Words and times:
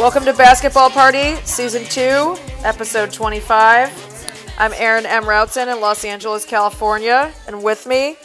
Welcome 0.00 0.24
to 0.24 0.32
Basketball 0.32 0.88
Party, 0.88 1.34
Season 1.44 1.84
2, 1.84 2.34
Episode 2.64 3.12
25. 3.12 4.54
I'm 4.58 4.72
Aaron 4.74 5.04
M. 5.04 5.24
Routson 5.24 5.70
in 5.70 5.78
Los 5.80 6.04
Angeles, 6.06 6.46
California, 6.46 7.30
and 7.46 7.62
with 7.62 7.86
me, 7.86 8.16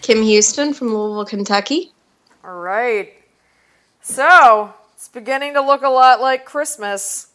Kim 0.00 0.22
Houston 0.22 0.72
from 0.72 0.94
Louisville, 0.94 1.26
Kentucky. 1.26 1.92
all 2.42 2.58
right. 2.60 3.12
So, 4.00 4.72
it's 4.94 5.08
beginning 5.08 5.52
to 5.54 5.60
look 5.60 5.82
a 5.82 5.88
lot 5.88 6.22
like 6.22 6.46
Christmas. 6.46 7.26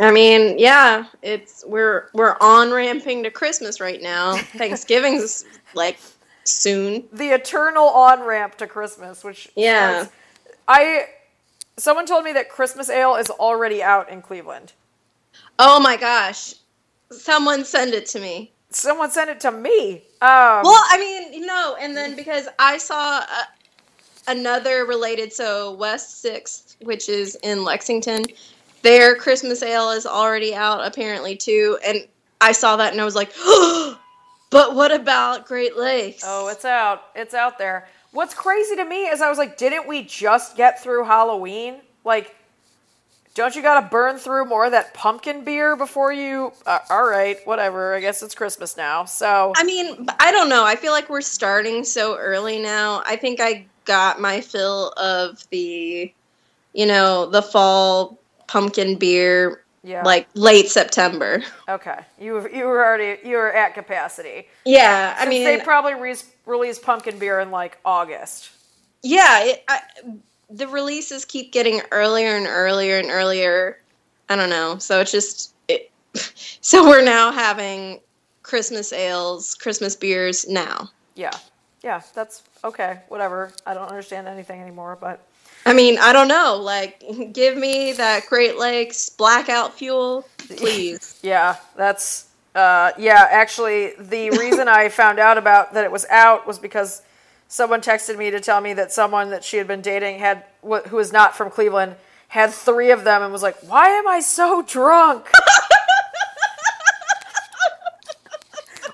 I 0.00 0.10
mean, 0.10 0.58
yeah, 0.58 1.04
it's 1.20 1.64
we're 1.66 2.08
we're 2.14 2.36
on 2.40 2.70
ramping 2.72 3.24
to 3.24 3.30
Christmas 3.30 3.78
right 3.78 4.00
now. 4.00 4.36
Thanksgiving's 4.56 5.44
like 5.74 5.98
soon. 6.44 7.04
The 7.12 7.28
eternal 7.28 7.84
on 7.88 8.22
ramp 8.22 8.56
to 8.56 8.66
Christmas, 8.66 9.22
which 9.22 9.50
Yeah. 9.54 10.06
I 10.66 11.06
someone 11.82 12.06
told 12.06 12.24
me 12.24 12.32
that 12.32 12.48
Christmas 12.48 12.88
ale 12.88 13.16
is 13.16 13.28
already 13.28 13.82
out 13.82 14.08
in 14.08 14.22
Cleveland. 14.22 14.72
Oh 15.58 15.80
my 15.80 15.96
gosh. 15.96 16.54
Someone 17.10 17.64
send 17.64 17.92
it 17.92 18.06
to 18.06 18.20
me. 18.20 18.52
Someone 18.70 19.10
sent 19.10 19.28
it 19.28 19.40
to 19.40 19.50
me. 19.50 19.94
Um, 20.22 20.62
Well, 20.62 20.82
I 20.90 20.96
mean, 20.98 21.44
no. 21.44 21.76
and 21.80 21.96
then 21.96 22.14
because 22.16 22.48
I 22.58 22.78
saw 22.78 23.18
uh 23.28 23.44
another 24.28 24.84
related, 24.86 25.32
so 25.32 25.72
West 25.72 26.20
Sixth, 26.22 26.76
which 26.80 27.08
is 27.08 27.36
in 27.42 27.64
Lexington, 27.64 28.24
their 28.82 29.16
Christmas 29.16 29.62
ale 29.62 29.90
is 29.90 30.06
already 30.06 30.54
out 30.54 30.86
apparently 30.86 31.36
too, 31.36 31.78
and 31.84 32.06
I 32.40 32.52
saw 32.52 32.76
that 32.76 32.92
and 32.92 33.00
I 33.00 33.04
was 33.04 33.16
like, 33.16 33.32
but 34.50 34.74
what 34.76 34.92
about 34.92 35.46
Great 35.46 35.76
Lakes? 35.76 36.22
Oh, 36.24 36.48
it's 36.48 36.64
out. 36.64 37.08
It's 37.16 37.34
out 37.34 37.58
there. 37.58 37.88
What's 38.12 38.34
crazy 38.34 38.76
to 38.76 38.84
me 38.84 39.06
is 39.06 39.20
I 39.20 39.28
was 39.28 39.38
like, 39.38 39.56
didn't 39.56 39.88
we 39.88 40.04
just 40.04 40.56
get 40.56 40.82
through 40.82 41.04
Halloween? 41.04 41.76
Like, 42.04 42.36
don't 43.34 43.56
you 43.56 43.62
got 43.62 43.80
to 43.80 43.88
burn 43.88 44.18
through 44.18 44.44
more 44.44 44.66
of 44.66 44.72
that 44.72 44.92
pumpkin 44.92 45.44
beer 45.44 45.76
before 45.76 46.12
you? 46.12 46.52
Uh, 46.66 46.80
all 46.90 47.08
right, 47.08 47.38
whatever. 47.46 47.94
I 47.94 48.00
guess 48.00 48.22
it's 48.22 48.34
Christmas 48.34 48.76
now. 48.76 49.06
So, 49.06 49.54
I 49.56 49.64
mean, 49.64 50.06
I 50.20 50.30
don't 50.30 50.50
know. 50.50 50.64
I 50.64 50.76
feel 50.76 50.92
like 50.92 51.08
we're 51.08 51.22
starting 51.22 51.84
so 51.84 52.18
early 52.18 52.58
now. 52.58 53.02
I 53.06 53.16
think 53.16 53.40
I 53.40 53.64
got 53.86 54.20
my 54.20 54.42
fill 54.42 54.90
of 54.98 55.42
the, 55.48 56.12
you 56.74 56.86
know, 56.86 57.26
the 57.26 57.40
fall 57.40 58.18
pumpkin 58.46 58.98
beer 58.98 59.61
yeah. 59.82 60.02
like 60.02 60.28
late 60.34 60.68
September. 60.68 61.42
okay, 61.68 62.00
you 62.18 62.48
you 62.48 62.64
were 62.64 62.84
already 62.84 63.26
you 63.26 63.36
were 63.36 63.52
at 63.52 63.74
capacity. 63.74 64.48
Yeah, 64.64 65.16
I 65.18 65.28
mean, 65.28 65.44
they 65.44 65.60
probably 65.60 65.94
re- 65.94 66.16
released 66.46 66.82
pumpkin 66.82 67.18
beer 67.18 67.40
in 67.40 67.50
like 67.50 67.78
August. 67.84 68.50
yeah, 69.02 69.44
it, 69.44 69.64
I, 69.68 69.80
the 70.50 70.68
releases 70.68 71.24
keep 71.24 71.52
getting 71.52 71.80
earlier 71.90 72.36
and 72.36 72.46
earlier 72.46 72.98
and 72.98 73.10
earlier. 73.10 73.78
I 74.28 74.36
don't 74.36 74.50
know. 74.50 74.78
So 74.78 75.00
it's 75.00 75.12
just 75.12 75.54
it, 75.68 75.90
so 76.60 76.88
we're 76.88 77.04
now 77.04 77.32
having 77.32 78.00
Christmas 78.42 78.92
ales, 78.92 79.54
Christmas 79.54 79.96
beers 79.96 80.48
now. 80.48 80.90
Yeah, 81.14 81.36
yeah. 81.82 82.02
That's 82.14 82.42
okay. 82.64 83.00
Whatever. 83.08 83.52
I 83.66 83.74
don't 83.74 83.88
understand 83.88 84.28
anything 84.28 84.60
anymore, 84.60 84.96
but 85.00 85.26
I 85.64 85.72
mean, 85.74 85.98
I 85.98 86.12
don't 86.12 86.28
know. 86.28 86.58
Like, 86.60 87.02
give 87.32 87.56
me 87.56 87.92
that 87.92 88.26
Great 88.26 88.58
Lakes 88.58 89.08
blackout 89.08 89.74
fuel, 89.74 90.26
please. 90.38 91.18
Yeah, 91.22 91.56
that's 91.76 92.26
uh, 92.54 92.90
yeah. 92.98 93.28
Actually, 93.30 93.92
the 93.98 94.30
reason 94.38 94.66
I 94.66 94.88
found 94.88 95.18
out 95.20 95.38
about 95.38 95.74
that 95.74 95.84
it 95.84 95.92
was 95.92 96.04
out 96.06 96.46
was 96.48 96.58
because 96.58 97.02
someone 97.48 97.80
texted 97.80 98.18
me 98.18 98.30
to 98.30 98.40
tell 98.40 98.60
me 98.60 98.72
that 98.74 98.92
someone 98.92 99.30
that 99.30 99.44
she 99.44 99.56
had 99.58 99.68
been 99.68 99.82
dating 99.82 100.18
had 100.18 100.44
wh- 100.68 100.82
who 100.88 100.96
was 100.96 101.12
not 101.12 101.36
from 101.36 101.48
Cleveland 101.50 101.94
had 102.28 102.50
three 102.50 102.90
of 102.90 103.04
them 103.04 103.22
and 103.22 103.32
was 103.32 103.42
like, 103.42 103.56
"Why 103.68 103.88
am 103.90 104.08
I 104.08 104.18
so 104.20 104.62
drunk?" 104.62 105.30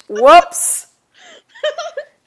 Whoops. 0.08 0.86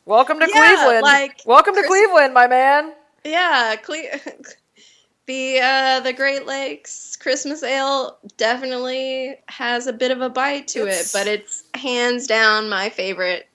Welcome 0.06 0.40
to 0.40 0.48
Yeah, 0.50 0.76
Cleveland. 0.76 1.02
like, 1.04 1.42
Welcome 1.46 1.76
to 1.76 1.84
Cleveland, 1.84 2.34
my 2.34 2.48
man. 2.48 2.94
yeah, 3.24 3.76
Cle- 3.76 3.98
the 5.28 5.60
uh, 5.62 6.00
the 6.02 6.14
Great 6.14 6.46
Lakes 6.48 7.16
Christmas 7.16 7.62
Ale 7.64 8.18
definitely 8.38 9.36
has 9.48 9.88
a 9.88 9.94
bit 9.94 10.12
of 10.12 10.22
a 10.22 10.30
bite 10.30 10.68
to 10.70 10.82
It's- 10.82 11.14
it, 11.14 11.18
but 11.18 11.28
it's 11.28 11.64
hands 11.76 12.28
down 12.28 12.68
my 12.70 12.90
favorite 12.90 13.48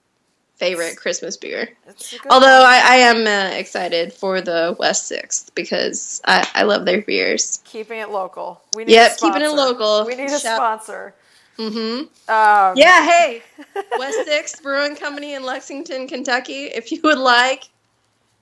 favorite 0.55 0.97
Christmas 0.97 1.37
beer. 1.37 1.69
It's 1.87 2.15
a 2.15 2.19
good 2.19 2.33
Although 2.33 2.47
I, 2.65 2.81
I 2.83 2.97
am 2.97 3.27
uh, 3.27 3.55
excited 3.57 4.13
for 4.13 4.41
the 4.41 4.75
West 4.79 5.07
Sixth 5.07 5.55
because 5.55 6.23
I, 6.25 6.49
I 6.55 6.63
love 6.63 6.87
their 6.87 7.03
beers. 7.03 7.61
keeping 7.65 7.99
it 7.99 8.09
local. 8.11 8.63
We 8.75 8.85
need 8.85 8.93
Yep, 8.93 9.13
a 9.13 9.21
keeping 9.21 9.43
it 9.43 9.51
local. 9.53 10.07
We 10.07 10.15
need 10.15 10.31
a 10.31 10.39
Shout- 10.39 10.57
sponsor. 10.57 11.15
Mm-hmm. 11.59 12.01
Um, 12.31 12.77
Yeah, 12.77 13.05
hey, 13.07 13.43
West 13.99 14.63
Brewing 14.63 14.97
Company 14.97 15.35
in 15.35 15.43
Lexington, 15.43 16.07
Kentucky. 16.09 16.65
If 16.65 16.93
you 16.93 17.01
would 17.05 17.19
like 17.19 17.69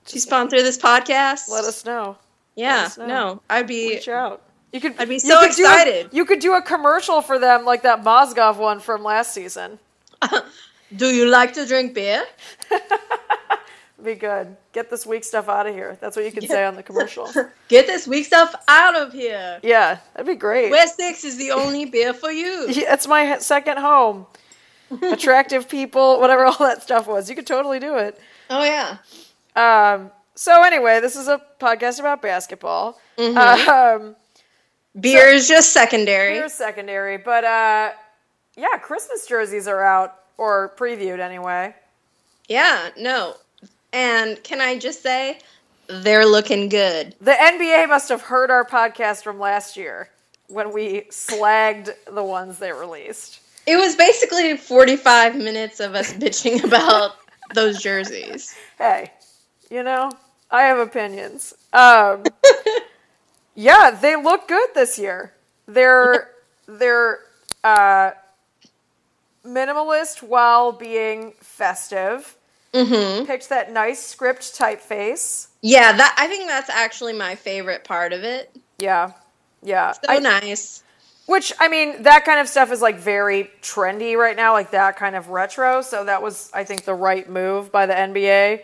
to 0.07 0.19
sponsor 0.19 0.61
this 0.61 0.77
podcast, 0.77 1.49
Let 1.49 1.63
us 1.65 1.85
know. 1.85 2.17
Yeah, 2.55 2.83
us 2.85 2.97
know. 2.97 3.05
no, 3.07 3.41
I'd 3.49 3.67
be. 3.67 3.89
Reach 3.95 4.07
out. 4.09 4.41
You 4.71 4.81
could. 4.81 4.95
I'd 4.99 5.07
be 5.09 5.15
you 5.15 5.19
so 5.19 5.39
could 5.39 5.55
do 5.55 5.63
a- 5.65 5.69
excited. 5.71 6.09
you 6.11 6.25
could 6.25 6.39
do 6.39 6.53
a 6.55 6.61
commercial 6.61 7.21
for 7.21 7.39
them, 7.39 7.63
like 7.65 7.83
that 7.83 8.03
Mozgov 8.03 8.57
one 8.57 8.79
from 8.79 9.03
last 9.03 9.33
season. 9.33 9.79
Do 10.95 11.07
you 11.07 11.25
like 11.27 11.53
to 11.53 11.65
drink 11.65 11.93
beer? 11.93 12.23
Be 14.05 14.13
good. 14.13 14.55
Get 14.71 14.89
this 14.91 15.05
weak 15.05 15.23
stuff 15.23 15.49
out 15.49 15.65
of 15.65 15.73
here. 15.73 15.97
That's 15.99 16.15
what 16.15 16.25
you 16.25 16.31
could 16.31 16.47
say 16.47 16.63
on 16.63 16.75
the 16.75 16.83
commercial. 16.83 17.27
Get 17.69 17.87
this 17.87 18.07
weak 18.07 18.25
stuff 18.25 18.53
out 18.67 18.95
of 18.95 19.11
here. 19.13 19.59
Yeah, 19.63 19.97
that'd 20.13 20.27
be 20.27 20.35
great. 20.35 20.69
West 20.69 20.97
Six 20.97 21.23
is 21.23 21.37
the 21.37 21.51
only 21.51 21.85
beer 21.95 22.13
for 22.13 22.31
you. 22.31 22.67
Yeah, 22.69 22.93
it's 22.93 23.07
my 23.07 23.39
second 23.39 23.79
home. 23.79 24.27
Attractive 25.01 25.67
people, 25.69 26.19
whatever 26.19 26.45
all 26.45 26.57
that 26.59 26.83
stuff 26.83 27.07
was. 27.07 27.29
You 27.29 27.35
could 27.35 27.47
totally 27.47 27.79
do 27.79 27.95
it. 27.95 28.19
Oh 28.51 28.63
yeah. 28.63 28.97
Um, 29.55 30.11
so 30.35 30.63
anyway, 30.63 30.99
this 30.99 31.15
is 31.15 31.27
a 31.27 31.41
podcast 31.59 31.99
about 31.99 32.21
basketball. 32.21 32.99
Mm-hmm. 33.17 33.69
Um, 34.05 34.15
Beer 34.99 35.29
is 35.29 35.47
just 35.47 35.73
secondary. 35.73 36.35
Here's 36.35 36.53
secondary, 36.53 37.17
but 37.17 37.43
uh, 37.43 37.91
yeah, 38.55 38.77
Christmas 38.77 39.25
jerseys 39.25 39.67
are 39.67 39.81
out 39.81 40.15
or 40.37 40.73
previewed 40.77 41.19
anyway. 41.19 41.73
Yeah, 42.47 42.89
no. 42.97 43.35
And 43.95 44.43
can 44.43 44.59
I 44.59 44.77
just 44.77 45.01
say, 45.01 45.39
they're 45.87 46.25
looking 46.25 46.67
good. 46.67 47.15
The 47.21 47.31
NBA 47.31 47.87
must 47.87 48.09
have 48.09 48.21
heard 48.23 48.51
our 48.51 48.65
podcast 48.65 49.23
from 49.23 49.39
last 49.39 49.77
year 49.77 50.09
when 50.47 50.73
we 50.73 51.03
slagged 51.09 51.91
the 52.11 52.23
ones 52.23 52.59
they 52.59 52.73
released. 52.73 53.39
It 53.65 53.77
was 53.77 53.95
basically 53.95 54.57
45 54.57 55.37
minutes 55.37 55.79
of 55.79 55.95
us 55.95 56.11
bitching 56.17 56.61
about 56.65 57.15
those 57.53 57.81
jerseys. 57.81 58.53
Hey, 58.77 59.13
you 59.71 59.81
know, 59.81 60.11
I 60.51 60.63
have 60.63 60.77
opinions. 60.79 61.53
Um, 61.71 62.23
yeah, 63.55 63.91
they 63.91 64.17
look 64.17 64.49
good 64.49 64.69
this 64.75 64.99
year. 64.99 65.31
They're 65.69 66.31
they're 66.67 67.19
uh, 67.63 68.11
minimalist 69.45 70.21
while 70.21 70.73
being 70.73 71.31
festive. 71.39 72.35
Mm-hmm. 72.75 73.25
Picked 73.25 73.49
that 73.49 73.71
nice 73.71 74.03
script 74.05 74.41
typeface. 74.57 75.47
Yeah, 75.61 75.93
that 75.95 76.15
I 76.17 76.27
think 76.27 76.47
that's 76.47 76.69
actually 76.69 77.13
my 77.13 77.35
favorite 77.35 77.83
part 77.83 78.11
of 78.13 78.23
it. 78.23 78.55
Yeah, 78.77 79.13
yeah. 79.63 79.93
So 79.93 80.01
I- 80.09 80.19
nice. 80.19 80.83
Which 81.27 81.51
I 81.59 81.69
mean, 81.69 82.03
that 82.03 82.23
kind 82.23 82.39
of 82.39 82.47
stuff 82.47 82.71
is 82.71 82.81
like 82.83 82.99
very 82.99 83.49
trendy 83.63 84.15
right 84.15 84.35
now, 84.35 84.53
like 84.53 84.71
that 84.71 84.95
kind 84.95 85.15
of 85.15 85.29
retro. 85.29 85.81
So 85.81 86.05
that 86.05 86.21
was, 86.21 86.51
I 86.53 86.63
think, 86.65 86.85
the 86.85 86.93
right 86.93 87.27
move 87.27 87.71
by 87.71 87.87
the 87.87 87.95
NBA. 87.95 88.61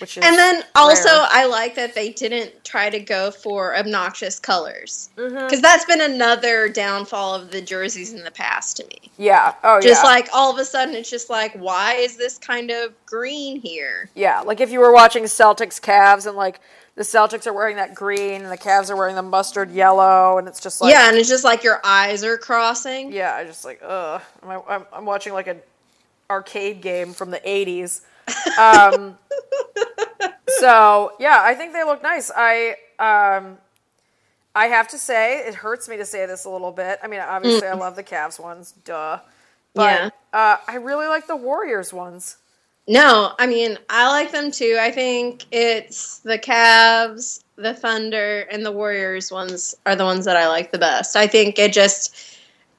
Which 0.00 0.16
is 0.16 0.24
And 0.24 0.36
then 0.36 0.62
also, 0.74 1.08
rare. 1.08 1.28
I 1.30 1.46
like 1.46 1.74
that 1.74 1.94
they 1.94 2.10
didn't 2.10 2.64
try 2.64 2.88
to 2.90 3.00
go 3.00 3.30
for 3.30 3.76
obnoxious 3.76 4.38
colors 4.38 5.10
Mm-hmm. 5.16 5.34
because 5.44 5.60
that's 5.60 5.84
been 5.84 6.00
another 6.00 6.68
downfall 6.68 7.34
of 7.34 7.50
the 7.50 7.60
jerseys 7.60 8.12
in 8.12 8.22
the 8.24 8.30
past 8.30 8.76
to 8.78 8.86
me. 8.86 9.10
yeah, 9.18 9.54
oh 9.64 9.76
yeah. 9.76 9.80
Just 9.80 10.02
yeah, 10.04 10.10
like 10.10 10.28
all 10.32 10.52
of 10.52 10.58
a 10.58 10.64
sudden, 10.64 10.94
it's 10.94 11.10
just 11.10 11.28
like, 11.30 11.54
why 11.54 11.94
is 11.94 12.16
this 12.16 12.38
kind 12.38 12.70
of 12.70 12.92
green 13.06 13.60
here? 13.60 14.08
yeah, 14.14 14.40
like 14.40 14.60
if 14.60 14.70
you 14.70 14.80
were 14.80 14.92
watching 14.92 15.24
Celtics 15.24 15.80
Cavs 15.80 16.26
and 16.26 16.36
like 16.36 16.60
the 16.94 17.02
Celtics 17.02 17.46
are 17.46 17.52
wearing 17.54 17.76
that 17.76 17.94
green 17.94 18.42
and 18.42 18.52
the 18.52 18.58
Cavs 18.58 18.90
are 18.90 18.96
wearing 18.96 19.16
the 19.16 19.22
mustard 19.22 19.70
yellow, 19.70 20.36
and 20.38 20.46
it's 20.46 20.60
just 20.60 20.80
like 20.80 20.92
yeah, 20.92 21.08
and 21.08 21.16
it's 21.16 21.28
just 21.28 21.44
like 21.44 21.62
your 21.64 21.80
eyes 21.84 22.22
are 22.22 22.36
crossing. 22.38 23.12
yeah, 23.12 23.34
I 23.34 23.44
just 23.44 23.64
like 23.64 23.80
ugh. 23.82 24.20
I'm, 24.42 24.60
I'm, 24.68 24.86
I'm 24.92 25.04
watching 25.06 25.32
like 25.32 25.46
an 25.46 25.60
arcade 26.30 26.80
game 26.82 27.12
from 27.12 27.30
the 27.30 27.40
'80s. 27.40 28.02
Um, 28.58 29.18
so 30.48 31.12
yeah, 31.18 31.40
I 31.42 31.54
think 31.54 31.72
they 31.72 31.84
look 31.84 32.02
nice. 32.02 32.30
I 32.34 32.76
um, 32.98 33.58
I 34.54 34.66
have 34.66 34.88
to 34.88 34.98
say, 34.98 35.38
it 35.46 35.54
hurts 35.54 35.88
me 35.88 35.96
to 35.96 36.04
say 36.04 36.26
this 36.26 36.44
a 36.44 36.50
little 36.50 36.72
bit. 36.72 36.98
I 37.02 37.08
mean, 37.08 37.20
obviously, 37.20 37.66
I 37.66 37.74
love 37.74 37.96
the 37.96 38.04
Cavs 38.04 38.38
ones, 38.38 38.72
duh. 38.84 39.18
But 39.74 39.84
Yeah. 39.84 40.10
uh, 40.32 40.56
I 40.68 40.76
really 40.76 41.06
like 41.06 41.26
the 41.26 41.36
Warriors 41.36 41.92
ones. 41.92 42.36
No, 42.88 43.32
I 43.38 43.46
mean 43.46 43.78
I 43.88 44.08
like 44.08 44.32
them 44.32 44.50
too. 44.50 44.76
I 44.80 44.90
think 44.90 45.44
it's 45.52 46.18
the 46.18 46.38
Cavs, 46.38 47.44
the 47.56 47.74
Thunder, 47.74 48.40
and 48.50 48.66
the 48.66 48.72
Warriors 48.72 49.30
ones 49.30 49.74
are 49.86 49.94
the 49.94 50.04
ones 50.04 50.24
that 50.24 50.36
I 50.36 50.48
like 50.48 50.72
the 50.72 50.78
best. 50.78 51.14
I 51.14 51.28
think 51.28 51.58
it 51.60 51.72
just 51.72 52.38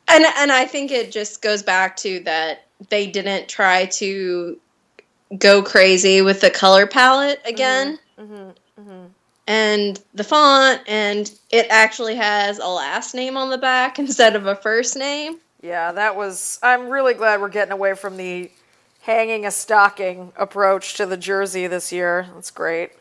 and 0.09 0.25
and 0.37 0.51
I 0.51 0.65
think 0.65 0.91
it 0.91 1.11
just 1.11 1.41
goes 1.41 1.63
back 1.63 1.95
to 1.97 2.19
that 2.25 2.65
they 2.89 3.07
didn't 3.07 3.47
try 3.47 3.85
to 3.85 4.59
go 5.37 5.61
crazy 5.63 6.21
with 6.21 6.41
the 6.41 6.49
color 6.49 6.87
palette 6.87 7.41
again. 7.45 7.99
hmm 8.17 8.49
hmm 8.77 9.05
And 9.47 9.99
the 10.13 10.23
font, 10.23 10.81
and 10.87 11.31
it 11.51 11.67
actually 11.69 12.15
has 12.15 12.59
a 12.59 12.67
last 12.67 13.13
name 13.13 13.37
on 13.37 13.49
the 13.49 13.57
back 13.57 13.99
instead 13.99 14.35
of 14.35 14.45
a 14.45 14.55
first 14.55 14.95
name. 14.95 15.37
Yeah, 15.61 15.93
that 15.93 16.15
was. 16.15 16.59
I'm 16.61 16.89
really 16.89 17.13
glad 17.13 17.41
we're 17.41 17.49
getting 17.49 17.71
away 17.71 17.93
from 17.95 18.17
the 18.17 18.51
hanging 19.01 19.45
a 19.45 19.51
stocking 19.51 20.31
approach 20.37 20.95
to 20.95 21.05
the 21.05 21.17
jersey 21.17 21.67
this 21.67 21.91
year. 21.91 22.27
That's 22.33 22.51
great. 22.51 22.91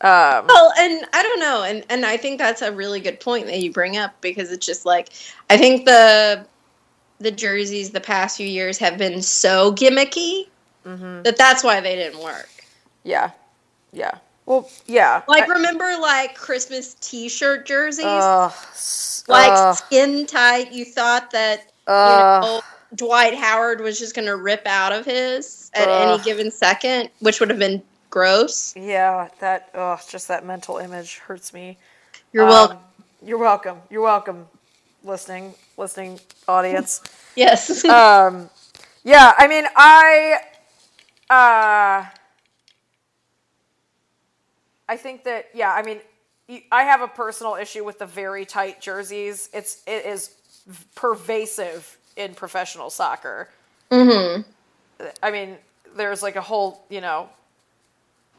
Um, 0.00 0.46
Well, 0.48 0.72
and 0.78 1.06
I 1.12 1.22
don't 1.22 1.40
know, 1.40 1.62
and 1.62 1.84
and 1.88 2.04
I 2.04 2.16
think 2.16 2.38
that's 2.38 2.62
a 2.62 2.72
really 2.72 3.00
good 3.00 3.20
point 3.20 3.46
that 3.46 3.60
you 3.60 3.72
bring 3.72 3.96
up 3.96 4.20
because 4.20 4.50
it's 4.50 4.66
just 4.66 4.84
like 4.84 5.10
I 5.48 5.56
think 5.56 5.86
the 5.86 6.44
the 7.20 7.30
jerseys 7.30 7.90
the 7.90 8.00
past 8.00 8.36
few 8.36 8.46
years 8.46 8.78
have 8.78 8.98
been 8.98 9.22
so 9.22 9.72
gimmicky 9.72 10.46
mhm. 10.84 11.22
that 11.24 11.36
that's 11.36 11.62
why 11.64 11.80
they 11.80 11.96
didn't 11.96 12.20
work. 12.22 12.48
Yeah, 13.04 13.30
yeah. 13.92 14.12
Well, 14.46 14.68
yeah. 14.86 15.22
Like 15.28 15.44
I- 15.48 15.52
remember 15.54 15.96
like 16.00 16.34
Christmas 16.34 16.94
T-shirt 17.00 17.64
jerseys, 17.66 18.04
Ugh, 18.06 18.52
s- 18.72 19.24
like 19.28 19.52
ugh, 19.52 19.76
skin 19.76 20.26
tight. 20.26 20.72
You 20.72 20.84
thought 20.84 21.30
that 21.30 21.72
you 21.86 21.92
know 21.92 22.60
Dwight 22.96 23.34
Howard 23.34 23.80
was 23.80 23.98
just 23.98 24.14
going 24.14 24.26
to 24.26 24.36
rip 24.36 24.66
out 24.66 24.92
of 24.92 25.04
his 25.06 25.70
at 25.74 25.88
any 25.88 26.22
given 26.24 26.50
second, 26.50 27.08
which 27.20 27.40
would 27.40 27.50
have 27.50 27.58
been 27.58 27.82
gross. 28.10 28.74
yeah, 28.76 29.28
that. 29.40 29.70
oh, 29.74 29.98
just 30.08 30.28
that 30.28 30.44
mental 30.44 30.76
image 30.78 31.18
hurts 31.18 31.54
me. 31.54 31.78
You're 32.32 32.44
Um, 32.44 32.50
welcome. 32.50 32.78
You're 33.24 33.38
welcome. 33.38 33.78
You're 33.90 34.02
welcome. 34.02 34.46
Listening, 35.04 35.54
listening 35.76 36.20
audience. 36.48 37.00
Yes. 37.34 37.82
um, 37.86 38.50
yeah, 39.04 39.32
I 39.38 39.48
mean, 39.48 39.64
I, 39.74 40.40
uh, 41.32 42.06
I 44.88 44.96
think 44.96 45.24
that 45.24 45.46
yeah, 45.54 45.72
I 45.72 45.82
mean, 45.82 46.00
I 46.70 46.84
have 46.84 47.00
a 47.02 47.08
personal 47.08 47.54
issue 47.56 47.84
with 47.84 47.98
the 47.98 48.06
very 48.06 48.44
tight 48.44 48.80
jerseys. 48.80 49.48
It's 49.52 49.82
it 49.86 50.04
is 50.06 50.30
pervasive 50.94 51.98
in 52.16 52.34
professional 52.34 52.90
soccer. 52.90 53.48
hmm 53.90 54.42
I 55.22 55.30
mean, 55.30 55.56
there's 55.96 56.22
like 56.22 56.36
a 56.36 56.40
whole 56.42 56.84
you 56.90 57.00
know 57.00 57.28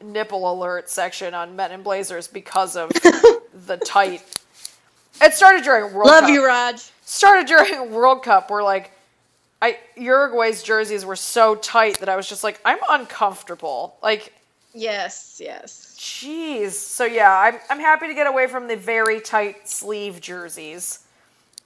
nipple 0.04 0.52
alert 0.52 0.90
section 0.90 1.34
on 1.34 1.56
Men 1.56 1.72
in 1.72 1.84
Blazers 1.84 2.28
because 2.28 2.76
of 2.76 2.90
the 3.68 3.78
tight. 3.84 4.24
It 5.22 5.34
started 5.34 5.64
during 5.64 5.94
World 5.94 6.08
Love 6.08 6.22
Cup 6.22 6.30
you, 6.30 6.46
Raj. 6.46 6.92
started 7.04 7.48
during 7.48 7.92
World 7.92 8.24
Cup 8.24 8.52
where 8.52 8.64
like 8.64 8.92
I 9.64 9.78
Uruguay's 9.96 10.62
jerseys 10.62 11.06
were 11.06 11.16
so 11.16 11.56
tight 11.56 12.00
that 12.00 12.10
I 12.10 12.18
was 12.18 12.28
just 12.28 12.44
like 12.44 12.60
I'm 12.66 12.80
uncomfortable. 12.90 13.96
Like 14.04 14.34
Yes, 14.74 15.40
yes. 15.42 15.96
jeez. 15.98 16.72
So 16.72 17.06
yeah, 17.06 17.32
I'm 17.32 17.60
I'm 17.70 17.80
happy 17.80 18.08
to 18.08 18.14
get 18.14 18.28
away 18.28 18.48
from 18.48 18.68
the 18.68 18.76
very 18.76 19.22
tight 19.22 19.70
sleeve 19.70 20.20
jerseys. 20.20 21.00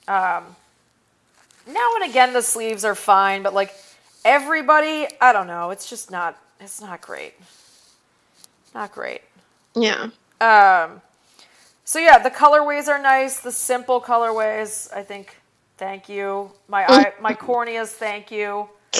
Um 0.08 0.56
now 1.68 1.90
and 1.96 2.10
again 2.10 2.34
the 2.34 2.44
sleeves 2.44 2.86
are 2.86 2.94
fine, 2.94 3.42
but 3.42 3.56
like 3.56 3.74
everybody, 4.24 5.08
I 5.20 5.34
don't 5.34 5.48
know, 5.48 5.72
it's 5.72 5.90
just 5.90 6.12
not 6.12 6.38
it's 6.60 6.80
not 6.80 7.02
great. 7.02 7.34
Not 8.76 8.92
great. 8.92 9.22
Yeah. 9.76 10.10
Um, 10.40 11.02
so 11.84 11.98
yeah, 11.98 12.20
the 12.20 12.30
colorways 12.30 12.88
are 12.88 13.02
nice. 13.02 13.40
The 13.40 13.52
simple 13.52 14.02
colorways, 14.02 14.94
I 14.94 15.02
think. 15.02 15.38
Thank 15.78 16.10
you. 16.10 16.52
My 16.68 16.86
eye, 16.92 17.14
my 17.22 17.34
corneas, 17.34 17.90
thank 17.90 18.32
you. 18.32 18.70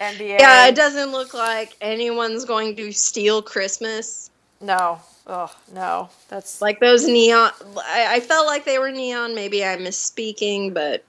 NBA. 0.00 0.40
Yeah, 0.40 0.66
it 0.66 0.74
doesn't 0.74 1.12
look 1.12 1.34
like 1.34 1.76
anyone's 1.80 2.44
going 2.44 2.76
to 2.76 2.92
steal 2.92 3.42
Christmas. 3.42 4.30
No. 4.60 5.00
Oh 5.26 5.54
no. 5.72 6.10
That's 6.28 6.60
like 6.60 6.80
those 6.80 7.06
neon. 7.06 7.50
I, 7.78 8.16
I 8.16 8.20
felt 8.20 8.46
like 8.46 8.64
they 8.64 8.78
were 8.78 8.90
neon. 8.90 9.34
Maybe 9.34 9.64
I'm 9.64 9.80
misspeaking, 9.80 10.74
but 10.74 11.04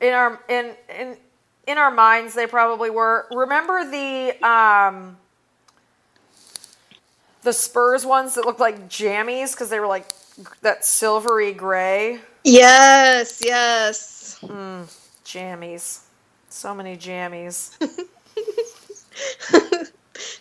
in 0.00 0.12
our 0.12 0.40
in 0.48 0.74
in 0.98 1.16
in 1.66 1.78
our 1.78 1.90
minds 1.90 2.34
they 2.34 2.46
probably 2.46 2.90
were. 2.90 3.26
Remember 3.30 3.88
the 3.88 4.46
um 4.46 5.16
the 7.42 7.52
Spurs 7.52 8.04
ones 8.06 8.34
that 8.34 8.44
looked 8.44 8.60
like 8.60 8.88
jammies 8.88 9.52
because 9.52 9.68
they 9.68 9.78
were 9.78 9.86
like 9.86 10.06
that 10.62 10.84
silvery 10.84 11.52
gray 11.52 12.20
yes, 12.44 13.40
yes. 13.44 14.38
Hmm, 14.40 14.82
jammies. 15.24 16.00
So 16.48 16.74
many 16.74 16.96
jammies. 16.96 17.76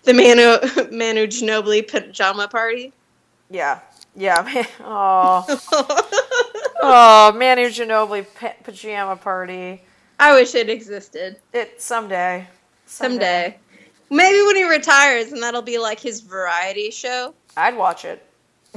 the 0.03 0.13
Manu 0.13 0.57
Manu 0.95 1.27
Ginobili 1.27 1.88
pajama 1.89 2.48
party. 2.48 2.94
Yeah. 3.50 3.80
Yeah. 4.15 4.65
Oh. 4.83 5.45
Oh, 6.83 7.31
Manu 7.36 7.68
Ginobili 7.69 8.25
pa- 8.36 8.56
pajama 8.63 9.15
party. 9.15 9.81
I 10.19 10.33
wish 10.33 10.53
it 10.56 10.69
existed 10.69 11.38
It 11.53 11.81
someday. 11.81 12.48
someday. 12.86 13.57
Maybe 14.09 14.42
when 14.45 14.56
he 14.57 14.63
retires, 14.65 15.31
and 15.31 15.42
that'll 15.42 15.62
be 15.62 15.77
like 15.80 16.00
his 16.00 16.19
variety 16.21 16.92
show. 16.92 17.33
I'd 17.56 17.77
watch 17.77 18.03
it. 18.06 18.21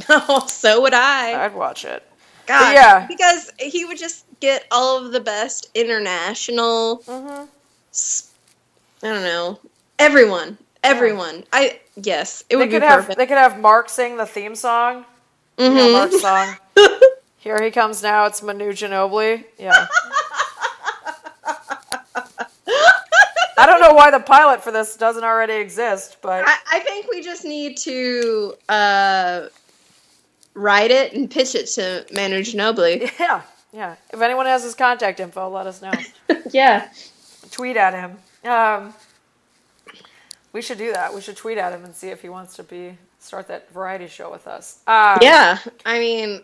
Oh, 0.09 0.47
so 0.47 0.81
would 0.82 0.94
I. 0.94 1.44
I'd 1.44 1.55
watch 1.55 1.85
it. 1.85 2.03
God, 2.46 2.75
yeah. 2.75 3.06
because 3.06 3.50
he 3.58 3.85
would 3.85 3.99
just 3.99 4.25
get 4.41 4.67
all 4.70 5.05
of 5.05 5.12
the 5.12 5.20
best 5.20 5.69
international. 5.75 6.99
Mm-hmm. 7.06 7.44
I 9.06 9.08
don't 9.12 9.23
know, 9.23 9.58
everyone, 9.99 10.58
everyone. 10.82 11.44
I 11.52 11.81
yes, 11.96 12.43
it 12.43 12.49
They 12.50 12.56
would 12.56 12.69
be 12.69 12.73
could 12.76 12.82
have 12.82 13.00
perfect. 13.00 13.19
they 13.19 13.26
could 13.26 13.38
have 13.38 13.58
Mark 13.61 13.88
sing 13.88 14.17
the 14.17 14.26
theme 14.26 14.55
song. 14.55 15.05
Mhm. 15.58 15.92
Mark's 15.92 16.21
song. 16.21 16.57
Here 17.38 17.62
he 17.62 17.71
comes 17.71 18.02
now. 18.02 18.25
It's 18.26 18.42
Manu 18.42 18.73
Ginobili. 18.73 19.45
Yeah. 19.59 19.87
I 23.57 23.66
don't 23.66 23.80
know 23.80 23.92
why 23.95 24.11
the 24.11 24.18
pilot 24.21 24.64
for 24.64 24.73
this 24.73 24.97
doesn't 24.97 25.23
already 25.23 25.54
exist, 25.54 26.16
but 26.23 26.45
I, 26.47 26.57
I 26.73 26.78
think 26.80 27.07
we 27.11 27.23
just 27.23 27.45
need 27.45 27.76
to 27.78 28.54
uh, 28.68 29.42
write 30.54 30.90
it 30.90 31.12
and 31.12 31.30
pitch 31.30 31.54
it 31.54 31.66
to 31.66 32.06
Manu 32.12 32.40
Ginobili. 32.40 33.11
yeah, 33.20 33.42
yeah. 33.73 33.96
If 34.12 34.20
anyone 34.20 34.46
has 34.46 34.62
his 34.62 34.75
contact 34.75 35.20
info, 35.20 35.49
let 35.49 35.66
us 35.66 35.82
know. 35.82 35.92
yeah. 36.50 36.88
tweet 37.50 37.76
at 37.76 37.94
him. 37.94 38.50
Um, 38.50 38.94
we 40.52 40.62
should 40.62 40.78
do 40.78 40.92
that. 40.92 41.14
We 41.14 41.20
should 41.20 41.37
tweet 41.37 41.58
at 41.58 41.73
him 41.73 41.84
and 41.84 41.94
see 41.94 42.08
if 42.08 42.23
he 42.23 42.28
wants 42.28 42.56
to 42.56 42.62
be 42.62 42.96
start 43.18 43.49
that 43.49 43.70
variety 43.73 44.06
show 44.06 44.30
with 44.30 44.46
us. 44.46 44.78
Um, 44.87 45.18
Yeah. 45.23 45.58
I 45.87 45.99
mean, 45.99 46.42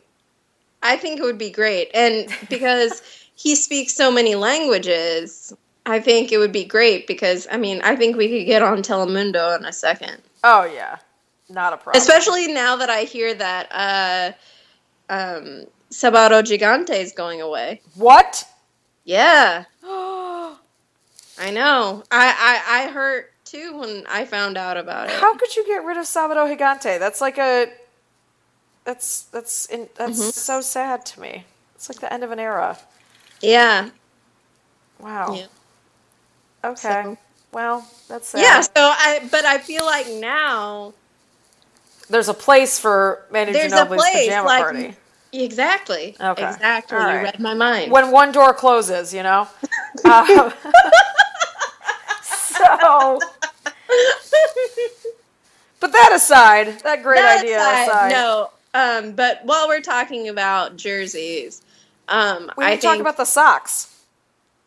I 0.83 0.97
think 0.97 1.21
it 1.21 1.23
would 1.23 1.38
be 1.38 1.50
great. 1.50 1.90
And 1.95 2.29
because 2.49 3.02
he 3.35 3.55
speaks 3.55 3.95
so 3.95 4.11
many 4.11 4.35
languages, 4.35 5.52
I 5.87 6.00
think 6.00 6.33
it 6.33 6.38
would 6.38 6.52
be 6.52 6.64
great 6.64 7.07
because, 7.07 7.47
I 7.50 7.57
mean, 7.59 7.81
I 7.83 7.97
think 7.97 8.17
we 8.17 8.29
could 8.29 8.47
get 8.47 8.62
on 8.62 8.79
Telemundo 8.79 9.57
in 9.59 9.64
a 9.64 9.73
second. 9.73 10.23
Oh 10.43 10.64
yeah, 10.64 10.99
not 11.50 11.73
a 11.73 11.76
problem. 11.76 12.00
Especially 12.00 12.52
now 12.52 12.76
that 12.76 12.88
I 12.90 13.02
hear 13.02 13.35
that 13.35 13.69
uh, 15.11 15.12
um, 15.12 15.64
Sabado 15.90 16.42
Gigante 16.42 16.90
is 16.99 17.12
going 17.12 17.40
away. 17.40 17.80
what? 17.97 18.45
Yeah, 19.04 19.64
I 19.83 21.50
know. 21.52 22.04
I, 22.11 22.61
I, 22.69 22.83
I 22.85 22.90
hurt 22.90 23.33
too 23.45 23.78
when 23.78 24.04
I 24.09 24.25
found 24.25 24.57
out 24.57 24.76
about 24.76 25.09
it. 25.09 25.14
How 25.16 25.35
could 25.37 25.54
you 25.57 25.66
get 25.66 25.85
rid 25.85 25.97
of 25.97 26.04
Sabado 26.04 26.47
Gigante? 26.54 26.99
That's 26.99 27.21
like 27.21 27.38
a. 27.38 27.69
That's 28.85 29.23
that's 29.25 29.66
in, 29.66 29.88
that's 29.97 30.19
Mm-hmm. 30.21 30.30
so 30.30 30.61
sad 30.61 31.04
to 31.07 31.21
me. 31.21 31.45
It's 31.75 31.88
like 31.88 32.00
the 32.00 32.12
end 32.12 32.25
of 32.25 32.30
an 32.30 32.38
era. 32.38 32.78
Yeah. 33.40 33.90
Wow. 34.99 35.35
Yeah. 35.35 35.47
Okay. 36.64 37.02
So- 37.04 37.19
Well, 37.52 37.87
that's 38.09 38.28
sad. 38.28 38.40
Yeah, 38.42 38.61
so 38.61 38.71
I 38.76 39.26
but 39.30 39.45
I 39.45 39.59
feel 39.59 39.85
like 39.85 40.07
now 40.09 40.92
There's 42.11 42.29
a 42.29 42.35
place 42.35 42.79
for 42.79 43.25
Manu 43.31 43.52
There's 43.52 43.73
a 43.73 43.76
Ginobili's 43.76 44.02
place, 44.02 44.26
pajama 44.26 44.47
like- 44.47 44.62
party. 44.62 44.95
exactly. 45.33 46.17
Okay. 46.21 46.49
Exactly. 46.50 46.99
All 46.99 47.09
You 47.12 47.21
read 47.23 47.38
my 47.40 47.55
mind. 47.55 47.90
when 47.93 48.11
one 48.11 48.33
door 48.33 48.52
closes, 48.52 49.14
you 49.14 49.23
know. 49.23 49.49
um, 50.05 50.26
so, 52.23 53.19
but 55.81 55.93
that 55.93 56.12
aside, 56.14 56.81
that 56.81 57.02
great 57.02 57.19
That 57.21 57.40
idea 57.45 57.59
aside, 57.59 57.88
aside, 57.88 58.11
No. 58.12 58.50
Um, 58.73 59.12
but 59.12 59.40
while 59.45 59.67
we're 59.67 59.81
talking 59.81 60.29
about 60.29 60.76
jerseys, 60.76 61.62
um, 62.09 62.50
we 62.57 62.64
I 62.64 62.76
to 62.76 62.83
talk 62.83 63.00
about 63.00 63.17
the 63.17 63.25
socks. 63.25 64.05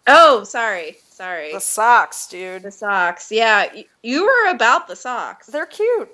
oh, 0.08 0.44
sorry. 0.44 0.98
Sorry. 1.10 1.54
The 1.54 1.60
socks, 1.62 2.28
dude. 2.28 2.64
The 2.64 2.72
socks. 2.72 3.32
Yeah, 3.32 3.72
you 4.02 4.26
were 4.26 4.50
about 4.50 4.88
the 4.88 4.96
socks. 4.96 5.48
They're 5.48 5.66
cute. 5.68 6.10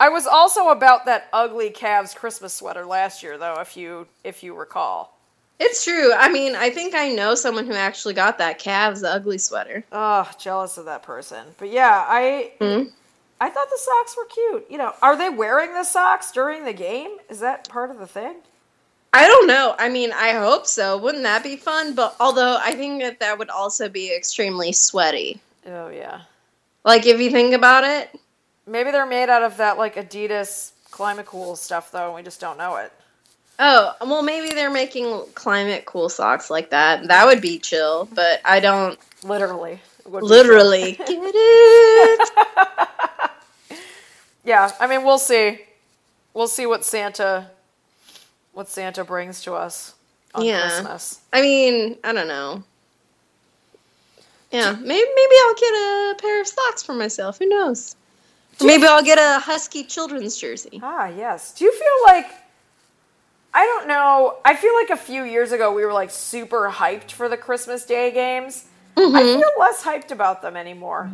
I 0.00 0.08
was 0.08 0.26
also 0.26 0.68
about 0.68 1.06
that 1.06 1.28
ugly 1.32 1.70
Cavs 1.70 2.14
Christmas 2.14 2.52
sweater 2.52 2.84
last 2.84 3.22
year, 3.22 3.38
though. 3.38 3.60
If 3.60 3.76
you 3.76 4.06
if 4.24 4.42
you 4.42 4.54
recall. 4.54 5.16
It's 5.60 5.84
true. 5.84 6.12
I 6.12 6.28
mean, 6.30 6.56
I 6.56 6.70
think 6.70 6.94
I 6.96 7.10
know 7.10 7.36
someone 7.36 7.66
who 7.66 7.74
actually 7.74 8.14
got 8.14 8.38
that 8.38 8.60
Cavs 8.60 9.04
ugly 9.04 9.38
sweater. 9.38 9.84
Oh, 9.92 10.28
jealous 10.38 10.78
of 10.78 10.86
that 10.86 11.04
person. 11.04 11.46
But 11.58 11.70
yeah, 11.70 12.04
I 12.08 12.52
Hmm? 12.60 12.82
I 13.40 13.50
thought 13.50 13.68
the 13.70 13.78
socks 13.78 14.16
were 14.16 14.26
cute. 14.26 14.66
You 14.70 14.78
know, 14.78 14.94
are 15.02 15.16
they 15.16 15.30
wearing 15.30 15.72
the 15.74 15.84
socks 15.84 16.32
during 16.32 16.64
the 16.64 16.72
game? 16.72 17.16
Is 17.28 17.40
that 17.40 17.68
part 17.68 17.90
of 17.90 17.98
the 17.98 18.06
thing? 18.06 18.36
I 19.12 19.28
don't 19.28 19.46
know. 19.46 19.76
I 19.78 19.88
mean, 19.88 20.12
I 20.12 20.32
hope 20.32 20.66
so. 20.66 20.98
Wouldn't 20.98 21.22
that 21.22 21.44
be 21.44 21.56
fun? 21.56 21.94
But 21.94 22.16
although 22.18 22.58
I 22.60 22.72
think 22.72 23.00
that 23.02 23.20
that 23.20 23.38
would 23.38 23.50
also 23.50 23.88
be 23.88 24.14
extremely 24.14 24.72
sweaty. 24.72 25.40
Oh 25.66 25.88
yeah. 25.88 26.22
Like 26.84 27.06
if 27.06 27.20
you 27.20 27.30
think 27.30 27.54
about 27.54 27.84
it. 27.84 28.18
Maybe 28.66 28.90
they're 28.90 29.06
made 29.06 29.28
out 29.28 29.42
of 29.42 29.56
that 29.58 29.78
like 29.78 29.96
Adidas 29.96 30.72
ClimaCool 30.90 31.56
stuff 31.56 31.90
though, 31.90 32.06
and 32.06 32.14
we 32.14 32.22
just 32.22 32.40
don't 32.40 32.56
know 32.58 32.76
it. 32.76 32.92
Oh, 33.58 33.94
well, 34.00 34.22
maybe 34.22 34.48
they're 34.54 34.70
making 34.70 35.04
ClimaCool 35.34 36.10
socks 36.10 36.50
like 36.50 36.70
that. 36.70 37.06
That 37.06 37.26
would 37.26 37.40
be 37.40 37.58
chill, 37.58 38.08
but 38.12 38.40
I 38.44 38.60
don't 38.60 38.98
Literally. 39.22 39.80
It 40.04 40.10
would 40.10 40.20
be 40.20 40.26
literally 40.26 40.92
get 40.98 41.08
it. 41.08 42.30
Yeah, 44.44 44.70
I 44.78 44.86
mean, 44.86 45.04
we'll 45.04 45.18
see. 45.18 45.60
We'll 46.34 46.48
see 46.48 46.66
what 46.66 46.84
Santa, 46.84 47.50
what 48.52 48.68
Santa 48.68 49.04
brings 49.04 49.42
to 49.44 49.54
us 49.54 49.94
on 50.34 50.44
Yeah. 50.44 50.60
Christmas. 50.68 51.20
I 51.32 51.40
mean, 51.40 51.96
I 52.04 52.12
don't 52.12 52.28
know. 52.28 52.62
Yeah, 54.50 54.72
maybe 54.72 54.84
maybe 55.16 55.34
I'll 55.46 55.54
get 55.54 55.72
a 55.74 56.14
pair 56.20 56.40
of 56.40 56.46
socks 56.46 56.82
for 56.82 56.92
myself. 56.94 57.38
Who 57.38 57.48
knows? 57.48 57.96
Maybe 58.60 58.86
I'll 58.86 59.02
get 59.02 59.18
a 59.18 59.40
Husky 59.40 59.84
children's 59.84 60.36
jersey. 60.36 60.80
Ah, 60.82 61.08
yes. 61.08 61.52
Do 61.52 61.64
you 61.64 61.72
feel 61.72 62.14
like? 62.14 62.26
I 63.52 63.64
don't 63.64 63.86
know. 63.86 64.36
I 64.44 64.54
feel 64.56 64.74
like 64.74 64.90
a 64.90 64.96
few 64.96 65.22
years 65.24 65.52
ago 65.52 65.72
we 65.72 65.84
were 65.84 65.92
like 65.92 66.10
super 66.10 66.70
hyped 66.70 67.12
for 67.12 67.28
the 67.28 67.36
Christmas 67.36 67.84
Day 67.84 68.10
games. 68.10 68.64
I 68.96 69.00
Mhm. 69.00 69.38
feel 69.38 69.50
less 69.58 69.82
hyped 69.82 70.10
about 70.10 70.42
them 70.42 70.56
anymore. 70.56 71.10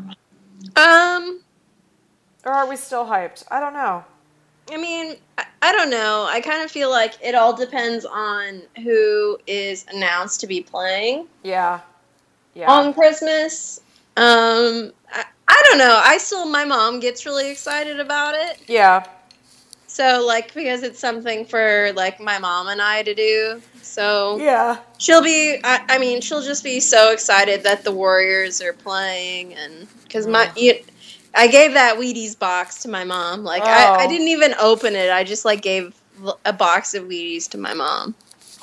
Um, 0.77 1.41
Or 2.45 2.53
are 2.53 2.67
we 2.67 2.77
still 2.77 3.05
hyped? 3.07 3.45
I 3.51 3.61
don't 3.61 3.75
know. 3.75 4.05
I 4.73 4.77
mean, 4.77 5.17
I, 5.37 5.45
I 5.63 5.73
don't 5.73 5.91
know. 5.91 6.27
I 6.31 6.41
kind 6.41 6.63
of 6.63 6.71
feel 6.71 6.91
like 6.91 7.15
it 7.23 7.35
all 7.35 7.53
depends 7.55 8.05
on 8.07 8.63
who 8.83 9.39
is 9.47 9.85
announced 9.93 10.41
to 10.41 10.47
be 10.47 10.63
playing 10.63 11.27
Yeah. 11.43 11.81
Yeah. 12.55 12.71
on 12.71 12.95
Christmas. 12.95 13.81
Um, 14.17 14.93
I, 15.13 15.25
I 15.61 15.63
don't 15.69 15.79
know. 15.79 16.01
I 16.03 16.17
still, 16.19 16.47
my 16.47 16.65
mom 16.65 17.01
gets 17.01 17.27
really 17.27 17.51
excited 17.51 18.01
about 18.01 18.35
it. 18.35 18.59
yeah. 18.67 19.05
So, 19.87 20.25
like, 20.25 20.55
because 20.55 20.85
it's 20.85 21.01
something 21.01 21.45
for, 21.45 21.93
like, 21.97 22.21
my 22.21 22.39
mom 22.39 22.69
and 22.69 22.81
I 22.81 23.03
to 23.03 23.13
do. 23.15 23.61
So, 23.83 24.39
Yeah. 24.39 24.79
she'll 24.99 25.21
be, 25.23 25.59
I, 25.65 25.85
I 25.89 25.99
mean, 25.99 26.21
she'll 26.21 26.43
just 26.43 26.63
be 26.63 26.79
so 26.81 27.11
excited 27.13 27.65
that 27.65 27.83
the 27.85 27.91
Warriors 27.91 28.63
are 28.63 28.73
playing. 28.73 29.53
And, 29.55 29.89
because 30.05 30.27
my, 30.29 30.47
Oh. 30.49 30.53
you, 30.57 30.75
I 31.35 31.49
gave 31.49 31.75
that 31.75 31.97
Wheaties 31.99 32.39
box 32.39 32.83
to 32.83 32.89
my 32.89 33.03
mom. 33.05 33.43
Like, 33.43 33.65
I, 33.65 33.91
I 33.99 34.07
Oh. 34.07 34.09
didn't 34.09 34.29
even 34.29 34.55
open 34.61 34.95
it. 34.95 35.11
I 35.11 35.25
just, 35.25 35.45
like, 35.45 35.61
gave 35.61 35.93
a 36.45 36.53
box 36.53 36.95
of 36.95 37.05
Wheaties 37.05 37.49
to 37.51 37.59
my 37.59 37.75
mom. 37.75 38.15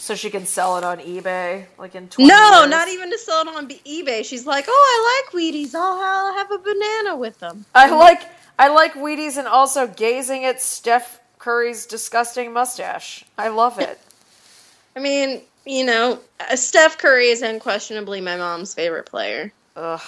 So 0.07 0.15
she 0.15 0.29
can 0.29 0.45
sell 0.45 0.77
it 0.77 0.85
on 0.85 0.99
eBay, 0.99 1.65
like 1.77 1.93
in 1.93 2.07
20 2.07 2.29
No, 2.29 2.59
years. 2.61 2.69
not 2.69 2.87
even 2.87 3.11
to 3.11 3.17
sell 3.17 3.41
it 3.41 3.49
on 3.49 3.67
eBay. 3.67 4.23
She's 4.23 4.45
like, 4.45 4.63
"Oh, 4.65 4.71
I 4.71 5.21
like 5.21 5.33
Wheaties. 5.33 5.75
I'll, 5.75 5.99
I'll 6.01 6.33
have 6.33 6.49
a 6.49 6.57
banana 6.59 7.17
with 7.17 7.37
them." 7.39 7.65
I 7.75 7.89
like 7.89 8.21
I 8.57 8.69
like 8.69 8.93
Wheaties 8.93 9.35
and 9.35 9.49
also 9.49 9.85
gazing 9.85 10.45
at 10.45 10.61
Steph 10.61 11.19
Curry's 11.39 11.85
disgusting 11.85 12.53
mustache. 12.53 13.25
I 13.37 13.49
love 13.49 13.79
it. 13.79 13.99
I 14.95 15.01
mean, 15.01 15.41
you 15.65 15.85
know, 15.85 16.21
uh, 16.39 16.55
Steph 16.55 16.97
Curry 16.97 17.27
is 17.27 17.41
unquestionably 17.41 18.21
my 18.21 18.37
mom's 18.37 18.73
favorite 18.73 19.07
player. 19.07 19.51
Ugh. 19.75 19.99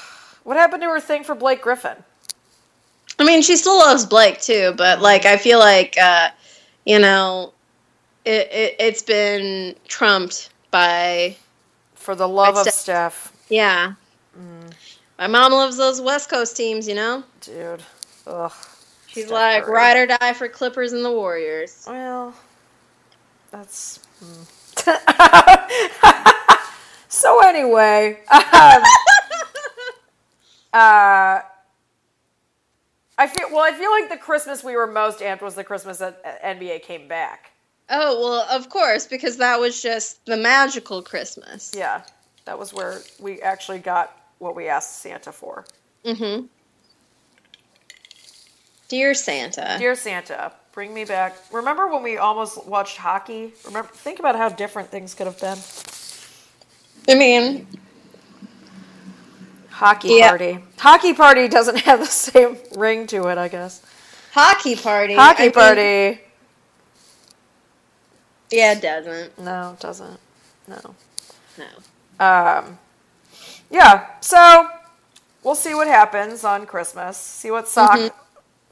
What 0.46 0.56
happened 0.56 0.82
to 0.84 0.88
her 0.88 1.02
thing 1.02 1.26
for 1.26 1.36
Blake 1.36 1.62
Griffin? 1.62 1.98
I 3.20 3.26
mean, 3.26 3.42
she 3.42 3.58
still 3.58 3.78
loves 3.78 4.06
Blake 4.06 4.40
too, 4.40 4.74
but 4.78 5.02
like, 5.02 5.26
I 5.26 5.36
feel 5.36 5.60
like, 5.60 5.98
uh, 5.98 6.30
you 6.86 7.00
know, 7.00 7.52
it, 8.26 8.52
it 8.52 8.76
it's 8.80 9.02
been 9.02 9.76
trumped 9.88 10.50
by 10.72 11.36
For 11.96 12.16
the 12.16 12.28
love 12.28 12.56
of 12.58 12.64
Steph. 12.64 12.74
Steph. 12.74 13.34
yeah. 13.50 13.94
My 15.18 15.28
mom 15.28 15.52
loves 15.52 15.76
those 15.78 16.00
West 16.00 16.30
Coast 16.30 16.56
teams, 16.56 16.88
you 16.88 16.96
know. 16.96 17.24
Dude. 17.42 17.84
Ugh. 18.28 18.52
She's 19.08 19.26
Steph 19.26 19.34
like 19.34 19.64
Curry. 19.66 19.74
ride 19.74 19.98
or 19.98 20.08
die 20.08 20.34
for 20.34 20.48
Clippers 20.48 20.94
and 20.94 21.04
the 21.04 21.12
Warriors. 21.12 21.84
Well, 21.88 22.34
that's. 23.52 24.00
mm. 24.24 24.46
so 27.10 27.44
anyway, 27.46 28.20
um, 28.32 28.42
uh, 30.74 31.42
I 33.18 33.28
feel 33.28 33.50
well. 33.52 33.64
I 33.64 33.74
feel 33.74 33.92
like 33.92 34.10
the 34.10 34.16
Christmas 34.18 34.64
we 34.64 34.76
were 34.78 34.88
most 34.88 35.20
amped 35.20 35.42
was 35.42 35.56
the 35.56 35.64
Christmas 35.66 35.98
that 35.98 36.24
NBA 36.44 36.84
came 36.84 37.08
back. 37.10 37.52
Oh 37.90 38.20
well, 38.22 38.48
of 38.50 38.70
course, 38.70 39.08
because 39.08 39.38
that 39.38 39.60
was 39.60 39.82
just 39.82 40.24
the 40.26 40.38
magical 40.38 41.02
Christmas. 41.02 41.72
Yeah, 41.76 42.02
that 42.46 42.58
was 42.60 42.74
where 42.74 43.00
we 43.20 43.42
actually 43.42 43.80
got 43.80 44.16
what 44.38 44.56
we 44.56 44.68
asked 44.68 45.00
Santa 45.00 45.32
for. 45.32 45.66
Mm-hmm. 46.06 46.46
Dear 48.88 49.14
Santa. 49.14 49.76
Dear 49.78 49.96
Santa, 49.96 50.52
bring 50.72 50.94
me 50.94 51.06
back. 51.06 51.36
Remember 51.52 51.88
when 51.88 52.02
we 52.04 52.18
almost 52.18 52.66
watched 52.66 52.98
hockey? 52.98 53.54
Remember, 53.66 53.90
think 53.94 54.20
about 54.20 54.36
how 54.36 54.50
different 54.50 54.90
things 54.90 55.14
could 55.14 55.28
have 55.28 55.40
been. 55.40 55.58
I 57.08 57.18
mean, 57.18 57.68
Hockey 59.70 60.10
Yeah. 60.18 60.30
party. 60.30 60.60
Hockey 60.78 61.14
party 61.14 61.48
doesn't 61.48 61.78
have 61.82 62.00
the 62.00 62.06
same 62.08 62.58
ring 62.76 63.08
to 63.08 63.28
it, 63.30 63.38
I 63.38 63.48
guess. 63.48 63.82
hockey 64.32 64.76
party. 64.76 65.16
Hockey 65.16 65.44
I 65.44 65.50
party. 65.50 66.22
Yeah, 68.52 68.74
it 68.74 68.82
doesn't. 68.82 69.38
No, 69.40 69.72
it 69.74 69.80
doesn't. 69.80 70.20
No. 70.68 70.96
No. 71.58 72.26
Um, 72.26 72.78
yeah, 73.70 74.08
so 74.22 74.68
we'll 75.44 75.56
see 75.56 75.74
what 75.74 75.88
happens 75.88 76.44
on 76.44 76.66
Christmas. 76.66 77.18
See 77.18 77.52
what 77.52 77.68
sock 77.68 77.98
Mhm. 78.00 78.12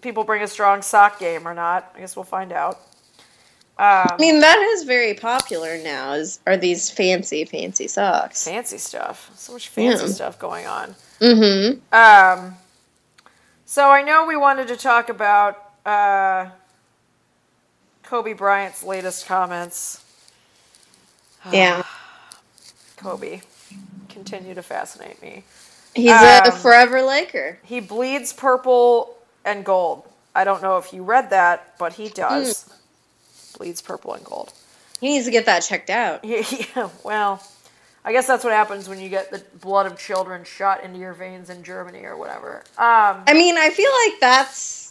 people 0.01 0.23
bring 0.23 0.41
a 0.43 0.47
strong 0.47 0.81
sock 0.81 1.19
game 1.19 1.47
or 1.47 1.53
not. 1.53 1.91
I 1.95 1.99
guess 1.99 2.15
we'll 2.15 2.23
find 2.25 2.51
out. 2.51 2.79
Um, 3.79 3.85
I 4.09 4.17
mean, 4.19 4.39
that 4.39 4.57
is 4.57 4.83
very 4.83 5.13
popular 5.13 5.77
now. 5.77 6.13
Is 6.13 6.39
are 6.47 6.57
these 6.57 6.89
fancy, 6.89 7.45
fancy 7.45 7.87
socks? 7.87 8.43
fancy 8.45 8.79
stuff. 8.79 9.29
So 9.35 9.53
much 9.53 9.69
fancy 9.69 10.05
Yeah. 10.07 10.11
stuff 10.11 10.39
going 10.39 10.65
on. 10.65 10.95
Mm-hmm. 11.21 11.93
Um, 11.93 12.57
so 13.65 13.89
I 13.89 14.01
know 14.01 14.25
we 14.25 14.35
wanted 14.35 14.67
to 14.69 14.77
talk 14.77 15.09
about 15.09 15.63
uh, 15.85 16.47
Kobe 18.07 18.33
Bryant's 18.33 18.83
latest 18.83 19.25
comments. 19.27 20.03
Yeah. 21.51 21.83
Kobe 22.97 23.41
continue 24.09 24.53
to 24.53 24.61
fascinate 24.63 25.21
me. 25.21 25.43
He's 25.93 26.11
a 26.11 26.43
Um, 26.45 26.51
forever 26.51 27.01
Laker. 27.01 27.59
He 27.63 27.79
bleeds 27.79 28.33
purple 28.33 29.15
and 29.45 29.63
gold. 29.63 30.03
I 30.35 30.43
don't 30.43 30.61
know 30.61 30.77
if 30.77 30.91
you 30.91 31.03
read 31.03 31.29
that, 31.29 31.77
but 31.77 31.93
he 31.93 32.09
does. 32.09 32.63
Hmm. 32.63 33.57
Bleeds 33.59 33.81
purple 33.81 34.13
and 34.13 34.25
gold. 34.25 34.51
He 34.99 35.07
needs 35.09 35.25
to 35.25 35.31
get 35.31 35.45
that 35.45 35.61
checked 35.61 35.89
out. 35.89 36.23
Yeah, 36.25 36.89
well, 37.03 37.41
I 38.03 38.11
guess 38.11 38.27
that's 38.27 38.43
what 38.43 38.51
happens 38.53 38.89
when 38.89 38.99
you 38.99 39.09
get 39.09 39.31
the 39.31 39.43
blood 39.61 39.85
of 39.85 39.97
children 39.97 40.43
shot 40.43 40.83
into 40.83 40.99
your 40.99 41.13
veins 41.13 41.49
in 41.49 41.63
Germany 41.63 42.03
or 42.03 42.17
whatever. 42.17 42.63
Um, 42.77 43.23
I 43.27 43.33
mean, 43.33 43.57
I 43.57 43.69
feel 43.69 43.91
like 44.05 44.19
that's 44.19 44.86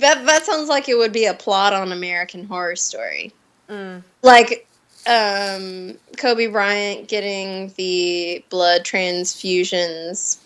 that. 0.00 0.24
That 0.26 0.44
sounds 0.44 0.68
like 0.68 0.88
it 0.88 0.96
would 0.96 1.12
be 1.12 1.26
a 1.26 1.34
plot 1.34 1.72
on 1.72 1.92
American 1.92 2.44
Horror 2.44 2.76
Story. 2.76 3.32
mm, 3.68 4.02
like 4.22 4.66
um 5.06 5.98
Kobe 6.16 6.46
Bryant 6.46 7.08
getting 7.08 7.72
the 7.76 8.44
blood 8.50 8.84
transfusions 8.84 10.38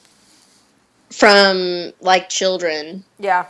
from 1.10 1.92
like 2.00 2.28
children. 2.28 3.04
yeah, 3.18 3.46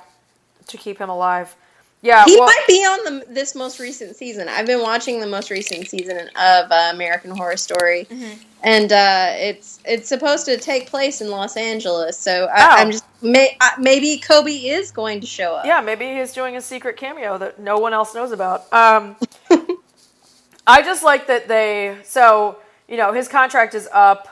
to 0.69 0.77
keep 0.77 0.99
him 0.99 1.09
alive. 1.09 1.55
Yeah, 2.03 2.25
he 2.25 2.37
well, 2.37 2.47
might 2.47 2.65
be 2.69 2.75
on 2.85 3.05
the 3.05 3.25
this 3.33 3.55
most 3.55 3.81
recent 3.81 4.15
season. 4.17 4.49
I've 4.49 4.67
been 4.67 4.83
watching 4.83 5.19
the 5.19 5.27
most 5.27 5.51
recent 5.51 5.89
season 5.89 6.19
of 6.37 6.71
uh, 6.71 6.91
American 6.93 7.31
Horror 7.33 7.57
Story, 7.57 8.07
Mhm. 8.11 8.39
and 8.63 8.93
uh, 8.93 9.31
it's 9.35 9.81
it's 9.85 10.09
supposed 10.09 10.45
to 10.47 10.57
take 10.59 10.89
place 10.89 11.21
in 11.21 11.31
Los 11.31 11.57
Angeles. 11.57 12.17
So 12.19 12.47
Oh. 12.49 12.55
I, 12.55 12.81
I'm 12.83 12.91
just 12.93 13.05
may, 13.23 13.57
uh, 13.61 13.71
maybe 13.79 14.19
Kobe 14.19 14.53
is 14.53 14.91
going 14.93 15.21
to 15.21 15.27
show 15.27 15.55
up. 15.55 15.65
yeah, 15.67 15.81
maybe 15.81 16.05
he's 16.07 16.33
doing 16.33 16.57
a 16.57 16.61
secret 16.61 16.97
cameo 16.97 17.39
that 17.39 17.59
no 17.59 17.79
one 17.79 17.93
else 17.93 18.15
knows 18.15 18.31
about. 18.31 18.73
Um, 18.73 19.17
I 20.67 20.83
just 20.83 21.03
like 21.03 21.27
that 21.29 21.49
they. 21.49 21.97
So 22.05 22.59
you 22.89 22.97
know, 22.99 23.13
his 23.13 23.27
contract 23.27 23.75
is 23.75 23.89
up. 23.93 24.29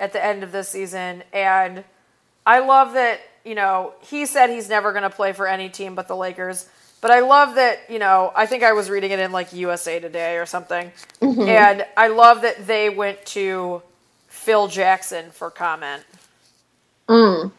at 0.00 0.12
the 0.12 0.24
end 0.24 0.42
of 0.44 0.50
this 0.52 0.68
season. 0.68 1.22
And 1.32 1.82
I 2.46 2.60
love 2.60 2.92
that, 2.94 3.20
you 3.48 3.56
know, 3.56 3.94
he 4.02 4.26
said 4.26 4.50
he's 4.50 4.68
never 4.68 4.92
going 4.92 5.04
to 5.04 5.10
play 5.10 5.32
for 5.32 5.48
any 5.48 5.70
team 5.70 5.94
but 5.96 6.08
the 6.08 6.16
Lakers. 6.16 6.68
But 7.00 7.12
I 7.12 7.20
love 7.20 7.54
that, 7.56 7.80
you 7.88 7.98
know, 7.98 8.32
I 8.36 8.46
think 8.46 8.62
I 8.64 8.72
was 8.74 8.90
reading 8.90 9.12
it 9.12 9.20
in 9.20 9.32
like 9.32 9.52
USA 9.54 10.00
Today 10.00 10.36
or 10.38 10.46
something. 10.46 10.92
And 11.46 11.86
I 11.96 12.08
love 12.08 12.42
that 12.42 12.66
they 12.66 12.90
went 12.90 13.24
to 13.28 13.82
Phil 14.28 14.68
Jackson 14.68 15.30
for 15.30 15.50
comment. 15.50 16.04
Mm. 17.08 17.52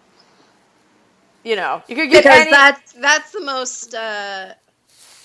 You 1.44 1.56
know, 1.56 1.84
you 1.88 1.96
could 1.96 2.12
get 2.12 2.24
Because 2.24 2.42
any. 2.42 2.52
that's 2.52 2.94
that's 2.94 3.32
the 3.32 3.42
most. 3.42 3.96
Uh, 3.96 4.54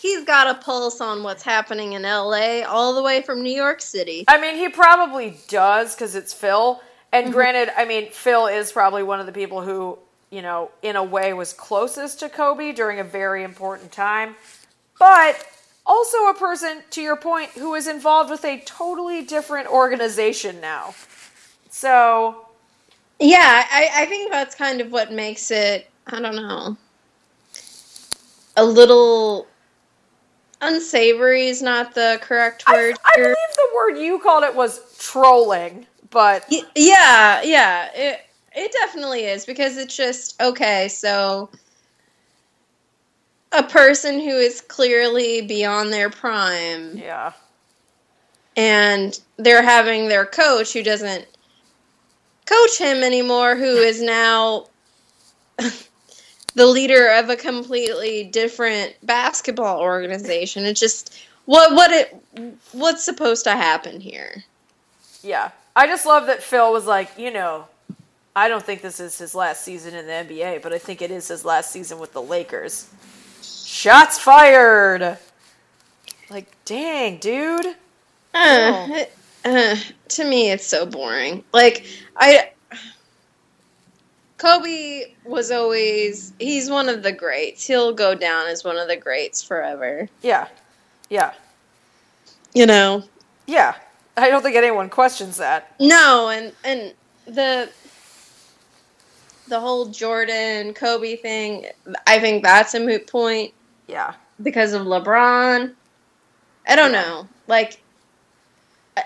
he's 0.01 0.25
got 0.25 0.49
a 0.49 0.61
pulse 0.61 1.01
on 1.01 1.23
what's 1.23 1.43
happening 1.43 1.95
in 1.95 2.05
L.A. 2.05 2.63
all 2.65 2.95
the 2.95 3.03
way 3.03 3.23
from 3.23 3.43
New 3.43 3.53
York 3.55 3.81
City. 3.83 4.25
I 4.29 4.41
mean, 4.41 4.57
he 4.57 4.69
probably 4.71 5.37
does 5.49 5.95
because 5.95 6.15
it's 6.15 6.33
Phil. 6.33 6.81
And 7.13 7.33
granted, 7.33 7.71
I 7.77 7.85
mean, 7.85 8.11
Phil 8.11 8.47
is 8.47 8.73
probably 8.73 9.03
one 9.03 9.21
of 9.21 9.27
the 9.27 9.33
people 9.33 9.63
who, 9.63 9.99
you 10.35 10.43
know, 10.43 10.73
in 10.83 10.97
a 10.97 11.05
way 11.05 11.35
was 11.35 11.55
closest 11.55 12.21
to 12.21 12.31
Kobe 12.31 12.73
during 12.73 13.01
a 13.01 13.05
very 13.05 13.45
important 13.45 13.93
time. 13.93 14.37
But 14.99 15.47
also 15.87 16.19
a 16.29 16.35
person, 16.35 16.83
to 16.93 17.03
your 17.03 17.17
point, 17.17 17.51
who 17.53 17.75
is 17.75 17.89
involved 17.89 18.31
with 18.31 18.45
a 18.45 18.61
totally 18.67 19.23
different 19.25 19.69
organization 19.69 20.61
now. 20.61 20.95
So, 21.71 22.47
Yeah, 23.21 23.67
I, 23.71 23.91
I 23.95 24.07
think 24.07 24.33
that's 24.33 24.55
kind 24.55 24.81
of 24.81 24.93
what 24.93 25.13
makes 25.13 25.51
it. 25.51 25.91
I 26.09 26.21
don't 26.21 26.37
know. 26.37 26.77
A 28.57 28.65
little 28.65 29.49
unsavory 30.63 31.49
is 31.49 31.63
not 31.63 31.95
the 31.95 32.19
correct 32.23 32.69
word. 32.69 32.97
I 33.05 33.11
here. 33.15 33.35
believe 33.35 33.57
the 33.57 33.69
word 33.77 34.05
you 34.05 34.21
called 34.21 34.45
it 34.45 34.55
was 34.55 34.81
trolling, 34.99 35.87
but 36.11 36.45
Y- 36.51 36.63
yeah, 36.77 37.43
yeah, 37.43 37.91
it 37.95 38.21
it 38.55 38.73
definitely 38.73 39.25
is 39.25 39.45
because 39.45 39.77
it's 39.77 39.97
just 39.97 40.41
okay. 40.41 40.89
So 40.89 41.51
a 43.53 43.63
person 43.63 44.21
who 44.21 44.37
is 44.37 44.61
clearly 44.61 45.43
beyond 45.43 45.93
their 45.93 46.11
prime, 46.11 46.97
yeah. 46.97 47.33
and 48.57 49.19
they're 49.37 49.63
having 49.63 50.09
their 50.09 50.27
coach 50.27 50.73
who 50.73 50.83
doesn't 50.83 51.27
coach 52.47 52.79
him 52.79 53.03
anymore, 53.03 53.57
who 53.57 53.65
is 53.77 54.03
now 54.03 54.67
the 56.55 56.67
leader 56.67 57.09
of 57.09 57.31
a 57.31 57.37
completely 57.37 58.25
different 58.25 58.95
basketball 59.03 59.81
organization. 59.81 60.65
It's 60.65 60.81
just 60.81 61.19
what 61.47 61.75
what 61.75 61.91
it 61.91 62.17
what's 62.73 63.05
supposed 63.05 63.45
to 63.45 63.53
happen 63.53 64.01
here. 64.01 64.45
Yeah. 65.23 65.51
I 65.77 65.87
just 65.87 66.07
love 66.07 66.27
that 66.27 66.43
Phil 66.43 66.73
was 66.73 66.87
like, 66.87 67.11
you 67.19 67.33
know, 67.33 67.67
I 68.37 68.49
don't 68.49 68.65
think 68.65 68.83
this 68.83 68.99
is 68.99 69.17
his 69.17 69.35
last 69.35 69.63
season 69.65 69.95
in 69.95 70.07
the 70.07 70.13
NBA, 70.13 70.63
but 70.63 70.73
I 70.73 70.79
think 70.79 71.03
it 71.03 71.11
is 71.11 71.29
his 71.29 71.45
last 71.45 71.71
season 71.71 71.99
with 71.99 72.13
the 72.13 72.23
Lakers. 72.23 72.91
Shots 73.43 74.19
fired. 74.19 75.19
Like, 76.31 76.51
dang, 76.65 77.19
dude. 77.19 77.77
Uh, 78.35 79.05
uh, 79.45 79.77
to 80.09 80.25
me, 80.25 80.51
it's 80.51 80.67
so 80.67 80.85
boring. 80.85 81.45
Like 81.53 81.87
I, 82.17 82.51
Kobe 84.39 85.13
was 85.25 85.51
always 85.51 86.33
he's 86.39 86.69
one 86.69 86.89
of 86.89 87.03
the 87.03 87.13
greats. 87.13 87.67
He'll 87.67 87.93
go 87.93 88.15
down 88.15 88.47
as 88.47 88.65
one 88.65 88.77
of 88.77 88.89
the 88.89 88.97
greats 88.97 89.43
forever. 89.43 90.09
Yeah. 90.23 90.49
Yeah. 91.09 91.33
You 92.53 92.67
know. 92.67 93.05
Yeah. 93.47 93.77
I 94.17 94.29
don't 94.31 94.43
think 94.43 94.57
anyone 94.57 94.91
questions 94.91 95.37
that. 95.39 95.75
No, 95.81 96.29
and 96.29 96.53
and 96.65 96.93
the 97.27 97.71
the 99.49 99.61
whole 99.61 99.87
Jordan 99.87 100.75
Kobe 100.75 101.17
thing. 101.17 101.67
I 102.07 102.19
think 102.19 102.43
that's 102.43 102.75
a 102.75 102.81
moot 102.81 103.07
point 103.07 103.53
Yeah. 103.87 104.15
because 104.43 104.73
of 104.73 104.83
LeBron. 104.83 105.75
I 106.67 106.77
don't 106.77 106.93
Yeah. 106.93 107.03
know. 107.03 107.29
Like 107.47 107.81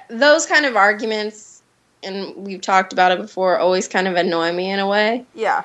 those 0.09 0.46
kind 0.46 0.66
of 0.66 0.77
arguments, 0.77 1.62
and 2.03 2.35
we've 2.37 2.61
talked 2.61 2.92
about 2.92 3.11
it 3.12 3.18
before, 3.18 3.59
always 3.59 3.88
kind 3.88 4.07
of 4.07 4.14
annoy 4.16 4.53
me 4.53 4.70
in 4.70 4.79
a 4.79 4.87
way. 4.87 5.24
Yeah. 5.35 5.62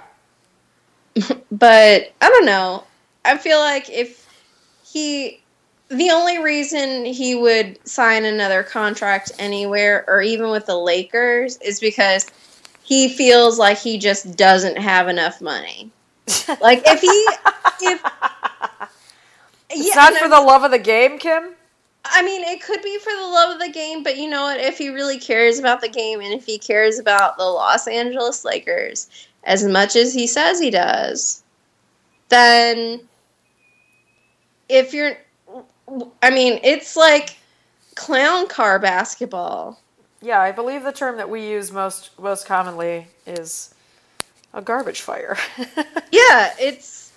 But 1.51 2.11
I 2.19 2.29
don't 2.29 2.45
know. 2.45 2.83
I 3.25 3.37
feel 3.37 3.59
like 3.59 3.87
if 3.89 4.27
he, 4.83 5.39
the 5.89 6.09
only 6.09 6.39
reason 6.39 7.05
he 7.05 7.35
would 7.35 7.77
sign 7.87 8.25
another 8.25 8.63
contract 8.63 9.31
anywhere 9.37 10.03
or 10.07 10.23
even 10.23 10.49
with 10.49 10.65
the 10.65 10.77
Lakers 10.77 11.57
is 11.57 11.79
because 11.79 12.25
he 12.83 13.09
feels 13.09 13.57
like 13.57 13.77
he 13.77 13.97
just 13.97 14.37
doesn't 14.37 14.77
have 14.77 15.07
enough 15.07 15.41
money. 15.41 15.89
Like 16.61 16.83
if 16.85 17.01
he, 17.01 17.87
if 17.87 18.01
It's 19.75 19.95
not 19.95 20.13
for 20.15 20.29
the 20.29 20.39
love 20.39 20.63
of 20.63 20.71
the 20.71 20.79
game, 20.79 21.17
Kim. 21.17 21.55
I 22.05 22.21
mean, 22.21 22.43
it 22.43 22.61
could 22.61 22.81
be 22.81 22.97
for 22.99 23.11
the 23.13 23.27
love 23.27 23.53
of 23.53 23.59
the 23.59 23.71
game, 23.71 24.03
but 24.03 24.17
you 24.17 24.29
know 24.29 24.43
what? 24.43 24.59
If 24.59 24.77
he 24.77 24.89
really 24.89 25.17
cares 25.17 25.57
about 25.57 25.81
the 25.81 25.89
game 25.89 26.19
and 26.19 26.33
if 26.33 26.45
he 26.45 26.57
cares 26.57 26.99
about 26.99 27.37
the 27.37 27.45
Los 27.45 27.87
Angeles 27.87 28.43
Lakers 28.43 29.09
as 29.45 29.63
much 29.65 29.95
as 29.95 30.13
he 30.13 30.27
says 30.27 30.59
he 30.59 30.69
does, 30.69 31.43
then 32.29 33.01
if 34.69 34.93
you're, 34.93 35.17
I 36.21 36.29
mean, 36.29 36.59
it's 36.63 36.95
like 36.95 37.37
clown 37.95 38.47
car 38.47 38.79
basketball. 38.79 39.79
Yeah, 40.23 40.39
I 40.41 40.53
believe 40.53 40.83
the 40.83 40.93
term 40.93 41.17
that 41.17 41.29
we 41.29 41.45
use 41.45 41.71
most 41.71 42.17
most 42.17 42.45
commonly 42.47 43.07
is 43.27 43.73
a 44.53 44.61
garbage 44.61 45.01
fire. 45.01 45.37
Yeah, 46.11 46.53
it's 46.59 47.11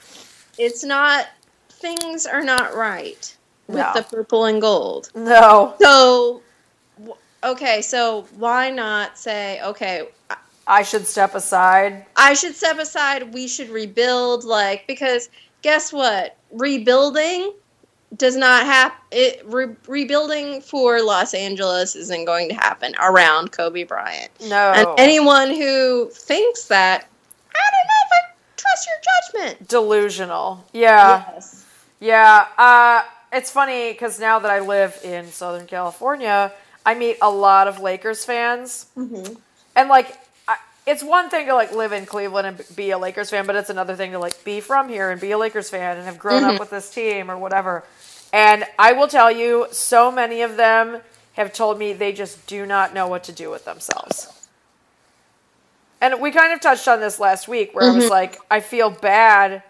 it's 0.59 0.83
not 0.83 1.27
things 1.69 2.25
are 2.27 2.43
not 2.43 2.75
right 2.75 3.37
with 3.69 3.77
No. 3.77 3.93
the 3.95 4.03
purple 4.03 4.47
and 4.47 4.61
gold. 4.61 5.11
no. 5.15 5.75
So 5.81 6.43
okay, 7.45 7.83
so 7.83 8.27
why 8.39 8.71
not 8.71 9.19
say 9.19 9.61
okay, 9.63 10.09
I 10.67 10.83
should 10.83 11.07
step 11.07 11.35
aside. 11.35 12.07
I 12.17 12.33
should 12.35 12.55
step 12.57 12.79
aside. 12.79 13.35
We 13.35 13.47
should 13.49 13.69
rebuild, 13.69 14.45
like 14.45 14.87
because 14.87 15.29
guess 15.63 15.93
what? 15.93 16.37
Rebuilding 16.51 17.53
does 18.17 18.37
not 18.37 18.65
happen. 18.67 18.99
It 19.11 19.43
re- 19.47 19.75
rebuilding 19.87 20.61
for 20.61 21.01
Los 21.03 21.35
Angeles 21.35 21.95
isn't 21.97 22.25
going 22.25 22.49
to 22.51 22.55
happen 22.55 22.95
around 23.01 23.53
Kobe 23.53 23.85
Bryant. 23.85 24.31
No. 24.43 24.73
And 24.73 24.87
anyone 24.99 25.51
who 25.51 26.09
thinks 26.13 26.65
that, 26.67 27.07
I 27.55 27.59
don't 27.59 27.87
know 27.89 28.03
if 28.05 28.13
I 28.13 28.35
trust 28.57 28.89
your 28.89 29.45
judgment. 29.51 29.69
Delusional. 29.69 30.65
Yeah. 30.73 31.25
Yes. 31.35 31.65
Yeah. 32.01 32.47
Uh, 32.59 33.03
it's 33.33 33.51
funny 33.51 33.93
because 33.93 34.19
now 34.21 34.39
that 34.39 34.51
I 34.51 34.61
live 34.61 34.99
in 35.05 35.27
Southern 35.27 35.67
California, 35.67 36.53
I 36.85 36.95
meet 36.95 37.17
a 37.21 37.31
lot 37.31 37.67
of 37.69 37.81
Lakers 37.81 38.25
fans. 38.25 38.87
Mhm. 38.97 39.37
And, 39.75 39.89
like, 39.89 40.17
I, 40.49 40.57
it's 40.87 41.03
one 41.03 41.29
thing 41.31 41.47
to, 41.47 41.55
like, 41.55 41.73
live 41.73 41.93
in 41.93 42.07
Cleveland 42.07 42.47
and 42.47 42.77
be 42.77 42.91
a 42.93 42.99
Lakers 42.99 43.29
fan, 43.31 43.45
but 43.47 43.57
it's 43.57 43.69
another 43.71 43.97
thing 43.97 44.13
to, 44.13 44.19
like, 44.19 44.43
be 44.45 44.61
from 44.61 44.89
here 44.89 45.11
and 45.11 45.21
be 45.21 45.33
a 45.33 45.39
Lakers 45.39 45.69
fan 45.69 45.97
and 45.97 46.07
have 46.07 46.19
grown 46.19 46.43
Mhm. 46.45 46.55
up 46.55 46.61
with 46.61 46.71
this 46.71 46.89
team 46.91 47.31
or 47.31 47.37
whatever. 47.37 47.83
And 48.37 48.67
I 48.79 48.93
will 48.93 49.09
tell 49.09 49.33
you, 49.33 49.67
so 49.73 50.13
many 50.13 50.43
of 50.43 50.59
them 50.59 51.01
have 51.37 51.55
told 51.55 51.79
me 51.79 51.95
they 51.95 52.13
just 52.13 52.47
do 52.47 52.67
not 52.67 52.93
know 52.93 53.09
what 53.09 53.25
to 53.25 53.33
do 53.33 53.49
with 53.51 53.65
themselves. 53.65 54.51
And 56.03 56.21
we 56.21 56.31
kind 56.33 56.53
of 56.53 56.61
touched 56.61 56.87
on 56.87 57.01
this 57.01 57.19
last 57.19 57.49
week 57.49 57.75
where 57.75 57.87
I 57.89 57.91
was 57.93 58.05
Mhm. 58.05 58.11
like, 58.11 58.39
I 58.51 58.61
feel 58.61 58.91
bad 58.91 59.63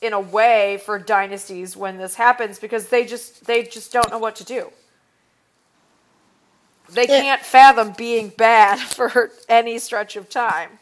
in 0.00 0.14
a 0.14 0.20
way 0.20 0.78
for 0.86 0.98
dynasties 0.98 1.76
when 1.76 1.98
this 1.98 2.14
happens 2.14 2.58
because 2.58 2.88
they 2.88 3.04
just 3.04 3.44
they 3.44 3.62
just 3.64 3.92
don't 3.92 4.10
know 4.10 4.18
what 4.18 4.36
to 4.36 4.44
do. 4.44 4.72
They 6.88 7.06
Yeah. 7.06 7.20
can't 7.20 7.42
fathom 7.42 7.92
being 7.92 8.28
bad 8.30 8.78
for 8.96 9.32
any 9.50 9.78
stretch 9.78 10.16
of 10.16 10.30
time. 10.30 10.78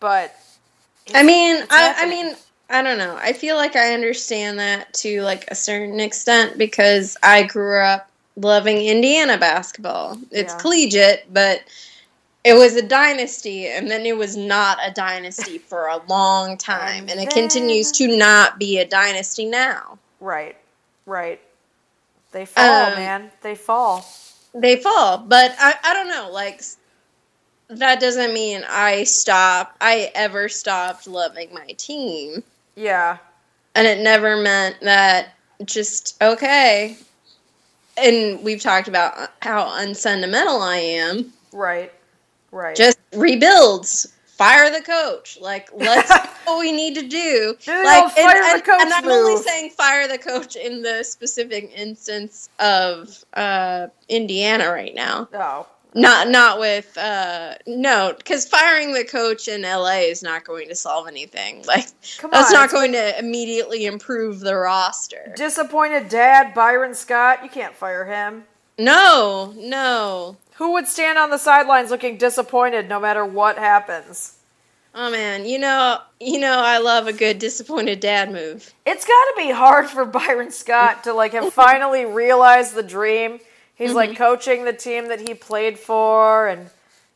But 0.00 0.34
I 1.14 1.22
mean, 1.22 1.64
I, 1.70 1.94
I 1.96 2.06
mean, 2.06 2.34
I 2.70 2.82
don't 2.82 2.98
know. 2.98 3.16
I 3.20 3.32
feel 3.32 3.56
like 3.56 3.76
I 3.76 3.94
understand 3.94 4.58
that 4.58 4.92
to 4.94 5.22
like 5.22 5.44
a 5.48 5.54
certain 5.54 6.00
extent 6.00 6.58
because 6.58 7.16
I 7.22 7.42
grew 7.42 7.78
up 7.80 8.08
loving 8.36 8.78
Indiana 8.78 9.36
basketball. 9.38 10.18
It's 10.30 10.54
Yeah. 10.54 10.58
collegiate, 10.60 11.26
but 11.32 11.62
it 12.44 12.54
was 12.54 12.74
a 12.76 12.82
dynasty, 12.82 13.66
and 13.66 13.90
then 13.90 14.06
it 14.06 14.16
was 14.16 14.36
not 14.36 14.78
a 14.84 14.90
dynasty 14.90 15.58
for 15.68 15.86
a 15.86 16.00
long 16.08 16.56
time, 16.56 17.08
and 17.08 17.20
it 17.20 17.30
continues 17.30 17.92
to 17.92 18.16
not 18.16 18.58
be 18.58 18.78
a 18.78 18.86
dynasty 18.86 19.44
now. 19.44 19.98
right, 20.20 20.56
right. 21.06 21.40
They 22.32 22.46
fall, 22.46 22.88
Um, 22.88 22.94
man. 22.94 23.30
They 23.42 23.54
fall. 23.54 24.06
They 24.54 24.76
fall, 24.76 25.18
but 25.18 25.54
I, 25.58 25.74
I 25.84 25.94
don't 25.94 26.08
know. 26.08 26.30
Like 26.32 26.62
that 27.68 28.00
doesn't 28.00 28.32
mean 28.34 28.64
I 28.68 29.04
stop. 29.04 29.76
I 29.80 30.10
ever 30.14 30.48
stopped 30.48 31.06
loving 31.06 31.52
my 31.52 31.66
team. 31.76 32.42
Yeah. 32.76 33.18
and 33.74 33.86
it 33.86 34.00
never 34.02 34.36
meant 34.36 34.80
that 34.82 35.34
just 35.64 36.20
okay 36.22 36.96
and 37.96 38.42
we've 38.42 38.60
talked 38.60 38.88
about 38.88 39.30
how 39.42 39.70
unsentimental 39.76 40.60
i 40.62 40.76
am 40.76 41.32
Right. 41.52 41.92
Right. 42.50 42.74
Just 42.76 42.98
rebuilds. 43.14 44.12
Fire 44.26 44.70
the 44.70 44.80
coach. 44.84 45.38
Like, 45.40 45.68
let's 45.74 46.08
do 46.22 46.28
what 46.46 46.60
we 46.60 46.72
need 46.72 46.94
to 46.94 47.06
do. 47.06 47.54
Do 47.60 47.84
like, 47.84 48.02
old 48.04 48.12
fire 48.12 48.40
the 48.40 48.54
and, 48.54 48.64
coach 48.64 48.80
and 48.80 48.92
I'm 48.92 49.08
only 49.08 49.36
saying 49.36 49.70
fire 49.70 50.08
the 50.08 50.18
coach 50.18 50.56
in 50.56 50.82
the 50.82 51.04
specific 51.04 51.70
instance 51.76 52.48
of 52.58 53.24
uh, 53.34 53.88
Indiana 54.08 54.70
right 54.70 54.94
now. 54.94 55.28
oh. 55.34 55.66
Not 55.94 56.28
not 56.28 56.58
with 56.58 56.96
uh 56.96 57.54
no, 57.66 58.14
because 58.16 58.46
firing 58.46 58.92
the 58.92 59.04
coach 59.04 59.48
in 59.48 59.62
LA 59.62 60.00
is 60.08 60.22
not 60.22 60.44
going 60.44 60.68
to 60.68 60.74
solve 60.74 61.06
anything. 61.06 61.64
Like 61.72 61.86
Come 62.18 62.30
that's 62.30 62.52
on, 62.52 62.60
not 62.60 62.70
going 62.70 62.92
to 62.92 63.18
immediately 63.18 63.86
improve 63.86 64.40
the 64.40 64.56
roster. 64.56 65.32
Disappointed 65.36 66.08
dad, 66.08 66.54
Byron 66.54 66.94
Scott. 66.94 67.42
You 67.42 67.48
can't 67.48 67.74
fire 67.74 68.04
him. 68.04 68.44
No, 68.78 69.54
no. 69.56 70.36
Who 70.56 70.72
would 70.72 70.86
stand 70.86 71.18
on 71.18 71.30
the 71.30 71.38
sidelines 71.38 71.90
looking 71.90 72.18
disappointed 72.18 72.88
no 72.88 73.00
matter 73.00 73.24
what 73.24 73.58
happens? 73.58 74.38
Oh 74.94 75.10
man, 75.10 75.46
you 75.46 75.58
know, 75.58 75.98
you 76.20 76.38
know, 76.38 76.58
I 76.58 76.78
love 76.78 77.06
a 77.06 77.12
good 77.12 77.38
disappointed 77.38 78.00
dad 78.00 78.30
move. 78.30 78.72
It's 78.84 79.06
got 79.06 79.12
to 79.12 79.34
be 79.36 79.50
hard 79.50 79.88
for 79.88 80.04
Byron 80.04 80.50
Scott 80.50 81.04
to 81.04 81.14
like 81.14 81.32
have 81.32 81.52
finally 81.54 82.04
realized 82.04 82.74
the 82.74 82.82
dream. 82.82 83.40
He's 83.74 83.94
like 83.94 84.16
coaching 84.16 84.64
the 84.64 84.72
team 84.72 85.08
that 85.08 85.26
he 85.26 85.34
played 85.34 85.78
for, 85.78 86.46
and 86.48 86.70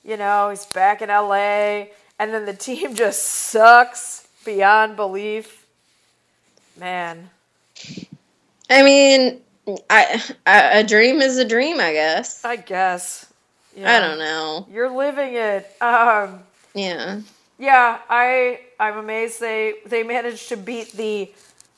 you 0.05 0.17
know 0.17 0.51
he's 0.51 0.67
back 0.67 1.03
in 1.03 1.09
LA, 1.09 1.87
and 2.19 2.33
then 2.33 2.45
the 2.47 2.53
team 2.69 2.95
just 2.95 3.23
sucks 3.23 4.27
beyond 4.45 4.97
belief. 4.97 5.67
Man, 6.79 7.31
I 8.69 8.83
mean, 8.83 9.41
I, 9.89 10.23
I 10.47 10.79
a 10.79 10.85
dream 10.85 11.21
is 11.23 11.39
a 11.39 11.45
dream, 11.45 11.81
I 11.81 11.93
guess. 11.93 12.45
I 12.45 12.57
guess. 12.57 13.27
I 13.79 14.01
don't 14.01 14.19
know. 14.19 14.67
You're 14.73 14.91
living 14.91 15.35
it. 15.35 15.71
Um, 15.83 16.41
Yeah. 16.75 17.21
yeah, 17.59 17.99
I 18.09 18.61
I'm 18.81 18.97
amazed 18.99 19.41
they 19.41 19.75
they 19.87 20.03
managed 20.03 20.49
to 20.49 20.57
beat 20.57 20.93
the 20.93 21.31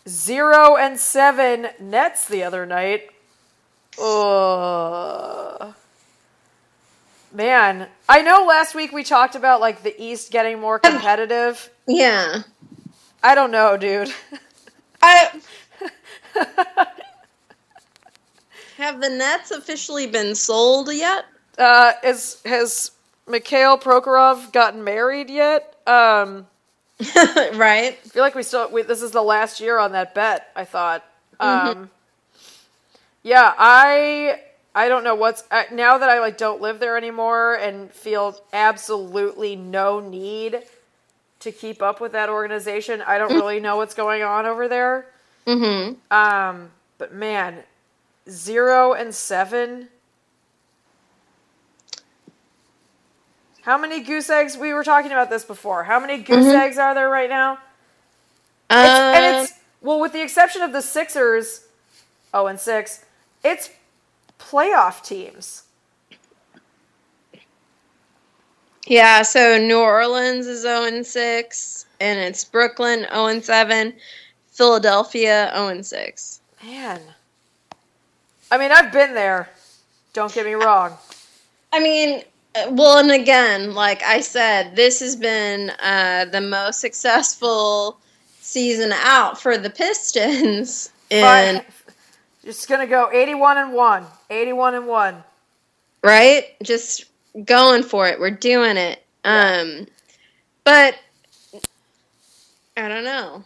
zero 0.09 0.77
and 0.77 0.99
seven 0.99 1.69
Nets 1.81 2.27
the 2.29 2.45
other 2.45 2.67
night. 2.67 3.11
Ugh. 4.01 5.75
Man, 7.33 7.89
I 8.09 8.23
know 8.23 8.45
last 8.47 8.75
week 8.75 8.93
we 8.93 9.05
talked 9.05 9.35
about 9.35 9.61
like 9.61 9.83
the 9.83 9.95
East 10.03 10.31
getting 10.31 10.61
more 10.61 10.79
competitive. 10.79 11.71
Yeah. 11.87 12.43
I 13.23 13.35
don't 13.35 13.51
know, 13.51 13.77
dude. 13.77 14.13
I 15.03 15.41
have 18.77 19.01
the 19.01 19.11
Nets 19.11 19.51
officially 19.51 20.07
been 20.07 20.35
sold 20.35 20.93
yet? 20.93 21.27
Uh, 21.59 21.93
is 22.03 22.41
has 22.45 22.93
Mikhail 23.27 23.77
Prokhorov 23.79 24.53
gotten 24.53 24.85
married 24.85 25.29
yet? 25.29 25.77
Um, 25.87 26.47
right. 27.17 27.99
I 28.05 28.09
feel 28.09 28.23
like 28.23 28.35
we 28.35 28.43
still 28.43 28.71
we, 28.71 28.83
this 28.83 29.03
is 29.03 29.11
the 29.11 29.23
last 29.23 29.61
year 29.61 29.79
on 29.79 29.93
that 29.93 30.15
bet. 30.15 30.51
I 30.57 30.65
thought. 30.65 31.05
Um, 31.41 31.91
yeah, 33.29 33.53
I 33.59 34.41
I 34.75 34.89
don't 34.89 35.05
know 35.05 35.15
what's 35.15 35.45
uh, 35.51 35.65
now 35.71 35.99
that 35.99 36.09
I 36.09 36.19
like 36.21 36.39
don't 36.39 36.63
live 36.63 36.81
there 36.81 36.97
anymore 36.97 37.57
and 37.57 37.93
feel 37.93 38.41
absolutely 38.55 39.55
no 39.55 40.01
need 40.01 40.63
to 41.41 41.53
keep 41.53 41.83
up 41.83 42.01
with 42.01 42.13
that 42.13 42.31
organization. 42.31 43.03
I 43.03 43.19
don't 43.19 43.35
really 43.35 43.61
know 43.61 43.77
what's 43.77 43.95
going 43.95 44.23
on 44.23 44.47
over 44.47 44.67
there. 44.67 45.13
Mm-hmm. 45.47 45.95
Um, 46.11 46.71
but 46.97 47.13
man, 47.13 47.59
zero 48.31 48.95
and 48.95 49.15
seven. 49.15 49.89
How 53.63 53.77
many 53.77 54.01
goose 54.01 54.31
eggs? 54.31 54.57
We 54.57 54.73
were 54.73 54.85
talking 54.85 55.13
about 55.13 55.29
this 55.29 55.45
before. 55.45 55.85
How 55.85 56.01
many 56.01 56.23
goose 56.23 56.47
eggs 56.47 56.79
are 56.79 56.95
there 56.95 57.11
right 57.11 57.29
now? 57.29 57.59
It's, 58.71 58.89
and 58.89 59.37
Uh, 59.37 59.43
it's 59.43 59.53
well, 59.83 60.01
with 60.01 60.15
the 60.15 60.23
exception 60.23 60.63
of 60.63 60.73
the 60.73 60.81
Sixers, 60.81 61.67
oh 62.33 62.47
and 62.47 62.59
six, 62.59 63.05
it's 63.45 63.71
playoff 64.39 65.05
teams. 65.05 65.65
yeah, 68.87 69.23
so 69.23 69.59
New 69.59 69.79
Orleans 69.79 70.47
is 70.47 70.63
0 70.63 70.85
and 70.85 71.07
6, 71.07 71.87
and 72.01 72.19
it's 72.19 72.45
Brooklyn 72.45 73.07
0 73.11 73.27
and 73.27 73.45
7, 73.45 73.93
Philadelphia 74.51 75.51
0 75.55 75.69
and 75.69 75.87
6. 75.87 76.41
Man, 76.65 77.01
I 78.51 78.59
mean, 78.59 78.73
I've 78.73 78.93
been 78.93 79.15
there. 79.15 79.49
Don't 80.15 80.33
get 80.33 80.47
me 80.47 80.55
wrong. 80.55 80.97
I 81.73 81.81
mean, 81.81 82.23
well, 82.71 82.99
and 82.99 83.11
again, 83.11 83.75
like 83.75 84.03
I 84.03 84.21
said, 84.21 84.75
this 84.75 85.01
has 85.01 85.17
been 85.17 85.71
uh, 85.83 86.25
the 86.27 86.41
most 86.41 86.81
successful 86.81 87.99
season 88.41 88.93
out 88.93 89.41
for 89.41 89.59
the 89.59 89.71
Pistons. 89.71 90.91
But 91.11 91.65
just 92.49 92.67
gonna 92.67 92.87
go 92.87 93.11
eighty-one 93.13 93.59
and 93.59 93.75
one. 93.75 94.07
Eighty-one 94.31 94.75
and 94.75 94.87
one. 94.87 95.23
right, 96.03 96.47
just 96.63 97.05
going 97.45 97.83
for 97.83 98.09
it. 98.09 98.19
We're 98.19 98.31
doing 98.31 98.79
it. 98.79 99.05
Um, 99.23 99.87
but 100.65 100.99
I 102.75 102.89
don't 102.89 103.05
know. 103.05 103.45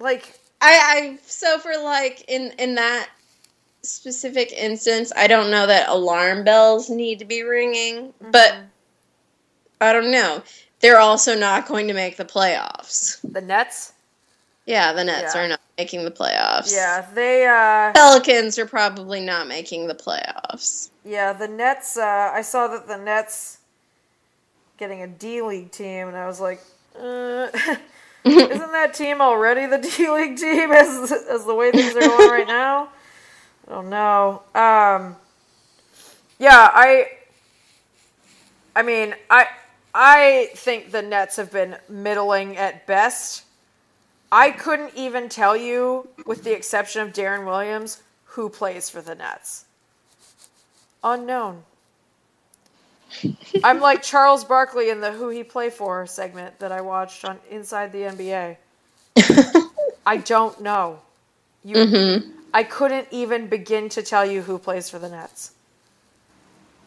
Like, 0.00 0.38
I, 0.60 1.14
I 1.14 1.18
so 1.26 1.58
for 1.58 1.72
like 1.82 2.26
in 2.28 2.52
in 2.58 2.74
that 2.74 3.08
specific 3.80 4.52
instance, 4.52 5.12
I 5.16 5.28
don't 5.28 5.50
know 5.50 5.66
that 5.66 5.88
alarm 5.88 6.44
bells 6.44 6.90
need 6.90 7.18
to 7.20 7.24
be 7.24 7.40
ringing, 7.42 8.12
but 8.32 8.54
I 9.80 9.94
don't 9.94 10.10
know. 10.10 10.42
They're 10.80 10.98
also 11.00 11.34
not 11.38 11.66
going 11.66 11.88
to 11.88 11.94
make 11.94 12.18
the 12.18 12.24
playoffs. 12.26 13.18
the 13.32 13.40
Nets. 13.40 13.94
Yeah, 14.66 14.92
the 14.92 15.04
Nets 15.04 15.34
Yeah. 15.34 15.42
are 15.42 15.48
not 15.48 15.60
making 15.78 16.04
the 16.04 16.10
playoffs. 16.10 16.72
Yeah, 16.72 17.06
they. 17.14 17.46
uh 17.46 17.92
Pelicans 17.92 18.58
are 18.58 18.66
probably 18.66 19.20
not 19.20 19.48
making 19.48 19.88
the 19.88 19.94
playoffs. 19.94 20.90
Yeah, 21.04 21.32
the 21.32 21.48
Nets. 21.48 21.96
Uh, 21.96 22.30
I 22.32 22.42
saw 22.42 22.68
that 22.68 22.86
the 22.86 22.96
Nets 22.98 23.58
getting 24.78 25.02
a 25.02 25.06
D 25.06 25.42
League 25.42 25.70
team, 25.70 26.08
and 26.08 26.16
I 26.16 26.26
was 26.26 26.40
like, 26.40 26.60
uh, 26.98 27.48
isn't 28.24 28.72
that 28.72 28.94
team 28.94 29.20
already 29.20 29.66
the 29.66 29.78
D 29.96 30.10
League 30.10 30.36
team 30.36 30.70
as 30.70 31.12
as 31.12 31.44
the 31.44 31.54
way 31.54 31.70
things 31.72 31.96
are 31.96 32.00
going 32.00 32.30
right 32.30 32.46
now? 32.46 32.88
I 33.66 33.72
don't 33.72 33.90
know. 33.90 34.42
Um, 34.54 35.16
yeah, 36.38 36.68
I. 36.72 37.10
I 38.74 38.82
mean, 38.82 39.14
I 39.28 39.48
I 39.94 40.50
think 40.54 40.92
the 40.92 41.02
Nets 41.02 41.36
have 41.36 41.52
been 41.52 41.76
middling 41.88 42.56
at 42.56 42.86
best. 42.86 43.44
I 44.32 44.50
couldn't 44.50 44.94
even 44.96 45.28
tell 45.28 45.56
you, 45.56 46.08
with 46.26 46.42
the 46.44 46.54
exception 46.54 47.02
of 47.02 47.12
Deron 47.12 47.46
Williams, 47.46 48.02
who 48.24 48.48
plays 48.48 48.90
for 48.90 49.02
the 49.02 49.14
Nets 49.14 49.66
unknown. 51.04 51.64
I'm 53.62 53.80
like 53.80 54.02
Charles 54.02 54.44
Barkley 54.44 54.90
in 54.90 55.00
the 55.00 55.12
Who 55.12 55.28
He 55.28 55.44
Play 55.44 55.70
For 55.70 56.06
segment 56.06 56.58
that 56.60 56.72
I 56.72 56.80
watched 56.80 57.24
on 57.24 57.38
Inside 57.50 57.92
the 57.92 58.02
NBA. 58.02 58.56
I 60.06 60.16
don't 60.18 60.60
know. 60.62 61.00
You, 61.64 61.76
Mm-hmm. 61.76 62.30
I 62.54 62.62
couldn't 62.64 63.08
even 63.10 63.48
begin 63.48 63.88
to 63.90 64.02
tell 64.02 64.26
you 64.26 64.42
who 64.42 64.58
plays 64.58 64.88
for 64.90 64.98
the 64.98 65.08
Nets. 65.08 65.52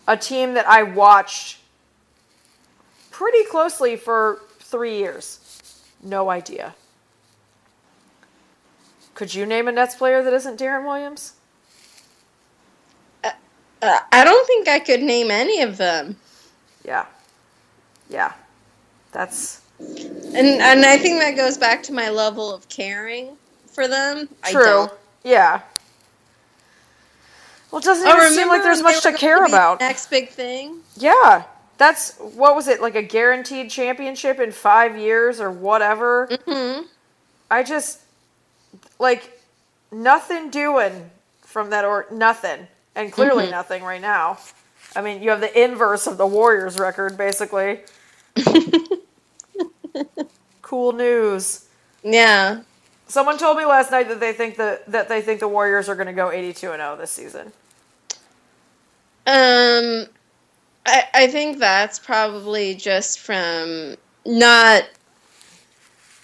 A 0.07 0.17
team 0.17 0.53
that 0.55 0.67
I 0.67 0.83
watched 0.83 1.59
pretty 3.11 3.43
closely 3.45 3.95
for 3.95 4.41
three 4.59 4.97
years. 4.97 5.39
No 6.03 6.29
idea. 6.29 6.75
Could 9.15 9.33
you 9.33 9.45
name 9.45 9.67
a 9.67 9.71
Nets 9.71 9.95
player 9.95 10.21
that 10.21 10.33
isn't 10.33 10.59
Deron 10.59 10.85
Williams? 10.85 11.33
Uh, 13.81 13.99
I 14.11 14.23
don't 14.23 14.47
think 14.47 14.67
I 14.67 14.79
could 14.79 15.01
name 15.03 15.29
any 15.29 15.61
of 15.61 15.77
them, 15.77 16.15
Yeah. 16.83 17.05
Yeah. 18.09 18.33
That's 19.11 19.61
and 19.79 20.37
and 20.37 20.85
I 20.85 20.97
think 20.97 21.19
that 21.21 21.35
goes 21.35 21.57
back 21.57 21.83
to 21.83 21.93
my 21.93 22.09
level 22.09 22.53
of 22.53 22.67
caring 22.69 23.37
for 23.71 23.87
them. 23.87 24.27
I 24.43 24.51
True. 24.51 24.63
don't. 24.63 24.93
Yeah. 25.23 25.61
Well, 27.71 27.79
it 27.79 27.85
doesn't 27.85 28.07
Oh, 28.07 28.15
even 28.17 28.31
seem 28.33 28.47
like 28.47 28.63
there's 28.63 28.81
much 28.81 29.01
to 29.03 29.13
care 29.13 29.43
about. 29.45 29.79
Next 29.81 30.09
big 30.09 30.29
thing. 30.29 30.79
Yeah. 30.97 31.43
That's 31.77 32.17
what 32.17 32.55
was 32.55 32.67
it 32.69 32.81
like 32.81 32.95
a 32.95 33.01
guaranteed 33.01 33.69
championship 33.69 34.39
in 34.39 34.51
5 34.51 34.97
years 34.97 35.41
or 35.41 35.51
whatever. 35.51 36.27
hmm 36.47 36.81
I 37.51 37.63
just 37.63 37.99
like 38.99 39.41
nothing 39.91 40.49
doing 40.49 41.09
from 41.41 41.69
that 41.71 41.85
or 41.85 42.05
nothing. 42.11 42.67
And 42.95 43.11
clearly 43.11 43.47
Mhm. 43.47 43.51
nothing 43.51 43.83
right 43.83 44.01
now. 44.01 44.37
I 44.95 45.01
mean, 45.01 45.21
you 45.21 45.29
have 45.29 45.41
the 45.41 45.61
inverse 45.63 46.07
of 46.07 46.17
the 46.17 46.25
Warriors 46.27 46.77
record 46.79 47.17
basically. 47.17 47.81
cool 50.61 50.93
news. 50.93 51.65
Yeah. 52.03 52.61
Someone 53.07 53.37
told 53.37 53.57
me 53.57 53.65
last 53.65 53.91
night 53.91 54.07
that 54.07 54.19
they 54.19 54.33
think 54.33 54.57
the 54.57 54.81
that 54.87 55.09
they 55.09 55.21
think 55.21 55.39
the 55.39 55.47
Warriors 55.47 55.87
are 55.89 55.95
going 55.95 56.07
to 56.07 56.13
go 56.13 56.31
82 56.31 56.71
and 56.71 56.79
0 56.81 56.95
this 56.97 57.11
season. 57.11 57.51
Um, 59.27 60.07
I, 60.85 61.03
I 61.13 61.27
think 61.27 61.59
that's 61.59 61.99
probably 61.99 62.75
just 62.75 63.19
from 63.19 63.95
not. 64.25 64.83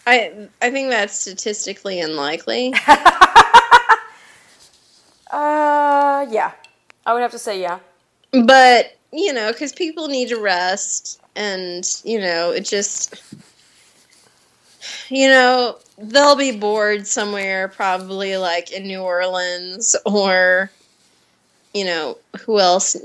I 0.05 0.47
I 0.61 0.71
think 0.71 0.89
that's 0.89 1.19
statistically 1.19 1.99
unlikely. 1.99 2.73
Uh, 5.31 6.25
yeah. 6.29 6.51
I 7.05 7.13
would 7.13 7.21
have 7.21 7.31
to 7.31 7.39
say 7.39 7.61
yeah. 7.61 7.79
but 8.31 8.97
you 9.13 9.33
know, 9.33 9.51
because 9.51 9.73
people 9.73 10.07
need 10.07 10.29
to 10.29 10.39
rest, 10.39 11.21
and 11.35 11.85
you 12.03 12.19
know, 12.19 12.51
it 12.51 12.65
just. 12.65 13.15
You 15.09 15.27
know, 15.27 15.77
they'll 15.97 16.35
be 16.35 16.57
bored 16.57 17.05
somewhere, 17.05 17.67
probably 17.67 18.37
like 18.37 18.71
in 18.71 18.87
New 18.87 19.01
Orleans 19.01 19.95
or, 20.05 20.71
you 21.73 21.85
know, 21.85 22.17
who 22.39 22.59
else, 22.59 22.95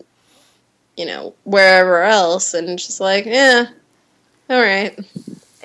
you 0.97 1.05
know, 1.05 1.35
wherever 1.45 2.03
else, 2.03 2.55
and 2.55 2.79
just 2.79 2.99
like, 3.01 3.27
yeah, 3.27 3.67
all 4.49 4.61
right. 4.61 4.99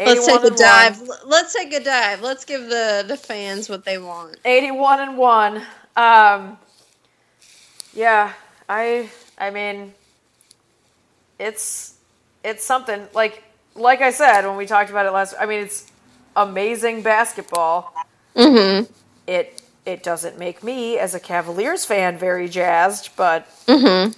Let's 0.06 0.25
take 0.25 0.43
a 0.43 0.47
and 0.47 0.56
dive. 0.58 0.99
one. 1.01 1.17
Let's 1.25 1.54
take 1.54 1.73
a 1.73 1.84
dive. 1.84 2.21
Let's 2.21 2.45
give 2.45 2.63
the 2.69 3.06
the 3.08 3.17
fans 3.17 3.69
what 3.69 3.86
they 3.86 3.97
want. 3.97 4.38
81 4.45 4.99
and 5.01 5.17
1. 5.17 5.58
Um 5.97 6.58
Yeah, 7.93 8.34
I 8.69 9.10
I 9.38 9.51
mean 9.51 9.93
it's 11.39 11.95
it's 12.43 12.63
something 12.63 13.08
like 13.13 13.43
like 13.75 14.01
I 14.01 14.12
said 14.12 14.45
when 14.47 14.58
we 14.58 14.65
talked 14.65 14.89
about 14.89 15.06
it 15.06 15.12
last 15.12 15.36
I 15.39 15.45
mean 15.45 15.62
it's 15.62 15.91
amazing 16.36 17.04
basketball. 17.04 17.93
Mm-hmm. 18.36 18.91
It 19.27 19.62
it 19.86 20.04
doesn't 20.04 20.38
make 20.39 20.63
me 20.63 20.97
as 20.99 21.15
a 21.15 21.19
Cavaliers 21.19 21.86
fan 21.86 22.17
very 22.17 22.47
jazzed, 22.49 23.10
but 23.17 23.47
Mm-hmm. 23.67 24.12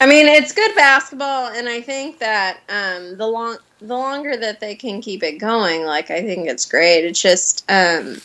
I 0.00 0.06
mean, 0.06 0.26
it's 0.26 0.52
good 0.52 0.74
basketball, 0.74 1.46
and 1.48 1.68
I 1.68 1.80
think 1.80 2.18
that 2.18 2.58
um, 2.68 3.16
the 3.18 3.26
long 3.26 3.56
the 3.82 3.96
longer 3.96 4.36
that 4.36 4.60
they 4.60 4.74
can 4.74 5.00
keep 5.00 5.22
it 5.22 5.38
going, 5.38 5.84
like 5.84 6.10
I 6.10 6.22
think 6.22 6.48
it's 6.48 6.66
great. 6.66 7.04
It's 7.04 7.20
just 7.20 7.64
um, 7.68 8.20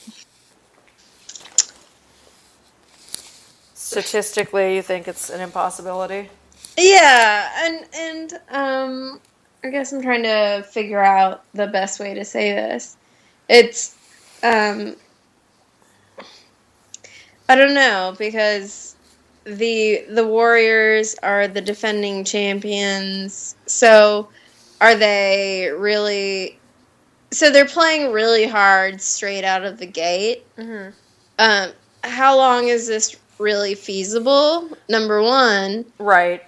statistically 3.73 4.75
you 4.75 4.81
think 4.81 5.07
it's 5.07 5.29
an 5.29 5.41
impossibility. 5.41 6.29
yeah, 6.77 7.49
and 7.65 7.85
and 7.93 8.33
um, 8.49 9.21
I 9.63 9.69
guess 9.69 9.91
I'm 9.91 10.01
trying 10.01 10.23
to 10.23 10.63
figure 10.71 11.03
out 11.03 11.43
the 11.53 11.67
best 11.67 11.99
way 11.99 12.13
to 12.13 12.23
say 12.23 12.53
this. 12.53 12.95
It's 13.49 13.95
um, 14.43 14.95
I 17.49 17.55
don't 17.55 17.73
know 17.73 18.15
because 18.19 18.95
the 19.45 20.05
the 20.09 20.27
Warriors 20.27 21.15
are 21.23 21.47
the 21.47 21.61
defending 21.61 22.23
champions. 22.23 23.55
So 23.65 24.29
are 24.81 24.95
they 24.95 25.69
really 25.75 26.59
so 27.31 27.51
they're 27.51 27.65
playing 27.65 28.11
really 28.11 28.47
hard 28.47 29.01
straight 29.01 29.43
out 29.43 29.63
of 29.65 29.77
the 29.79 29.85
gate. 29.85 30.43
Mm-hmm. 30.57 30.91
Um 31.39 31.71
how 32.03 32.37
long 32.37 32.67
is 32.67 32.87
this 32.87 33.15
really 33.39 33.75
feasible? 33.75 34.69
Number 34.89 35.21
1, 35.21 35.85
Right. 35.99 36.43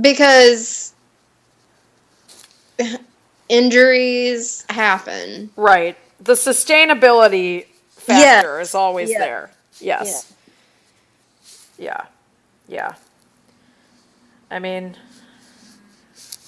because 0.00 0.92
injuries 3.48 4.64
happen. 4.68 5.50
Right. 5.56 5.96
The 6.20 6.34
sustainability 6.34 7.66
factor 7.90 8.60
is 8.60 8.74
always 8.74 9.10
Yeah. 9.10 9.18
there. 9.18 9.50
Yes. 9.80 10.32
Yeah. 11.78 12.02
Yeah. 12.66 12.94
I 14.50 14.58
mean, 14.58 14.96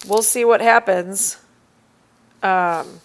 we'll 0.07 0.23
see 0.23 0.45
what 0.45 0.61
happens. 0.61 1.37
Um, 2.43 3.01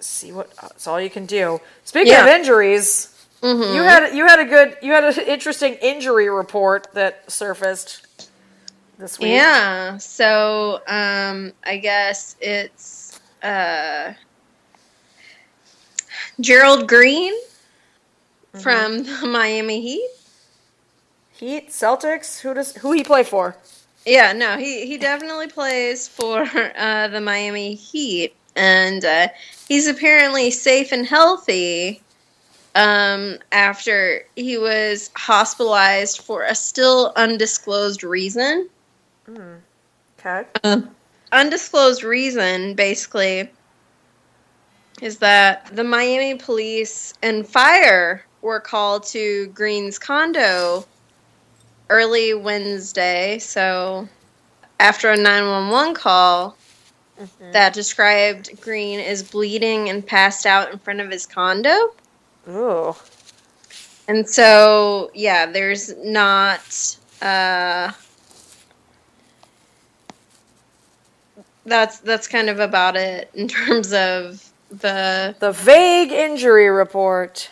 see 0.00 0.32
what 0.32 0.54
that's 0.56 0.86
all 0.86 1.00
you 1.00 1.10
can 1.10 1.26
do. 1.26 1.60
Speaking 1.84 2.12
of 2.14 2.26
Yeah. 2.26 2.36
injuries, 2.36 3.08
Mhm. 3.42 3.74
you 3.74 3.82
had 3.82 4.14
you 4.14 4.26
had 4.26 4.38
a 4.40 4.44
good 4.44 4.76
you 4.82 4.92
had 4.92 5.04
an 5.04 5.18
interesting 5.24 5.74
injury 5.74 6.28
report 6.28 6.86
that 6.94 7.30
surfaced 7.30 8.06
this 8.98 9.18
week. 9.18 9.30
Yeah. 9.32 9.98
So, 9.98 10.80
um, 10.86 11.52
I 11.64 11.76
guess 11.78 12.36
it's 12.40 13.18
uh, 13.42 14.12
Gerald 16.40 16.88
Green 16.88 17.34
from 18.62 19.02
the 19.02 19.26
Miami 19.26 19.80
Heat. 19.82 20.10
Heat, 21.32 21.68
Celtics, 21.68 22.40
who 22.40 22.54
does 22.54 22.76
who 22.76 22.92
he 22.92 23.04
play 23.04 23.22
for? 23.22 23.56
Yeah, 24.06 24.32
no, 24.32 24.56
he 24.56 24.86
he 24.86 24.96
definitely 24.96 25.48
plays 25.48 26.06
for 26.06 26.42
uh, 26.76 27.08
the 27.08 27.20
Miami 27.20 27.74
Heat, 27.74 28.34
and 28.54 29.04
uh, 29.04 29.28
he's 29.68 29.88
apparently 29.88 30.50
safe 30.52 30.92
and 30.92 31.04
healthy. 31.04 32.00
Um, 32.76 33.38
after 33.52 34.22
he 34.36 34.58
was 34.58 35.10
hospitalized 35.16 36.20
for 36.20 36.42
a 36.42 36.54
still 36.54 37.12
undisclosed 37.16 38.04
reason. 38.04 38.68
Okay. 40.20 40.46
undisclosed 41.32 42.04
reason 42.04 42.74
basically 42.74 43.50
is 45.02 45.18
that 45.18 45.66
the 45.74 45.84
Miami 45.84 46.34
police 46.36 47.14
and 47.22 47.46
fire 47.46 48.24
were 48.42 48.60
called 48.60 49.04
to 49.04 49.48
Green's 49.48 49.98
condo 49.98 50.84
early 51.90 52.34
Wednesday. 52.34 53.38
So 53.38 54.08
after 54.80 55.10
a 55.10 55.16
911 55.16 55.94
call 55.94 56.56
that 57.52 57.72
described 57.72 58.60
Green 58.60 59.00
as 59.00 59.22
bleeding 59.22 59.88
and 59.88 60.06
passed 60.06 60.44
out 60.46 60.70
in 60.72 60.78
front 60.78 61.00
of 61.00 61.10
his 61.10 61.26
condo. 61.26 61.92
Ooh. 62.48 62.94
And 64.08 64.28
so, 64.28 65.10
yeah, 65.14 65.46
there's 65.46 65.96
not. 65.96 66.96
Uh, 67.22 67.90
that's 71.64 71.98
that's 72.00 72.28
kind 72.28 72.48
of 72.48 72.60
about 72.60 72.96
it 72.96 73.30
in 73.34 73.48
terms 73.48 73.92
of 73.92 74.48
the 74.70 75.34
The 75.40 75.52
vague 75.52 76.12
injury 76.12 76.68
report. 76.68 77.50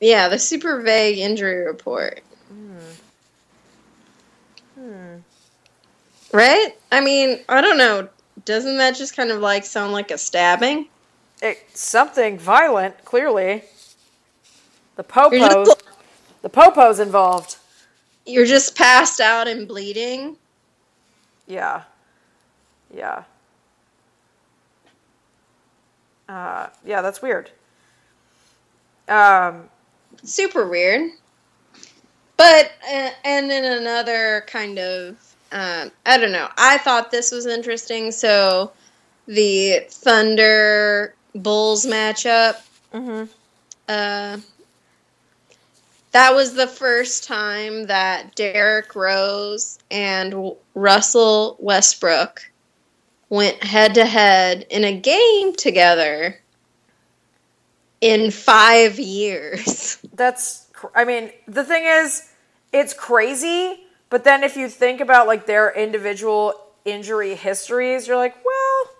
yeah 0.00 0.28
the 0.28 0.38
super 0.38 0.80
vague 0.80 1.18
injury 1.18 1.64
report. 1.64 2.20
Right? 6.32 6.76
I 6.92 7.00
mean, 7.00 7.40
I 7.48 7.60
don't 7.60 7.78
know. 7.78 8.08
Doesn't 8.44 8.76
that 8.78 8.96
just 8.96 9.16
kind 9.16 9.30
of 9.30 9.40
like 9.40 9.64
sound 9.64 9.92
like 9.92 10.10
a 10.10 10.18
stabbing? 10.18 10.88
It's 11.40 11.80
something 11.80 12.38
violent, 12.38 13.04
clearly. 13.04 13.62
The 14.96 15.04
just, 15.04 15.82
The 16.42 16.50
popos 16.50 17.00
involved. 17.00 17.56
you're 18.26 18.46
just 18.46 18.76
passed 18.76 19.20
out 19.20 19.46
and 19.46 19.68
bleeding. 19.68 20.36
Yeah. 21.46 21.82
Yeah. 22.94 23.24
Uh, 26.28 26.68
yeah, 26.84 27.00
that's 27.00 27.22
weird. 27.22 27.50
Um, 29.08 29.68
super 30.24 30.68
weird. 30.68 31.12
But 32.38 32.72
uh, 32.90 33.10
and 33.24 33.52
in 33.52 33.64
another 33.64 34.44
kind 34.46 34.78
of 34.78 35.16
um, 35.52 35.90
I 36.06 36.18
don't 36.18 36.32
know. 36.32 36.48
I 36.56 36.78
thought 36.78 37.10
this 37.10 37.32
was 37.32 37.46
interesting. 37.46 38.12
So 38.12 38.72
the 39.26 39.80
Thunder 39.90 41.14
Bulls 41.34 41.86
matchup. 41.86 42.56
mhm. 42.92 43.28
Uh, 43.88 44.38
that 46.12 46.34
was 46.34 46.54
the 46.54 46.66
first 46.66 47.24
time 47.24 47.86
that 47.86 48.34
Derrick 48.34 48.94
Rose 48.94 49.78
and 49.90 50.30
W- 50.32 50.56
Russell 50.74 51.56
Westbrook 51.60 52.50
went 53.30 53.62
head 53.62 53.94
to 53.94 54.04
head 54.06 54.66
in 54.70 54.84
a 54.84 54.98
game 54.98 55.54
together 55.54 56.38
in 58.00 58.30
five 58.30 58.98
years. 58.98 59.98
That's, 60.14 60.67
I 60.94 61.04
mean, 61.04 61.30
the 61.46 61.64
thing 61.64 61.84
is, 61.84 62.30
it's 62.72 62.94
crazy, 62.94 63.84
but 64.10 64.24
then 64.24 64.42
if 64.42 64.56
you 64.56 64.68
think 64.68 65.00
about 65.00 65.26
like 65.26 65.46
their 65.46 65.72
individual 65.72 66.54
injury 66.84 67.34
histories, 67.34 68.06
you're 68.06 68.16
like, 68.16 68.34
well, 68.44 68.90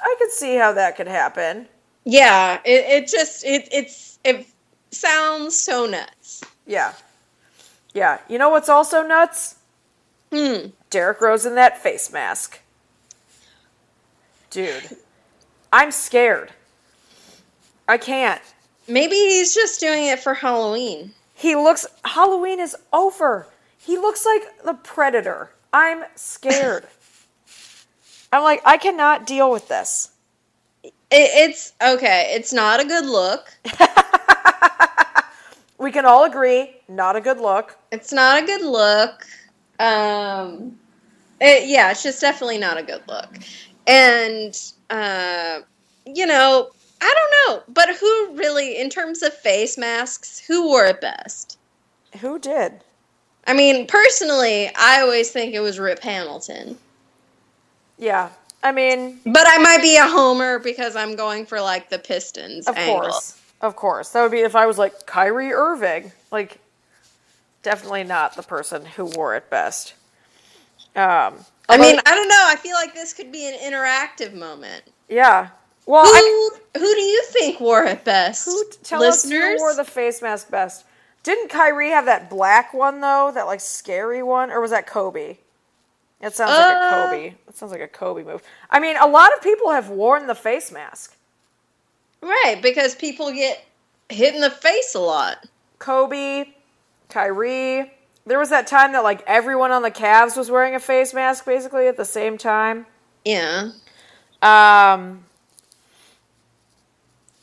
I 0.00 0.14
could 0.18 0.30
see 0.30 0.56
how 0.56 0.72
that 0.72 0.96
could 0.96 1.08
happen. 1.08 1.68
Yeah, 2.04 2.60
it, 2.64 2.84
it 3.04 3.08
just 3.08 3.44
it 3.44 3.68
it's 3.70 4.18
it 4.24 4.46
sounds 4.90 5.58
so 5.58 5.86
nuts. 5.86 6.42
Yeah. 6.66 6.94
Yeah. 7.94 8.18
You 8.28 8.38
know 8.38 8.48
what's 8.48 8.68
also 8.68 9.02
nuts? 9.02 9.56
Hmm. 10.32 10.68
Derrick 10.90 11.20
Rose 11.20 11.46
in 11.46 11.54
that 11.56 11.82
face 11.82 12.12
mask. 12.12 12.60
Dude, 14.50 14.96
I'm 15.72 15.90
scared. 15.90 16.52
I 17.86 17.98
can't. 17.98 18.42
Maybe 18.88 19.14
he's 19.14 19.54
just 19.54 19.80
doing 19.80 20.06
it 20.06 20.20
for 20.20 20.34
Halloween. 20.34 21.12
He 21.34 21.54
looks, 21.54 21.86
Halloween 22.04 22.60
is 22.60 22.76
over. 22.92 23.46
He 23.78 23.96
looks 23.96 24.26
like 24.26 24.64
the 24.64 24.74
predator. 24.74 25.50
I'm 25.72 26.04
scared. 26.16 26.86
I'm 28.32 28.42
like, 28.42 28.60
I 28.64 28.76
cannot 28.78 29.26
deal 29.26 29.50
with 29.50 29.68
this. 29.68 30.10
It, 30.82 30.92
it's 31.10 31.72
okay. 31.82 32.32
It's 32.34 32.52
not 32.52 32.80
a 32.80 32.84
good 32.84 33.06
look. 33.06 33.48
We 35.78 35.92
can 35.92 36.04
all 36.04 36.24
agree, 36.24 36.74
not 36.88 37.14
a 37.14 37.20
good 37.20 37.38
look. 37.38 37.78
It's 37.92 38.12
not 38.12 38.42
a 38.42 38.46
good 38.46 38.62
look. 38.62 39.24
Um, 39.78 40.76
it, 41.40 41.68
yeah, 41.68 41.92
it's 41.92 42.02
just 42.02 42.20
definitely 42.20 42.58
not 42.58 42.78
a 42.78 42.82
good 42.82 43.02
look. 43.06 43.38
And 43.86 44.60
uh, 44.90 45.60
you 46.04 46.26
know, 46.26 46.70
I 47.00 47.14
don't 47.14 47.32
know, 47.56 47.62
but 47.72 47.94
who 47.96 48.36
really, 48.36 48.78
in 48.80 48.90
terms 48.90 49.22
of 49.22 49.32
face 49.32 49.78
masks, 49.78 50.38
who 50.40 50.66
wore 50.66 50.86
it 50.86 51.00
best? 51.00 51.58
Who 52.20 52.38
did? 52.38 52.72
I 53.46 53.52
mean, 53.54 53.86
personally, 53.86 54.70
I 54.76 55.00
always 55.00 55.30
think 55.30 55.54
it 55.54 55.60
was 55.60 55.78
Rip 55.78 56.00
Hamilton. 56.02 56.76
Yeah. 57.98 58.30
I 58.62 58.72
mean, 58.72 59.20
But 59.24 59.44
I 59.46 59.58
might 59.58 59.80
be 59.82 59.96
a 59.96 60.06
homer 60.06 60.58
because 60.58 60.96
I'm 60.96 61.14
going 61.16 61.46
for 61.46 61.60
like 61.60 61.88
the 61.90 61.98
Pistons 61.98 62.66
of 62.66 62.76
angle. 62.76 63.00
course. 63.00 63.40
Of 63.60 63.76
course. 63.76 64.10
That 64.10 64.22
would 64.22 64.32
be 64.32 64.40
if 64.40 64.56
I 64.56 64.66
was 64.66 64.78
like 64.78 65.06
Kyrie 65.06 65.52
Irving. 65.52 66.10
Like, 66.32 66.58
definitely 67.62 68.04
not 68.04 68.34
the 68.36 68.42
person 68.42 68.84
who 68.84 69.04
wore 69.06 69.36
it 69.36 69.48
best. 69.50 69.94
Um, 70.96 71.34
I 71.68 71.76
mean, 71.76 71.98
I 72.04 72.14
don't 72.14 72.28
know. 72.28 72.44
I 72.48 72.56
feel 72.56 72.74
like 72.74 72.94
this 72.94 73.12
could 73.12 73.30
be 73.30 73.46
an 73.48 73.54
interactive 73.60 74.34
moment. 74.34 74.82
yeah. 75.08 75.50
Well, 75.88 76.04
Who 76.04 76.10
I, 76.12 76.50
who 76.78 76.94
do 76.94 77.00
you 77.00 77.22
think 77.30 77.60
wore 77.60 77.82
it 77.84 78.04
best? 78.04 78.44
who 78.44 78.62
tell 78.82 79.00
Listeners? 79.00 79.42
us 79.42 79.52
who 79.52 79.58
wore 79.58 79.74
the 79.74 79.84
face 79.84 80.20
mask 80.20 80.50
best? 80.50 80.84
Didn't 81.22 81.48
Kyrie 81.48 81.88
have 81.90 82.04
that 82.04 82.28
black 82.28 82.74
one 82.74 83.00
though? 83.00 83.30
That 83.34 83.46
like 83.46 83.60
scary 83.60 84.22
one, 84.22 84.50
or 84.50 84.60
was 84.60 84.70
that 84.70 84.86
Kobe? 84.86 85.38
It 86.20 86.34
sounds 86.34 86.50
like 86.50 86.76
a 86.76 86.78
Uh, 86.78 87.06
Kobe. 87.06 87.34
It 87.48 87.56
sounds 87.56 87.72
like 87.72 87.80
a 87.80 87.88
Kobe 87.88 88.22
move. 88.22 88.42
I 88.70 88.80
mean, 88.80 88.96
a 88.98 89.06
lot 89.06 89.32
of 89.34 89.42
people 89.42 89.70
have 89.70 89.88
worn 89.88 90.26
the 90.26 90.34
face 90.34 90.70
mask. 90.70 91.16
Right, 92.20 92.58
because 92.60 92.94
people 92.94 93.32
get 93.32 93.64
hit 94.10 94.34
in 94.34 94.42
the 94.42 94.50
face 94.50 94.94
a 94.94 95.00
lot. 95.00 95.46
Kobe, 95.78 96.48
Kyrie. 97.08 97.92
There 98.26 98.38
was 98.38 98.50
that 98.50 98.66
time 98.66 98.92
that 98.92 99.04
like 99.04 99.22
everyone 99.26 99.70
on 99.70 99.80
the 99.80 99.90
Cavs 99.90 100.36
was 100.36 100.50
wearing 100.50 100.74
a 100.74 100.80
face 100.80 101.14
mask 101.14 101.46
basically 101.46 101.86
at 101.86 101.96
the 101.96 102.04
same 102.04 102.36
time. 102.36 102.84
Yeah. 103.24 103.70
Um, 104.42 105.24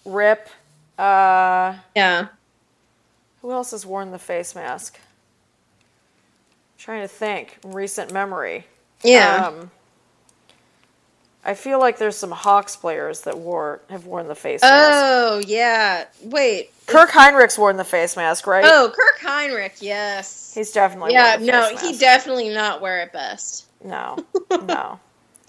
Rip. 0.05 0.49
Uh, 0.97 1.75
Yeah. 1.95 2.27
who 3.41 3.51
else 3.51 3.71
has 3.71 3.85
worn 3.85 4.11
the 4.11 4.19
face 4.19 4.55
mask? 4.55 4.99
trying 6.77 7.01
to 7.01 7.07
think. 7.07 7.57
Recent 7.63 8.13
memory. 8.13 8.67
Yeah. 9.01 9.47
Um, 9.47 9.71
I 11.43 11.53
feel 11.55 11.79
like 11.79 11.97
there's 11.97 12.15
some 12.17 12.29
Hawks 12.31 12.75
players 12.75 13.21
that 13.21 13.37
wore 13.39 13.81
have 13.89 14.05
worn 14.05 14.27
the 14.27 14.35
face 14.35 14.61
mask. 14.61 14.91
oh, 14.93 15.41
yeah. 15.47 16.05
Wait. 16.23 16.71
Kirk 16.85 17.09
Hinrich's 17.09 17.57
worn 17.57 17.77
the 17.77 17.83
face 17.83 18.15
mask, 18.15 18.45
right? 18.45 18.63
Oh, 18.67 18.91
Kirk 18.95 19.19
Hinrich, 19.19 19.81
yes. 19.81 20.53
He's 20.53 20.71
definitely 20.71 21.13
yeah, 21.13 21.37
no, 21.41 21.75
he 21.77 21.97
definitely 21.97 22.49
not 22.49 22.81
wear 22.81 23.01
it 23.01 23.11
best. 23.11 23.65
No, 23.83 24.17
no. 24.63 24.99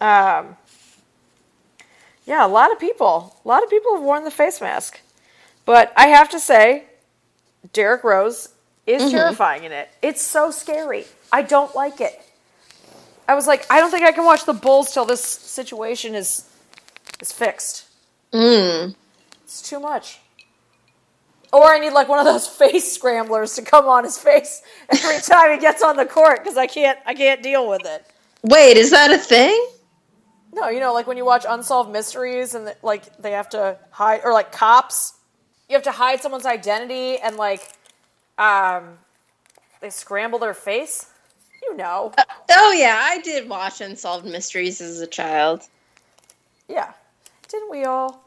Um, 0.01 0.57
yeah, 2.27 2.45
a 2.45 2.49
lot 2.49 2.71
of 2.73 2.79
people, 2.79 3.37
a 3.45 3.49
lot 3.49 3.62
of 3.62 3.71
people 3.71 3.95
have 3.95 4.05
worn 4.05 4.25
the 4.25 4.31
face 4.31 4.61
mask, 4.61 5.01
but 5.65 5.93
I 5.97 6.09
have 6.09 6.29
to 6.31 6.39
say, 6.41 6.85
Derrick 7.73 8.05
Rose 8.05 8.51
is 8.87 9.03
Mm-hmm. 9.03 9.11
terrifying 9.11 9.65
in 9.65 9.73
it. 9.73 9.89
It's 10.03 10.23
so 10.23 10.51
scary. 10.53 11.07
I 11.33 11.43
don't 11.43 11.75
like 11.75 12.01
it. 12.01 12.21
I 13.29 13.35
was 13.35 13.47
like, 13.49 13.67
I 13.69 13.81
don't 13.81 13.91
think 13.91 14.05
I 14.05 14.12
can 14.12 14.25
watch 14.25 14.45
the 14.45 14.53
Bulls 14.53 14.93
till 14.93 15.05
this 15.05 15.25
situation 15.25 16.15
is 16.15 16.49
is 17.21 17.33
fixed. 17.33 17.87
Mm. 18.33 18.95
It's 19.43 19.61
too 19.62 19.81
much. 19.81 20.21
Or 21.53 21.65
I 21.75 21.79
need 21.81 21.91
like 21.91 22.09
one 22.09 22.19
of 22.21 22.25
those 22.27 22.47
face 22.62 22.93
scramblers 22.93 23.55
to 23.57 23.62
come 23.62 23.87
on 23.87 24.05
his 24.05 24.19
face 24.19 24.62
every 24.91 25.21
time 25.21 25.51
he 25.53 25.59
gets 25.59 25.83
on 25.83 25.97
the 25.97 26.07
court 26.07 26.43
because 26.45 26.57
I 26.57 26.67
can't 26.69 26.99
I 27.07 27.15
can't 27.15 27.43
deal 27.43 27.69
with 27.69 27.85
it. 27.85 28.07
Wait, 28.45 28.77
is 28.77 28.91
that 28.93 29.11
a 29.11 29.19
thing? 29.19 29.69
No, 30.57 30.69
you 30.71 30.81
know, 30.81 30.95
like 30.95 31.07
when 31.07 31.19
you 31.19 31.25
watch 31.25 31.45
Unsolved 31.49 31.90
Mysteries 31.92 32.55
and 32.55 32.75
like 32.83 33.14
they 33.19 33.33
have 33.33 33.49
to 33.51 33.79
hide, 33.90 34.23
or 34.25 34.33
like 34.33 34.51
cops, 34.53 35.12
you 35.69 35.75
have 35.75 35.83
to 35.85 35.92
hide 35.92 36.21
someone's 36.23 36.47
identity 36.47 37.19
and 37.19 37.37
like, 37.37 37.73
um, 38.38 38.99
they 39.81 39.90
scramble 39.90 40.38
their 40.38 40.55
face. 40.55 41.07
You 41.62 41.77
know, 41.77 42.12
Oh, 42.51 42.73
yeah, 42.73 42.99
I 43.03 43.21
did 43.21 43.49
watch 43.49 43.81
Unsolved 43.81 44.25
Mysteries 44.25 44.81
as 44.81 45.01
a 45.01 45.07
child. 45.07 45.62
yeah. 46.69 46.92
Didn't 47.49 47.71
we 47.71 47.85
all? 47.85 48.23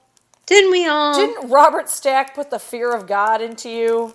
Didn't 0.46 0.72
we 0.72 0.88
all? 0.88 1.16
Didn't 1.16 1.50
Robert 1.50 1.90
Stack 1.90 2.36
put 2.36 2.50
the 2.52 2.60
fear 2.60 2.94
of 2.94 3.08
God 3.08 3.42
into 3.42 3.70
you? 3.70 4.14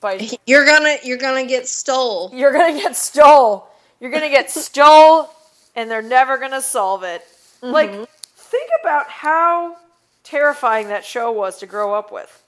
By 0.00 0.28
You're 0.46 0.64
gonna 0.66 0.96
you're 1.04 1.18
gonna 1.18 1.46
get 1.46 1.68
stole. 1.68 2.30
you're 2.34 2.52
gonna 2.52 2.72
get 2.72 2.96
stole. 2.96 3.68
You're 4.00 4.10
gonna 4.10 4.28
get 4.30 4.50
stole, 4.62 5.30
and 5.74 5.90
they're 5.90 6.02
never 6.02 6.38
gonna 6.38 6.60
solve 6.62 7.02
it. 7.02 7.22
Like, 7.60 7.90
think 8.36 8.70
about 8.82 9.08
how 9.08 9.76
terrifying 10.24 10.88
that 10.88 11.04
show 11.04 11.30
was 11.30 11.58
to 11.58 11.66
grow 11.66 11.94
up 11.94 12.10
with. 12.12 12.42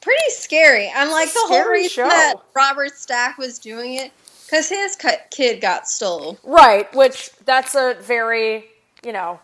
Pretty 0.00 0.30
scary. 0.30 0.90
I'm 0.94 1.10
like 1.10 1.32
the 1.32 1.40
whole 1.44 1.68
reason 1.68 1.90
show. 1.90 2.08
that 2.08 2.34
Robert 2.54 2.96
Stack 2.96 3.38
was 3.38 3.58
doing 3.58 3.94
it 3.94 4.12
because 4.44 4.68
his 4.68 4.96
kid 5.30 5.60
got 5.60 5.88
stolen. 5.88 6.36
Right, 6.42 6.92
which 6.94 7.30
that's 7.44 7.74
a 7.74 7.96
very, 8.00 8.66
you 9.04 9.12
know, 9.12 9.38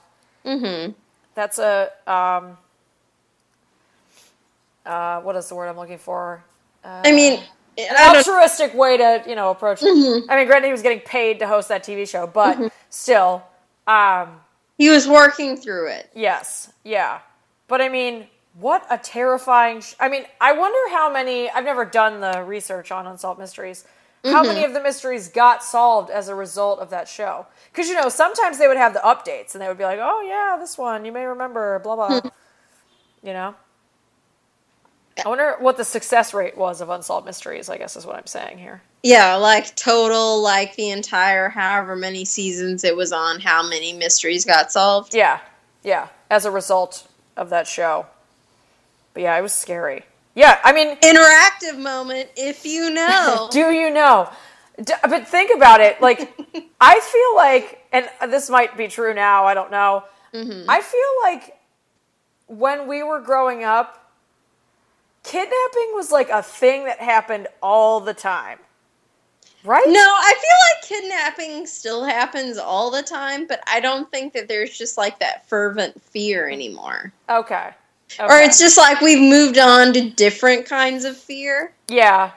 Mm-hmm. 0.45 0.93
that's 1.37 1.59
a 1.61 1.91
um 2.09 2.57
uh 4.85 5.21
what 5.21 5.37
is 5.37 5.49
the 5.49 5.55
word 5.55 5.69
I'm 5.69 5.77
looking 5.77 5.99
for? 5.99 6.43
I 6.85 7.13
mean, 7.13 7.41
An 7.79 8.17
altruistic 8.17 8.75
way 8.75 8.97
to, 8.99 9.23
you 9.27 9.35
know, 9.35 9.51
approach 9.51 9.81
Mm-hmm. 9.81 10.31
I 10.31 10.37
mean, 10.37 10.47
granted 10.47 10.69
he 10.69 10.73
was 10.73 10.83
getting 10.83 11.01
paid 11.01 11.39
to 11.41 11.47
host 11.49 11.69
that 11.69 11.83
TV 11.85 12.09
show, 12.09 12.27
but 12.27 12.59
still, 12.91 13.43
um 13.87 14.41
he 14.79 14.89
was 14.91 15.07
working 15.09 15.57
through 15.57 15.89
it. 15.89 16.11
yes, 16.15 16.73
yeah. 16.85 17.21
But 17.69 17.81
I 17.81 17.89
mean, 17.89 18.27
what 18.59 18.85
a 18.91 18.99
terrifying 18.99 19.81
sh- 19.81 19.95
I 20.01 20.09
mean, 20.09 20.25
I 20.41 20.53
wonder 20.53 20.79
how 20.95 21.11
many 21.13 21.49
I've 21.51 21.65
never 21.65 21.85
done 21.85 22.21
the 22.21 22.43
research 22.43 22.91
on 22.93 23.07
unsolved 23.07 23.39
mysteries. 23.41 23.85
How 24.25 24.45
Mm-hmm. 24.45 24.47
many 24.47 24.65
of 24.65 24.73
the 24.73 24.81
mysteries 24.81 25.29
got 25.29 25.65
solved 25.65 26.11
as 26.11 26.29
a 26.29 26.35
result 26.35 26.79
of 26.81 26.91
that 26.91 27.09
show? 27.09 27.47
Because 27.73 27.89
you 27.89 27.95
know, 27.95 28.09
sometimes 28.09 28.59
they 28.59 28.69
would 28.69 28.77
have 28.77 28.93
the 28.95 29.01
updates 29.01 29.55
and 29.55 29.63
they 29.63 29.69
would 29.69 29.79
be 29.79 29.85
like, 29.85 29.99
"Oh 30.01 30.21
yeah, 30.23 30.57
this 30.61 30.77
one 30.79 31.05
you 31.05 31.13
may 31.13 31.25
remember." 31.25 31.79
Blah 31.81 31.97
blah. 31.97 32.21
you 33.23 33.33
know. 33.33 33.55
I 35.25 35.29
wonder 35.29 35.57
what 35.59 35.77
the 35.77 35.85
success 35.85 36.35
rate 36.35 36.57
was 36.57 36.81
of 36.81 36.91
unsolved 36.91 37.27
mysteries. 37.27 37.69
I 37.69 37.79
guess 37.79 37.97
is 37.97 38.07
what 38.07 38.17
I'm 38.17 38.27
saying 38.27 38.59
here. 38.59 38.83
Yeah, 39.03 39.37
like 39.37 39.75
total, 39.77 40.43
like 40.43 40.77
the 40.77 40.91
entire 40.91 41.49
however 41.49 41.97
many 41.97 42.25
seasons 42.25 42.85
it 42.85 42.97
was 42.97 43.13
on, 43.13 43.41
how 43.41 43.67
many 43.67 43.93
mysteries 43.93 44.45
got 44.45 44.73
solved. 44.73 45.15
Yeah, 45.15 45.41
yeah. 45.83 46.09
As 46.31 46.45
a 46.45 46.51
result 46.51 47.09
of 47.37 47.51
that 47.51 47.67
show. 47.67 48.07
But 49.15 49.25
yeah, 49.25 49.39
it 49.39 49.43
was 49.43 49.53
scary. 49.53 50.05
Yeah, 50.35 50.59
I 50.65 50.73
mean, 50.73 50.97
Interactive 50.97 51.79
moment, 51.79 52.31
if 52.37 52.65
you 52.65 52.91
know. 52.91 53.49
Do 53.53 53.71
you 53.71 53.91
know? 53.91 54.31
D- 54.83 54.95
but 55.03 55.29
think 55.29 55.55
about 55.55 55.81
it. 55.81 56.01
Like, 56.01 56.21
I 56.81 57.01
feel 57.01 57.37
like, 57.37 57.87
and 57.93 58.33
this 58.33 58.49
might 58.49 58.77
be 58.77 58.89
true 58.89 59.13
now. 59.13 59.45
I 59.45 59.55
don't 59.55 59.71
know. 59.71 60.05
Mm-hmm. 60.33 60.71
I 60.71 60.81
feel 60.81 61.01
like 61.23 61.59
when 62.47 62.89
we 62.89 63.03
were 63.03 63.21
growing 63.21 63.65
up, 63.65 64.02
kidnapping 65.23 65.93
was 65.95 66.11
like 66.11 66.31
a 66.31 66.43
thing 66.43 66.85
that 66.85 66.99
happened 66.99 67.47
all 67.63 68.01
the 68.01 68.15
time, 68.15 68.59
right? 69.65 69.85
No, 69.87 70.01
I 70.01 70.35
feel 70.35 70.99
like 71.01 71.03
kidnapping 71.03 71.67
still 71.67 72.05
happens 72.05 72.59
all 72.59 72.91
the 72.91 73.03
time, 73.03 73.47
but 73.47 73.61
I 73.67 73.81
don't 73.81 74.11
think 74.11 74.33
that 74.35 74.49
there's 74.49 74.77
just 74.77 74.97
like 74.99 75.19
that 75.21 75.49
fervent 75.49 76.01
fear 76.03 76.49
anymore. 76.49 77.13
Okay. 77.29 77.71
Or 78.21 78.37
it's 78.39 78.59
just 78.59 78.77
like 78.77 79.01
we've 79.01 79.21
moved 79.23 79.57
on 79.57 79.93
to 79.95 80.11
different 80.11 80.67
kinds 80.67 81.05
of 81.05 81.17
fear. 81.17 81.73
yeah. 81.89 82.33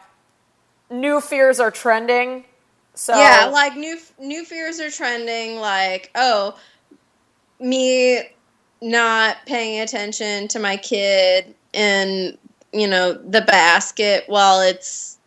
New 0.91 1.19
fears 1.19 1.59
are 1.59 1.71
trending. 1.71 2.45
So 2.93 3.17
Yeah, 3.17 3.49
like 3.51 3.75
new 3.75 3.97
new 4.19 4.45
fears 4.45 4.79
are 4.79 4.91
trending 4.91 5.57
like, 5.57 6.11
oh, 6.13 6.57
me 7.59 8.21
not 8.81 9.37
paying 9.47 9.81
attention 9.81 10.47
to 10.49 10.59
my 10.59 10.77
kid 10.77 11.55
in, 11.73 12.37
you 12.75 12.87
know, 12.87 13.13
the 13.13 13.41
basket 13.41 14.25
while 14.27 14.61
it's 14.61 15.17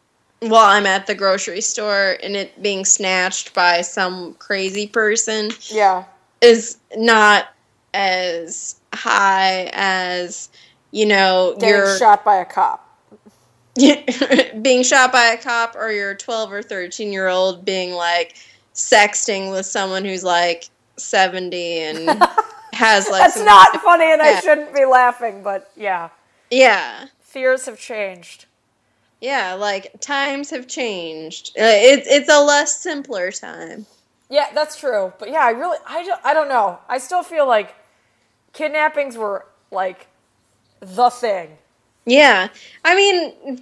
while 0.41 0.67
I'm 0.67 0.87
at 0.87 1.07
the 1.07 1.15
grocery 1.15 1.61
store 1.61 2.17
and 2.23 2.37
it 2.37 2.63
being 2.63 2.85
snatched 2.85 3.55
by 3.55 3.81
some 3.81 4.35
crazy 4.35 4.87
person 4.87 5.51
yeah, 5.69 6.05
is 6.41 6.79
not 6.97 7.49
as 7.95 8.77
high 8.93 9.71
as 9.73 10.51
you 10.91 11.07
know 11.07 11.57
getting 11.59 11.69
your 11.69 11.99
shot 11.99 12.25
by 12.25 12.37
a 12.37 12.45
cop. 12.45 12.85
being 14.63 14.83
shot 14.83 15.13
by 15.13 15.27
a 15.27 15.37
cop 15.37 15.77
or 15.77 15.91
your 15.91 16.15
12 16.15 16.53
or 16.53 16.63
13 16.63 17.13
year 17.13 17.29
old 17.29 17.65
being 17.65 17.93
like 17.93 18.35
sexting 18.75 19.53
with 19.53 19.65
someone 19.65 20.05
who's 20.05 20.25
like 20.25 20.69
70 20.97 21.79
and 21.79 22.09
has 22.73 23.09
like 23.09 23.23
That's 23.23 23.45
not 23.45 23.75
funny, 23.83 24.13
and 24.13 24.21
I 24.21 24.41
shouldn't 24.41 24.75
be 24.75 24.85
laughing, 24.85 25.43
but 25.43 25.71
yeah, 25.77 26.11
yeah 26.51 27.07
fears 27.29 27.67
have 27.67 27.79
changed. 27.79 28.47
yeah 29.21 29.53
like 29.55 29.85
times 30.01 30.51
have 30.51 30.67
changed 30.67 31.51
uh, 31.59 31.77
it's 31.91 32.07
it's 32.09 32.31
a 32.31 32.41
less 32.43 32.81
simpler 32.81 33.31
time 33.31 33.85
Yeah, 34.31 34.49
that's 34.55 34.77
true. 34.79 35.13
But 35.19 35.31
yeah, 35.31 35.45
I 35.51 35.53
really, 35.63 35.79
I 35.87 36.05
don't, 36.05 36.21
I 36.25 36.35
don't 36.35 36.51
know. 36.51 36.79
I 36.87 36.99
still 36.99 37.23
feel 37.23 37.47
like 37.49 37.75
kidnappings 38.53 39.17
were 39.17 39.47
like 39.71 40.07
the 40.81 41.09
thing. 41.11 41.49
yeah 42.07 42.49
i 42.85 42.95
mean 43.01 43.17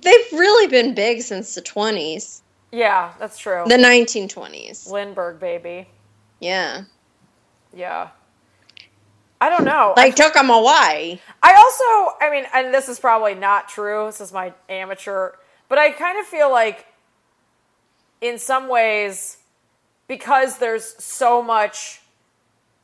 they've 0.04 0.32
really 0.32 0.66
been 0.68 0.94
big 0.94 1.22
since 1.22 1.54
the 1.54 1.62
20s 1.62 2.42
Yeah, 2.72 3.12
that's 3.18 3.38
true. 3.38 3.64
the 3.66 3.78
1920s 3.78 4.90
Lindbergh, 4.90 5.38
baby. 5.40 5.88
yeah 6.40 6.84
Yeah. 7.74 8.08
I 9.40 9.50
don't 9.50 9.64
know. 9.64 9.94
like 9.96 10.14
took 10.14 10.34
them 10.34 10.50
away 10.50 11.20
I 11.42 11.54
also, 11.54 12.16
I 12.20 12.30
mean, 12.30 12.44
and 12.52 12.74
this 12.74 12.88
is 12.88 12.98
probably 12.98 13.36
not 13.36 13.68
true. 13.68 14.06
This 14.06 14.20
is 14.20 14.32
my 14.32 14.52
amateur, 14.68 15.32
but 15.68 15.78
I 15.78 15.92
kind 15.92 16.18
of 16.18 16.26
feel 16.26 16.50
like, 16.50 16.86
in 18.20 18.36
some 18.38 18.68
ways, 18.68 19.36
because 20.08 20.58
there's 20.58 20.96
so 21.02 21.42
much, 21.42 22.00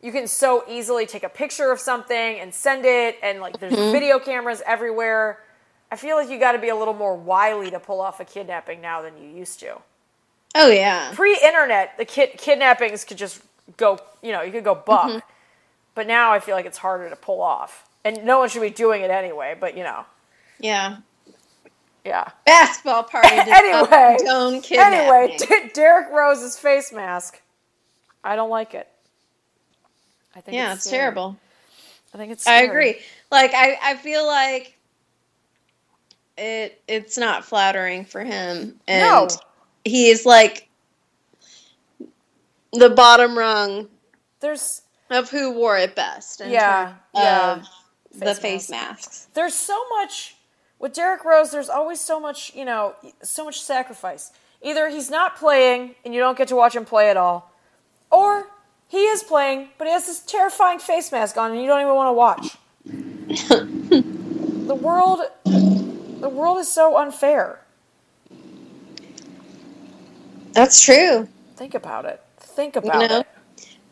you 0.00 0.12
can 0.12 0.28
so 0.28 0.62
easily 0.68 1.06
take 1.06 1.24
a 1.24 1.28
picture 1.28 1.72
of 1.72 1.80
something 1.80 2.38
and 2.38 2.54
send 2.54 2.84
it, 2.84 3.16
and 3.20 3.40
like 3.40 3.58
there's 3.58 3.72
mm-hmm. 3.72 3.90
video 3.90 4.20
cameras 4.20 4.62
everywhere. 4.64 5.40
I 5.90 5.96
feel 5.96 6.16
like 6.16 6.30
you 6.30 6.38
got 6.38 6.52
to 6.52 6.58
be 6.60 6.68
a 6.68 6.76
little 6.76 6.94
more 6.94 7.16
wily 7.16 7.70
to 7.72 7.80
pull 7.80 8.00
off 8.00 8.20
a 8.20 8.24
kidnapping 8.24 8.80
now 8.80 9.02
than 9.02 9.18
you 9.20 9.28
used 9.28 9.58
to. 9.58 9.74
oh 10.54 10.70
yeah 10.70 11.10
Pre-internet, 11.14 11.98
the 11.98 12.04
kid 12.04 12.30
kidnappings 12.38 13.04
could 13.04 13.18
just 13.18 13.42
go, 13.76 13.98
you 14.22 14.30
know, 14.30 14.42
you 14.42 14.52
could 14.52 14.64
go 14.64 14.76
buck. 14.76 15.08
Mm-hmm. 15.08 15.18
But 15.94 16.06
now 16.06 16.32
I 16.32 16.40
feel 16.40 16.54
like 16.56 16.66
it's 16.66 16.78
harder 16.78 17.08
to 17.10 17.16
pull 17.16 17.42
off. 17.42 17.86
And 18.04 18.24
no 18.24 18.38
one 18.38 18.48
should 18.48 18.62
be 18.62 18.70
doing 18.70 19.02
it 19.02 19.10
anyway, 19.10 19.56
but 19.58 19.76
you 19.76 19.84
know. 19.84 20.04
yeah 20.58 20.96
Yeah. 22.04 22.28
basketball 22.46 23.04
party 23.04 23.28
Anyway. 23.32 24.16
Anyway, 24.72 25.36
D- 25.38 25.70
Derrick 25.74 26.08
Rose's 26.12 26.58
face 26.58 26.92
mask. 26.92 27.40
I 28.24 28.36
don't 28.36 28.50
like 28.50 28.74
it. 28.74 28.88
I 30.34 30.40
think 30.40 30.54
yeah, 30.56 30.74
it's 30.74 30.84
scary. 30.84 31.00
terrible. 31.00 31.36
I 32.14 32.18
think 32.18 32.32
it's. 32.32 32.44
Terrible. 32.44 32.62
I 32.64 32.70
agree. 32.70 32.98
Like 33.30 33.52
I, 33.54 33.78
I 33.82 33.96
feel 33.96 34.26
like 34.26 34.76
it 36.38 36.80
it's 36.88 37.18
not 37.18 37.44
flattering 37.44 38.04
for 38.04 38.22
him. 38.24 38.78
And 38.88 39.00
No. 39.02 39.28
he 39.84 40.08
is 40.10 40.24
like 40.26 40.68
the 42.72 42.90
bottom 42.90 43.36
rung 43.36 43.88
There's 44.40 44.81
of 45.14 45.30
who 45.30 45.52
wore 45.52 45.76
it 45.78 45.94
best 45.94 46.40
Yeah, 46.44 46.94
yeah. 47.14 47.52
of 47.54 47.66
the 48.12 48.34
Face 48.34 48.38
face 48.38 48.70
masks. 48.70 49.26
there's 49.34 49.54
so 49.54 49.82
much 49.90 50.36
with 50.78 50.92
Derrick 50.92 51.24
Rose. 51.24 51.50
There's 51.50 51.68
always 51.70 52.00
so 52.00 52.20
much, 52.20 52.52
you 52.54 52.64
know, 52.64 52.94
so 53.22 53.44
much 53.44 53.60
sacrifice. 53.62 54.32
Either 54.62 54.88
he's 54.88 55.10
not 55.10 55.36
playing 55.36 55.94
and 56.04 56.12
you 56.14 56.20
don't 56.20 56.36
get 56.38 56.48
to 56.48 56.56
watch 56.56 56.74
him 56.76 56.84
play 56.84 57.08
at 57.10 57.16
all, 57.16 57.50
or 58.10 58.46
he 58.88 59.04
is 59.04 59.22
playing 59.22 59.68
but 59.78 59.86
he 59.86 59.92
has 59.92 60.06
this 60.06 60.20
terrifying 60.20 60.78
face 60.78 61.10
mask 61.12 61.36
on 61.36 61.52
and 61.52 61.60
you 61.60 61.66
don't 61.66 61.80
even 61.80 61.94
want 61.94 62.08
to 62.08 62.12
watch. 62.12 62.56
the 64.66 64.74
world, 64.74 65.20
the 65.44 66.28
world 66.28 66.58
is 66.58 66.68
so 66.70 66.96
unfair. 66.98 67.60
That's 70.52 70.80
true. 70.84 71.28
Think 71.56 71.74
about 71.74 72.04
it. 72.04 72.20
Think 72.38 72.74
You 72.74 72.82
about 72.82 73.10
know? 73.10 73.20
it. 73.20 73.26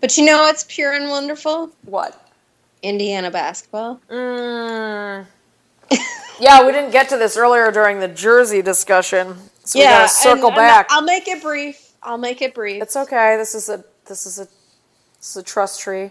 But 0.01 0.17
you 0.17 0.25
know 0.25 0.43
what's 0.43 0.65
pure 0.65 0.93
and 0.93 1.09
wonderful? 1.09 1.71
What? 1.85 2.31
Indiana 2.83 3.31
basketball. 3.31 4.01
Mm. 4.11 5.27
yeah, 6.41 6.65
we 6.65 6.73
didn't 6.73 6.91
get 6.91 7.09
to 7.11 7.17
this 7.17 7.37
earlier 7.37 7.71
during 7.71 8.01
the 8.01 8.09
jersey 8.09 8.63
discussion, 8.63 9.37
so 9.65 9.79
we 9.79 9.85
gotta 9.85 10.09
circle 10.09 10.47
and 10.47 10.57
back. 10.57 10.87
I'll 10.91 11.03
make 11.03 11.29
it 11.29 11.43
brief. 11.43 11.93
I'll 12.03 12.19
make 12.19 12.41
it 12.41 12.55
brief. 12.55 12.83
It's 12.83 12.97
okay. 12.97 13.37
This 13.37 13.55
is 13.55 13.69
a 13.69 13.85
this 14.07 14.25
is 14.25 14.39
a 14.39 14.49
this 15.19 15.31
is 15.31 15.37
a 15.37 15.43
trust 15.43 15.81
tree. 15.81 16.11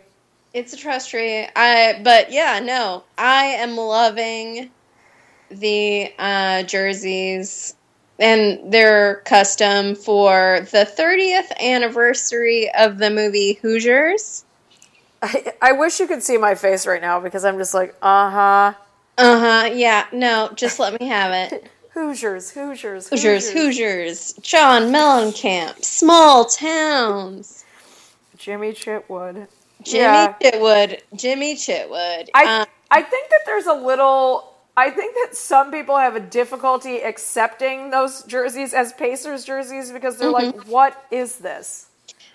It's 0.53 0.73
a 0.73 0.77
trust 0.77 1.09
tree. 1.09 1.47
I 1.55 1.99
but 2.03 2.31
yeah, 2.31 2.59
no. 2.59 3.03
I 3.17 3.45
am 3.45 3.75
loving 3.75 4.69
the 5.49 6.13
uh, 6.19 6.63
jerseys 6.63 7.75
and 8.19 8.71
they're 8.71 9.17
custom 9.25 9.95
for 9.95 10.59
the 10.71 10.85
30th 10.85 11.57
anniversary 11.59 12.69
of 12.77 12.97
the 12.97 13.09
movie 13.09 13.53
Hoosiers. 13.61 14.45
I, 15.21 15.53
I 15.61 15.71
wish 15.73 15.99
you 15.99 16.07
could 16.07 16.23
see 16.23 16.37
my 16.37 16.55
face 16.55 16.85
right 16.87 17.01
now 17.01 17.19
because 17.19 17.43
I'm 17.45 17.57
just 17.57 17.73
like, 17.73 17.95
uh 18.01 18.29
huh. 18.29 18.73
Uh-huh. 19.17 19.69
Yeah, 19.73 20.05
no, 20.13 20.49
just 20.55 20.79
let 20.79 20.99
me 20.99 21.07
have 21.07 21.31
it. 21.51 21.69
Hoosiers, 21.93 22.51
Hoosiers, 22.51 23.09
Hoosiers, 23.09 23.51
Hoosiers, 23.51 24.33
John 24.41 24.83
Mellencamp, 24.83 25.83
small 25.83 26.45
towns. 26.45 27.65
Jimmy 28.37 28.71
Chitwood. 28.71 29.47
Jimmy 29.83 30.03
Yeah. 30.03 30.33
Chitwood, 30.41 30.99
Jimmy 31.15 31.55
Chitwood. 31.55 32.29
I 32.33 32.61
Um, 32.61 32.67
I 32.91 33.01
think 33.01 33.29
that 33.29 33.41
there's 33.45 33.65
a 33.65 33.73
little. 33.73 34.53
I 34.77 34.89
think 34.91 35.15
that 35.15 35.35
some 35.35 35.71
people 35.71 35.97
have 35.97 36.15
a 36.15 36.19
difficulty 36.19 36.97
accepting 36.99 37.89
those 37.89 38.23
jerseys 38.23 38.73
as 38.73 38.93
Pacers 38.93 39.43
jerseys 39.43 39.91
because 39.91 40.17
they're 40.17 40.31
like, 40.31 40.55
mm-hmm. 40.55 40.69
what 40.71 41.05
is 41.11 41.37
this? 41.37 41.87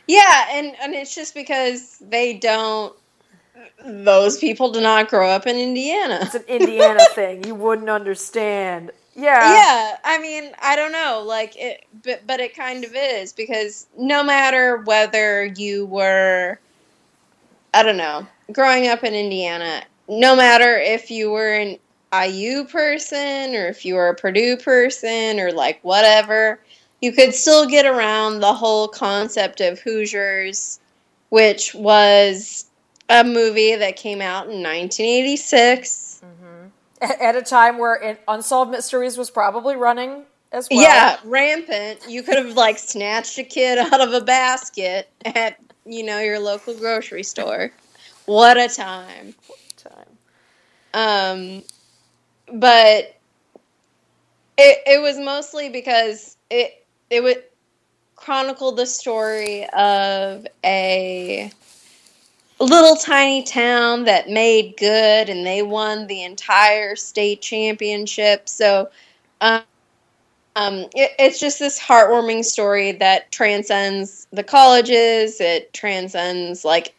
Yeah, 0.06 0.46
and 0.50 0.74
and 0.82 0.94
it's 0.94 1.14
just 1.14 1.34
because 1.34 1.98
they 1.98 2.34
don't. 2.34 2.94
Those 3.84 4.38
people 4.38 4.70
do 4.72 4.80
not 4.80 5.08
grow 5.08 5.28
up 5.28 5.46
in 5.46 5.56
Indiana. 5.56 6.18
It's 6.22 6.34
an 6.34 6.44
Indiana 6.48 7.00
thing. 7.14 7.44
You 7.44 7.54
wouldn't 7.54 7.88
understand. 7.88 8.90
Yeah. 9.16 9.54
Yeah, 9.54 9.96
I 10.04 10.18
mean, 10.18 10.52
I 10.60 10.76
don't 10.76 10.92
know, 10.92 11.22
like 11.24 11.56
it, 11.56 11.84
but 12.02 12.26
but 12.26 12.40
it 12.40 12.56
kind 12.56 12.84
of 12.84 12.92
is 12.94 13.32
because 13.32 13.86
no 13.96 14.22
matter 14.22 14.78
whether 14.78 15.44
you 15.44 15.86
were, 15.86 16.58
I 17.72 17.82
don't 17.82 17.96
know, 17.96 18.26
growing 18.52 18.88
up 18.88 19.04
in 19.04 19.14
Indiana, 19.14 19.82
no 20.08 20.34
matter 20.36 20.76
if 20.76 21.10
you 21.10 21.30
were 21.30 21.54
an 21.54 21.78
IU 22.22 22.64
person 22.64 23.54
or 23.54 23.66
if 23.66 23.84
you 23.84 23.94
were 23.94 24.08
a 24.08 24.14
Purdue 24.14 24.56
person 24.56 25.40
or 25.40 25.52
like 25.52 25.80
whatever, 25.82 26.60
you 27.00 27.12
could 27.12 27.34
still 27.34 27.66
get 27.66 27.86
around 27.86 28.40
the 28.40 28.54
whole 28.54 28.88
concept 28.88 29.60
of 29.60 29.78
Hoosiers, 29.80 30.80
which 31.30 31.74
was 31.74 32.66
a 33.08 33.24
movie 33.24 33.76
that 33.76 33.96
came 33.96 34.20
out 34.20 34.46
in 34.46 34.62
1986. 34.62 36.22
At 37.20 37.36
a 37.36 37.42
time 37.42 37.76
where 37.76 38.18
Unsolved 38.28 38.70
Mysteries 38.70 39.18
was 39.18 39.30
probably 39.30 39.76
running 39.76 40.24
as 40.52 40.68
well. 40.70 40.80
Yeah, 40.80 41.18
rampant. 41.24 42.00
You 42.08 42.22
could 42.22 42.38
have 42.38 42.56
like 42.56 42.78
snatched 42.78 43.36
a 43.38 43.42
kid 43.42 43.78
out 43.78 44.00
of 44.00 44.14
a 44.14 44.22
basket 44.22 45.10
at 45.24 45.58
you 45.84 46.02
know 46.02 46.20
your 46.20 46.38
local 46.38 46.74
grocery 46.74 47.24
store. 47.24 47.70
What 48.24 48.56
a 48.56 48.68
time. 48.68 49.34
What 49.46 49.58
a 49.68 49.88
time. 49.88 50.18
Um, 50.94 51.62
but 52.52 53.14
it 54.56 54.78
it 54.86 55.02
was 55.02 55.18
mostly 55.18 55.68
because 55.68 56.36
it 56.50 56.84
it 57.10 57.22
would 57.22 57.42
chronicle 58.16 58.72
the 58.72 58.86
story 58.86 59.66
of 59.70 60.46
a 60.64 61.50
little 62.60 62.96
tiny 62.96 63.42
town 63.42 64.04
that 64.04 64.28
made 64.28 64.76
good 64.76 65.28
and 65.28 65.46
they 65.46 65.62
won 65.62 66.06
the 66.06 66.22
entire 66.22 66.96
state 66.96 67.42
championship. 67.42 68.48
So 68.48 68.88
um, 69.40 69.62
um, 70.56 70.86
it, 70.94 71.12
it's 71.18 71.38
just 71.40 71.58
this 71.58 71.80
heartwarming 71.80 72.44
story 72.44 72.92
that 72.92 73.30
transcends 73.32 74.26
the 74.32 74.44
colleges. 74.44 75.40
It 75.40 75.72
transcends 75.72 76.64
like 76.64 76.94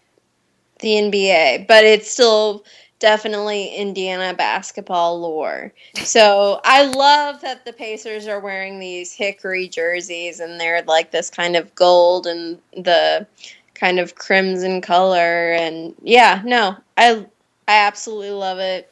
the 0.79 0.97
NBA, 0.97 1.65
but 1.67 1.83
it's 1.85 2.11
still 2.11 2.63
definitely 3.05 3.67
Indiana 3.67 4.33
basketball 4.33 5.19
lore. 5.19 5.71
So 5.93 6.59
I 6.63 6.87
love 6.87 7.39
that 7.41 7.63
the 7.63 7.71
Pacers 7.71 8.25
are 8.25 8.39
wearing 8.39 8.79
these 8.79 9.13
hickory 9.13 9.67
jerseys 9.67 10.39
and 10.39 10.59
they're 10.59 10.81
like 10.81 11.11
this 11.11 11.29
kind 11.29 11.55
of 11.55 11.75
gold 11.75 12.25
and 12.25 12.57
the 12.75 13.27
kind 13.75 13.99
of 13.99 14.15
crimson 14.15 14.81
color 14.81 15.51
and 15.51 15.93
yeah, 16.01 16.41
no. 16.43 16.77
I 16.97 17.27
I 17.67 17.85
absolutely 17.85 18.31
love 18.31 18.57
it. 18.57 18.91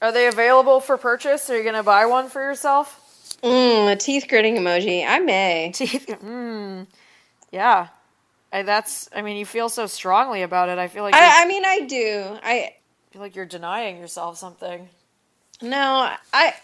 Are 0.00 0.10
they 0.10 0.26
available 0.26 0.80
for 0.80 0.96
purchase? 0.96 1.50
Are 1.50 1.56
you 1.58 1.64
going 1.64 1.74
to 1.74 1.82
buy 1.82 2.06
one 2.06 2.30
for 2.30 2.40
yourself? 2.40 3.36
Mm, 3.42 3.92
a 3.92 3.96
teeth 3.96 4.24
gritting 4.26 4.56
emoji. 4.56 5.06
I 5.06 5.18
may. 5.18 5.70
Teeth. 5.74 6.06
Mm. 6.08 6.86
Yeah. 7.50 7.88
I, 8.54 8.62
that's. 8.62 9.10
I 9.14 9.20
mean, 9.20 9.36
you 9.36 9.44
feel 9.44 9.68
so 9.68 9.86
strongly 9.86 10.40
about 10.40 10.70
it. 10.70 10.78
I 10.78 10.88
feel 10.88 11.02
like 11.02 11.14
I, 11.14 11.42
I 11.42 11.46
mean 11.46 11.64
I 11.64 11.80
do. 11.80 12.38
I 12.42 12.72
feel 13.12 13.20
like 13.22 13.36
you're 13.36 13.44
denying 13.44 13.98
yourself 13.98 14.38
something. 14.38 14.88
No, 15.60 16.10
I 16.32 16.54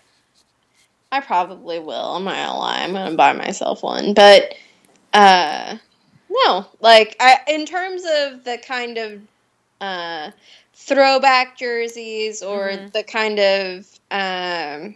I 1.13 1.21
probably 1.21 1.79
will. 1.79 1.95
I'm 2.17 2.25
not 2.25 2.35
gonna 2.35 2.59
lie. 2.59 2.83
I'm 2.83 2.93
gonna 2.93 3.17
buy 3.17 3.33
myself 3.35 3.83
one, 3.83 4.15
but 4.15 4.55
uh, 5.13 5.77
no. 6.31 6.67
Like, 6.81 7.17
I 7.21 7.39
in 7.49 7.67
terms 7.67 8.03
of 8.05 8.45
the 8.45 8.59
kind 8.67 8.99
of 8.99 9.21
uh, 9.81 10.31
throwback 10.75 11.59
jerseys 11.59 12.43
or 12.43 12.69
Mhm. 12.71 12.93
the 12.93 13.03
kind 13.03 13.39
of 13.39 13.87
um, 14.11 14.95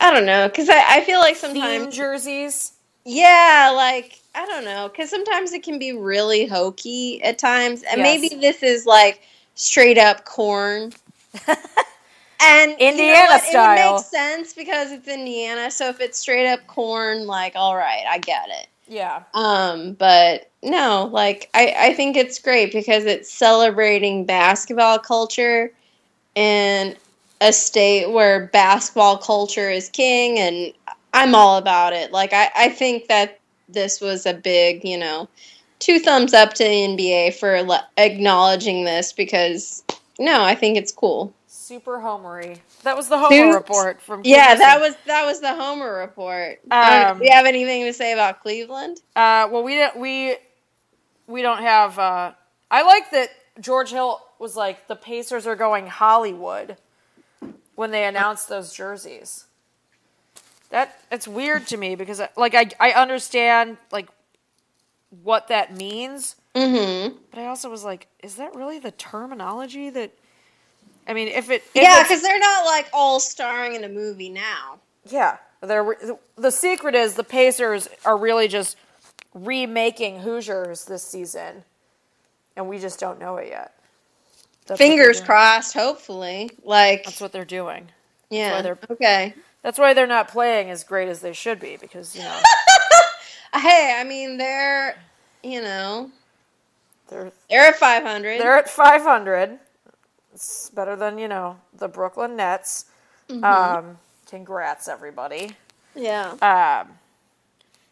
I 0.00 0.10
don't 0.12 0.26
know, 0.26 0.48
because 0.48 0.68
I, 0.70 0.96
I 0.98 1.04
feel 1.04 1.18
like 1.20 1.36
Theme 1.36 1.52
sometimes 1.54 1.96
jerseys. 1.96 2.72
yeah, 3.04 3.72
like 3.74 4.20
I 4.34 4.46
don't 4.46 4.64
know, 4.64 4.88
because 4.88 5.10
sometimes 5.10 5.52
it 5.52 5.62
can 5.62 5.78
be 5.78 5.92
really 5.92 6.46
hokey 6.46 7.22
at 7.22 7.38
times, 7.38 7.82
and 7.82 8.00
Yes. 8.00 8.20
maybe 8.20 8.36
this 8.36 8.62
is 8.62 8.86
like 8.86 9.20
straight 9.54 9.98
up 9.98 10.24
corn. 10.24 10.92
And 12.44 12.72
you 12.72 12.76
know 12.76 12.90
Indiana? 12.90 13.34
It 13.36 13.42
style. 13.42 13.94
would 13.94 13.96
make 13.96 14.04
sense 14.04 14.52
because 14.52 14.92
it's 14.92 15.08
Indiana. 15.08 15.70
So 15.70 15.88
if 15.88 16.00
it's 16.00 16.18
straight 16.18 16.46
up 16.50 16.66
corn, 16.66 17.26
like 17.26 17.52
all 17.56 17.76
right, 17.76 18.04
I 18.08 18.18
get 18.18 18.48
it. 18.48 18.66
Yeah. 18.86 19.22
Um, 19.32 19.94
but 19.94 20.50
no, 20.62 21.08
like 21.10 21.48
I, 21.54 21.74
I 21.78 21.94
think 21.94 22.16
it's 22.16 22.38
great 22.38 22.72
because 22.72 23.04
it's 23.06 23.32
celebrating 23.32 24.26
basketball 24.26 24.98
culture 24.98 25.72
in 26.34 26.96
a 27.40 27.52
state 27.52 28.10
where 28.10 28.46
basketball 28.46 29.16
culture 29.18 29.70
is 29.70 29.88
king 29.88 30.38
and 30.38 30.72
I'm 31.14 31.34
all 31.34 31.56
about 31.56 31.92
it. 31.92 32.12
Like 32.12 32.32
I, 32.32 32.50
I 32.56 32.68
think 32.68 33.08
that 33.08 33.40
this 33.68 34.00
was 34.00 34.26
a 34.26 34.34
big, 34.34 34.84
you 34.84 34.98
know, 34.98 35.28
two 35.84 35.98
thumbs 35.98 36.32
up 36.32 36.54
to 36.54 36.64
the 36.64 36.70
NBA 36.70 37.34
for 37.34 37.62
le- 37.62 37.86
acknowledging 37.98 38.84
this 38.84 39.12
because 39.12 39.84
no, 40.18 40.42
I 40.42 40.54
think 40.54 40.78
it's 40.78 40.90
cool. 40.92 41.32
Super 41.46 41.98
homery. 41.98 42.58
That 42.82 42.96
was 42.96 43.08
the 43.08 43.18
Homer 43.18 43.30
Dude. 43.30 43.54
report 43.54 44.00
from 44.00 44.22
Yeah, 44.24 44.54
that 44.54 44.80
was 44.80 44.94
that 45.06 45.24
was 45.26 45.40
the 45.40 45.54
Homer 45.54 45.94
report. 45.94 46.60
Uh, 46.70 47.08
Um, 47.10 47.18
do 47.18 47.24
you 47.26 47.32
have 47.32 47.46
anything 47.46 47.84
to 47.84 47.92
say 47.92 48.12
about 48.12 48.40
Cleveland? 48.40 48.98
Uh, 49.16 49.48
well, 49.50 49.62
we 49.62 49.74
don't 49.76 49.96
we 49.96 50.36
we 51.26 51.42
don't 51.42 51.60
have. 51.62 51.98
Uh, 51.98 52.32
I 52.70 52.82
like 52.82 53.10
that 53.12 53.28
George 53.60 53.90
Hill 53.90 54.20
was 54.38 54.56
like 54.56 54.88
the 54.88 54.96
Pacers 54.96 55.46
are 55.46 55.56
going 55.56 55.86
Hollywood 55.86 56.76
when 57.74 57.90
they 57.90 58.04
announced 58.04 58.48
those 58.48 58.72
jerseys. 58.72 59.46
That 60.70 60.98
it's 61.10 61.28
weird 61.28 61.66
to 61.68 61.76
me 61.76 61.94
because 61.94 62.20
like 62.36 62.54
I 62.54 62.70
I 62.80 62.92
understand 62.92 63.76
like 63.92 64.08
what 65.22 65.48
that 65.48 65.76
means, 65.76 66.36
Mm-hmm. 66.54 67.16
but 67.32 67.40
I 67.40 67.46
also 67.46 67.68
was 67.68 67.82
like, 67.82 68.06
is 68.22 68.36
that 68.36 68.54
really 68.54 68.78
the 68.78 68.92
terminology 68.92 69.90
that? 69.90 70.12
I 71.08 71.12
mean, 71.12 71.26
if 71.28 71.50
it 71.50 71.62
if 71.74 71.82
Yeah, 71.82 72.02
because 72.02 72.22
they're 72.22 72.38
not 72.38 72.64
like 72.64 72.88
all 72.92 73.18
starring 73.20 73.74
in 73.74 73.82
a 73.84 73.88
movie 73.88 74.28
now. 74.30 74.78
Yeah, 75.10 75.36
they're, 75.62 75.96
the 76.36 76.50
secret 76.52 76.94
is 76.94 77.14
the 77.14 77.24
Pacers 77.24 77.88
are 78.04 78.16
really 78.16 78.46
just 78.48 78.76
remaking 79.34 80.20
Hoosiers 80.20 80.84
this 80.84 81.02
season, 81.02 81.64
and 82.56 82.68
we 82.68 82.78
just 82.78 83.00
don't 83.00 83.18
know 83.18 83.36
it 83.36 83.48
yet. 83.48 83.74
That's 84.66 84.78
Fingers 84.78 85.20
crossed, 85.20 85.74
hopefully. 85.74 86.50
Like, 86.64 87.04
That's 87.04 87.20
what 87.20 87.32
they're 87.32 87.44
doing. 87.44 87.88
yeah. 88.30 88.62
they're- 88.62 88.78
Okay. 88.90 89.34
That's 89.62 89.78
why 89.78 89.92
they're 89.94 90.06
not 90.06 90.28
playing 90.28 90.70
as 90.70 90.84
great 90.84 91.08
as 91.08 91.20
they 91.20 91.32
should 91.32 91.58
be 91.58 91.76
because 91.78 92.14
you 92.14 92.22
know 92.22 92.38
Hey, 93.54 93.96
I 93.98 94.04
mean, 94.04 94.36
they're, 94.36 94.96
you 95.42 95.60
know, 95.62 96.10
they're 97.08 97.32
they're 97.48 97.68
at 97.68 97.76
500. 97.76 98.40
they're 98.40 98.56
at 98.58 98.68
500. 98.68 99.58
It's 100.34 100.70
better 100.70 100.96
than 100.96 101.18
you 101.18 101.28
know 101.28 101.58
the 101.76 101.88
Brooklyn 101.88 102.36
Nets. 102.36 102.86
Mm-hmm. 103.28 103.44
Um, 103.44 103.98
congrats, 104.28 104.88
everybody. 104.88 105.56
yeah. 105.94 106.30
Um, 106.32 106.94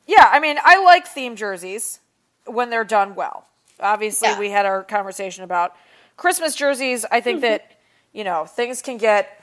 yeah, 0.07 0.29
I 0.33 0.41
mean, 0.41 0.59
I 0.63 0.83
like 0.83 1.07
theme 1.07 1.37
jerseys 1.37 2.01
when 2.47 2.71
they're 2.71 2.83
done 2.85 3.15
well. 3.15 3.47
Obviously, 3.79 4.29
Yeah. 4.29 4.39
we 4.39 4.51
had 4.51 4.67
our 4.67 4.83
conversation 4.83 5.45
about 5.45 5.77
Christmas 6.17 6.57
jerseys. 6.57 7.07
I 7.11 7.21
think 7.21 7.41
that 7.43 7.71
you 8.13 8.25
know 8.25 8.45
things 8.45 8.83
can 8.83 8.97
get 8.97 9.42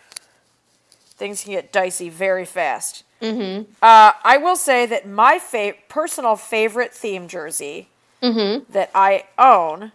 things 1.19 1.43
can 1.43 1.51
get 1.51 1.71
dicey 1.71 2.09
very 2.09 2.45
fast. 2.45 3.03
Mm-hmm. 3.21 3.69
Uh, 3.81 4.13
I 4.23 4.37
will 4.37 4.55
say 4.55 4.85
that 4.87 5.07
my 5.07 5.37
fa- 5.37 5.73
personal 5.89 6.35
favorite 6.35 6.93
theme 6.93 7.27
jersey 7.27 7.89
Mm-hmm. 8.21 8.69
that 8.73 8.91
I 8.93 9.23
own 9.37 9.93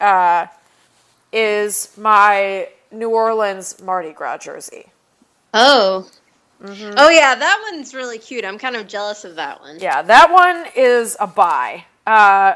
uh, 0.00 0.46
is 1.32 1.92
my 1.98 2.68
New 2.90 3.10
Orleans 3.10 3.82
Mardi 3.82 4.12
Gras 4.12 4.38
jersey. 4.38 4.86
Oh. 5.52 6.08
Mm-hmm. 6.62 6.94
Oh, 6.96 7.10
yeah, 7.10 7.34
that 7.34 7.68
one's 7.70 7.92
really 7.92 8.18
cute. 8.18 8.44
I'm 8.46 8.58
kind 8.58 8.74
of 8.76 8.88
jealous 8.88 9.24
of 9.26 9.34
that 9.36 9.60
one. 9.60 9.78
Yeah, 9.80 10.00
that 10.00 10.32
one 10.32 10.64
is 10.74 11.14
a 11.20 11.26
buy. 11.26 11.84
Uh, 12.06 12.54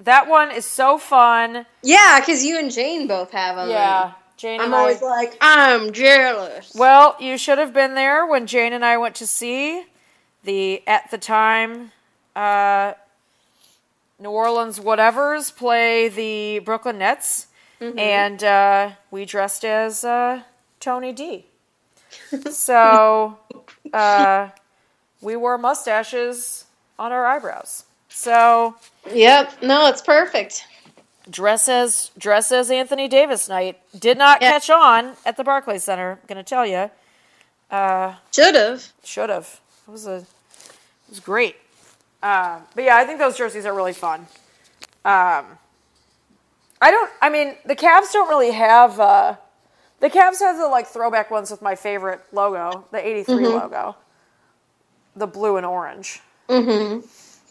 that 0.00 0.28
one 0.28 0.50
is 0.50 0.64
so 0.64 0.96
fun. 0.96 1.66
Yeah, 1.82 2.20
because 2.20 2.42
you 2.42 2.58
and 2.58 2.70
Jane 2.72 3.06
both 3.06 3.30
have 3.32 3.56
them. 3.56 3.68
Yeah, 3.68 4.12
Jane 4.38 4.60
I'm 4.60 4.66
and 4.66 4.74
always 4.74 5.02
I. 5.02 5.06
like, 5.06 5.36
I'm 5.40 5.92
jealous. 5.92 6.72
Well, 6.74 7.16
you 7.20 7.36
should 7.36 7.58
have 7.58 7.74
been 7.74 7.94
there 7.94 8.24
when 8.24 8.46
Jane 8.46 8.72
and 8.72 8.84
I 8.84 8.96
went 8.96 9.16
to 9.16 9.26
see 9.26 9.84
the 10.44 10.82
at 10.86 11.10
the 11.10 11.18
time 11.18 11.92
uh, 12.36 12.94
New 14.20 14.30
Orleans 14.30 14.78
whatevers 14.78 15.54
play 15.54 16.08
the 16.08 16.60
Brooklyn 16.60 16.98
Nets, 16.98 17.48
and 17.80 18.42
uh, 18.44 18.90
we 19.10 19.24
dressed 19.24 19.64
as 19.64 20.04
uh, 20.04 20.42
Tony 20.80 21.12
D. 21.12 21.46
so 22.50 23.38
uh, 23.92 24.48
we 25.20 25.36
wore 25.36 25.58
mustaches 25.58 26.64
on 26.98 27.12
our 27.12 27.26
eyebrows. 27.26 27.84
So 28.08 28.76
Yep. 29.12 29.62
No, 29.62 29.88
it's 29.88 30.02
perfect. 30.02 30.64
Dress 31.30 31.68
as 31.68 32.10
dress 32.18 32.50
as 32.52 32.70
Anthony 32.70 33.08
Davis 33.08 33.48
night 33.48 33.78
did 33.98 34.16
not 34.18 34.40
Yeah. 34.42 34.52
catch 34.52 34.70
on 34.70 35.16
at 35.26 35.36
the 35.36 35.44
Barclays 35.44 35.84
Center. 35.84 36.12
I'm 36.22 36.26
gonna 36.26 36.42
tell 36.42 36.66
you, 36.66 36.90
uh, 37.70 38.14
Should 38.34 38.54
have. 38.54 38.84
should 39.04 39.30
have. 39.30 39.60
It 39.86 39.90
was 39.90 40.06
a 40.06 40.16
it 40.16 40.24
was 41.10 41.20
great. 41.20 41.56
Uh, 42.22 42.60
but 42.74 42.84
yeah, 42.84 42.96
I 42.96 43.04
think 43.04 43.18
those 43.18 43.36
jerseys 43.36 43.64
are 43.66 43.72
really 43.74 43.92
fun. 43.92 44.20
Um, 45.04 45.46
I 46.80 46.90
don't. 46.90 47.10
I 47.22 47.28
mean, 47.30 47.56
the 47.64 47.76
Cavs 47.76 48.12
don't 48.12 48.28
really 48.28 48.50
have. 48.52 48.98
Uh, 49.00 49.36
the 50.00 50.10
Cavs 50.10 50.40
have 50.40 50.58
the 50.58 50.66
like 50.68 50.86
throwback 50.86 51.30
ones 51.30 51.50
with 51.50 51.62
my 51.62 51.74
favorite 51.74 52.20
logo, 52.32 52.84
the 52.90 53.04
'83 53.06 53.46
logo, 53.48 53.96
the 55.16 55.26
blue 55.26 55.56
and 55.56 55.66
orange. 55.66 56.20
Mm-hmm. 56.48 57.06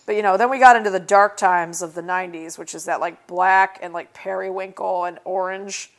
But 0.08 0.16
you 0.16 0.22
know, 0.22 0.38
then 0.38 0.50
we 0.50 0.58
got 0.58 0.78
into 0.78 0.90
the 0.90 1.02
dark 1.02 1.36
times 1.36 1.82
of 1.82 1.94
the 1.94 2.02
'90s, 2.02 2.58
which 2.58 2.74
is 2.74 2.86
that 2.86 3.02
like 3.02 3.28
black 3.28 3.78
and 3.82 3.94
like 3.94 4.14
periwinkle 4.14 5.04
and 5.04 5.20
orange. 5.26 5.92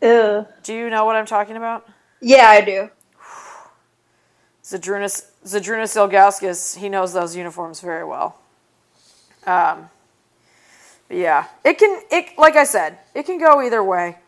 Ew. 0.00 0.46
Do 0.62 0.72
you 0.72 0.88
know 0.88 1.04
what 1.04 1.16
I'm 1.16 1.26
talking 1.26 1.56
about? 1.56 1.88
Yeah, 2.20 2.48
I 2.48 2.60
do. 2.60 2.90
Zydrunas 4.62 5.26
Zydrunas 5.44 5.96
Ilgauskas, 5.96 6.76
he 6.76 6.88
knows 6.88 7.12
those 7.12 7.34
uniforms 7.36 7.80
very 7.80 8.04
well. 8.04 8.40
Um, 9.44 9.90
yeah, 11.10 11.46
it 11.64 11.78
can 11.78 12.02
it 12.12 12.38
like 12.38 12.54
I 12.54 12.64
said, 12.64 12.98
it 13.12 13.26
can 13.26 13.38
go 13.38 13.60
either 13.60 13.82
way. 13.82 14.18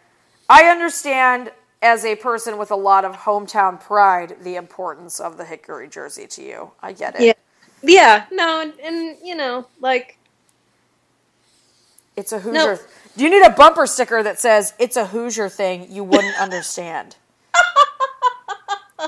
I 0.49 0.64
understand 0.64 1.53
as 1.82 2.05
a 2.05 2.16
person 2.16 2.59
with 2.59 2.72
a 2.72 2.76
lot 2.76 3.05
of 3.05 3.14
hometown 3.14 3.80
pride 3.80 4.38
the 4.42 4.57
importance 4.57 5.20
of 5.20 5.36
the 5.36 5.44
Hickory 5.44 5.88
jersey 5.88 6.26
to 6.26 6.42
you. 6.42 6.72
I 6.82 6.92
get 6.92 7.14
it. 7.14 7.22
Yeah. 7.22 7.32
Yeah. 7.83 8.26
No, 8.33 8.61
and, 8.61 8.72
and 8.81 9.16
you 9.22 9.35
know, 9.35 9.66
like, 9.81 10.16
It's 12.16 12.33
a 12.33 12.39
Hoosier. 12.41 12.81
Do 13.16 13.24
you 13.24 13.31
need 13.31 13.45
a 13.45 13.51
bumper 13.51 13.87
sticker 13.87 14.22
that 14.22 14.39
says 14.41 14.74
it's 14.79 14.97
a 14.97 15.07
Hoosier 15.07 15.49
thing 15.49 15.87
you 15.91 16.05
wouldn't 16.05 16.41
understand? 16.41 17.16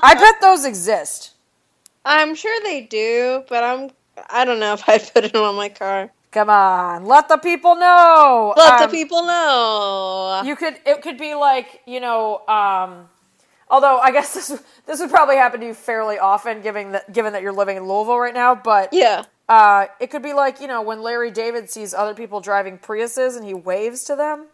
I 0.03 0.13
bet 0.15 0.35
those 0.41 0.65
exist. 0.65 1.31
I'm 2.05 2.33
sure 2.35 2.57
they 2.63 2.81
do, 2.81 3.43
but 3.49 3.63
I'm. 3.63 3.91
I 4.29 4.45
don't 4.45 4.59
know 4.59 4.73
if 4.79 4.87
I'd 4.87 5.13
put 5.13 5.25
it 5.25 5.35
on 5.35 5.55
my 5.55 5.69
car. 5.69 6.11
Come 6.31 6.49
on, 6.49 7.05
let 7.05 7.27
the 7.27 7.37
people 7.37 7.75
know. 7.75 8.53
Let 8.55 8.81
Um, 8.81 8.87
the 8.89 8.97
people 8.97 9.23
know. 9.23 10.41
You 10.45 10.55
could. 10.55 10.75
It 10.85 11.01
could 11.01 11.17
be 11.17 11.35
like 11.35 11.81
you 11.85 11.99
know. 11.99 12.39
Um, 12.47 13.09
although 13.71 13.97
I 13.99 14.11
guess 14.11 14.33
this 14.35 14.61
this 14.85 14.99
would 14.99 15.09
probably 15.09 15.37
happen 15.37 15.59
to 15.61 15.65
you 15.67 15.73
fairly 15.73 16.19
often, 16.19 16.61
given 16.61 16.91
that 16.91 17.11
given 17.11 17.33
that 17.33 17.41
you're 17.41 17.53
living 17.53 17.77
in 17.77 17.87
Louisville 17.87 18.19
right 18.19 18.33
now. 18.35 18.53
But 18.53 18.89
yeah. 18.93 19.23
uh, 19.49 19.87
it 19.99 20.11
could 20.11 20.21
be 20.21 20.33
like 20.33 20.61
you 20.61 20.67
know 20.67 20.83
when 20.83 21.01
Larry 21.01 21.31
David 21.31 21.69
sees 21.71 21.93
other 21.95 22.13
people 22.13 22.41
driving 22.41 22.77
Priuses 22.77 23.35
and 23.37 23.45
he 23.45 23.55
waves 23.55 24.03
to 24.05 24.15
them. 24.15 24.45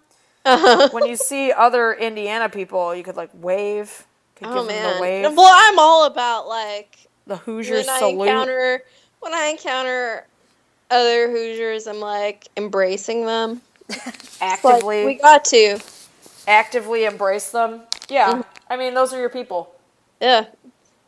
Uh-huh. 0.46 0.88
When 0.94 1.06
you 1.08 1.18
see 1.18 1.52
other 1.52 1.92
Indiana 1.94 2.48
people, 2.48 2.96
you 2.96 3.04
could 3.04 3.18
like 3.18 3.32
wave. 3.34 4.06
Could 4.38 4.48
Oh 4.48 4.54
give 4.54 4.68
them 4.68 4.68
man. 4.68 4.96
the 4.96 5.02
wave. 5.02 5.36
Well, 5.36 5.52
I'm 5.54 5.78
all 5.80 6.06
about 6.06 6.48
like 6.48 7.08
The 7.26 7.36
Hoosier 7.38 7.76
when 7.76 7.90
I 7.90 8.00
encounter 8.08 8.84
when 9.20 9.34
I 9.34 9.48
encounter 9.48 10.26
other 10.90 11.30
Hoosiers, 11.30 11.86
I'm 11.88 12.00
like 12.00 12.48
embracing 12.56 13.26
them. 13.26 13.62
Like, 13.90 14.16
actively, 14.42 15.06
we 15.06 15.16
got 15.16 15.44
to. 15.46 15.80
actively 16.48 17.06
embrace 17.06 17.50
them. 17.52 17.82
Yeah, 18.10 18.34
Mm-hmm. 18.36 18.42
I 18.70 18.78
mean 18.78 18.94
those 18.94 19.14
are 19.14 19.20
your 19.20 19.30
people. 19.30 19.74
Yeah. 20.22 20.46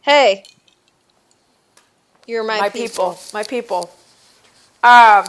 Hey. 0.02 0.44
You're 2.28 2.44
my, 2.44 2.60
my 2.60 2.70
people. 2.70 3.12
people. 3.14 3.20
My 3.34 3.44
people. 3.44 3.90
Um. 4.84 5.26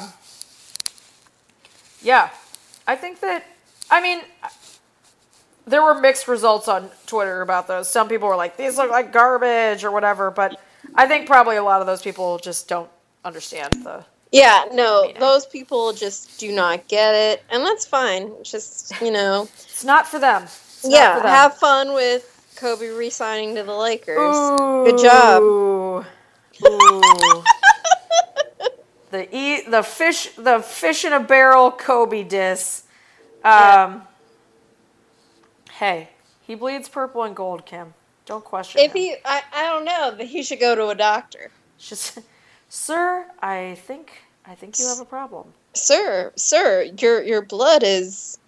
Yeah, 2.02 2.30
I 2.86 2.96
think 2.96 3.20
that. 3.20 3.44
I 3.90 4.00
mean, 4.00 4.20
there 5.66 5.82
were 5.82 5.94
mixed 5.98 6.28
results 6.28 6.68
on 6.68 6.90
Twitter 7.06 7.40
about 7.40 7.66
those. 7.66 7.88
Some 7.88 8.08
people 8.08 8.28
were 8.28 8.36
like, 8.36 8.56
"These 8.56 8.76
look 8.76 8.90
like 8.90 9.12
garbage" 9.12 9.82
or 9.82 9.90
whatever, 9.90 10.30
but 10.30 10.60
I 10.94 11.06
think 11.06 11.26
probably 11.26 11.56
a 11.56 11.62
lot 11.62 11.80
of 11.80 11.86
those 11.86 12.02
people 12.02 12.38
just 12.38 12.68
don't 12.68 12.90
understand 13.24 13.72
the. 13.84 14.04
Yeah, 14.32 14.66
no, 14.72 15.02
Meaning. 15.02 15.20
those 15.20 15.46
people 15.46 15.92
just 15.92 16.38
do 16.38 16.52
not 16.52 16.86
get 16.86 17.14
it, 17.14 17.42
and 17.50 17.64
that's 17.64 17.84
fine. 17.84 18.30
Just 18.44 19.00
you 19.00 19.10
know, 19.10 19.48
It's 19.54 19.84
not 19.84 20.06
for 20.06 20.18
them. 20.20 20.46
It's 20.82 20.92
yeah, 20.92 21.20
have 21.26 21.56
fun 21.56 21.92
with 21.92 22.52
Kobe 22.56 22.88
re-signing 22.88 23.54
to 23.56 23.62
the 23.62 23.74
Lakers. 23.74 24.18
Ooh. 24.18 24.84
Good 24.84 24.98
job. 24.98 25.42
Ooh. 25.42 26.04
the 29.10 29.28
e 29.34 29.62
the 29.68 29.82
fish 29.82 30.30
the 30.36 30.60
fish 30.60 31.04
in 31.04 31.12
a 31.12 31.20
barrel 31.20 31.70
Kobe 31.70 32.22
diss. 32.22 32.84
Um, 33.44 34.02
Hey, 35.80 36.10
he 36.42 36.54
bleeds 36.54 36.90
purple 36.90 37.22
and 37.22 37.34
gold, 37.34 37.64
Kim. 37.64 37.94
Don't 38.26 38.44
question 38.44 38.82
If 38.82 38.92
him. 38.92 38.96
he, 38.98 39.16
I, 39.24 39.42
I 39.50 39.62
don't 39.62 39.86
know, 39.86 40.12
but 40.14 40.26
he 40.26 40.42
should 40.42 40.60
go 40.60 40.74
to 40.74 40.88
a 40.88 40.94
doctor. 40.94 41.50
Just, 41.78 42.18
sir, 42.68 43.24
I 43.40 43.78
think 43.86 44.12
I 44.44 44.54
think 44.54 44.78
you 44.78 44.86
have 44.86 45.00
a 45.00 45.06
problem. 45.06 45.54
Sir, 45.72 46.32
sir, 46.36 46.82
your 46.98 47.22
your 47.22 47.40
blood 47.40 47.82
is 47.82 48.38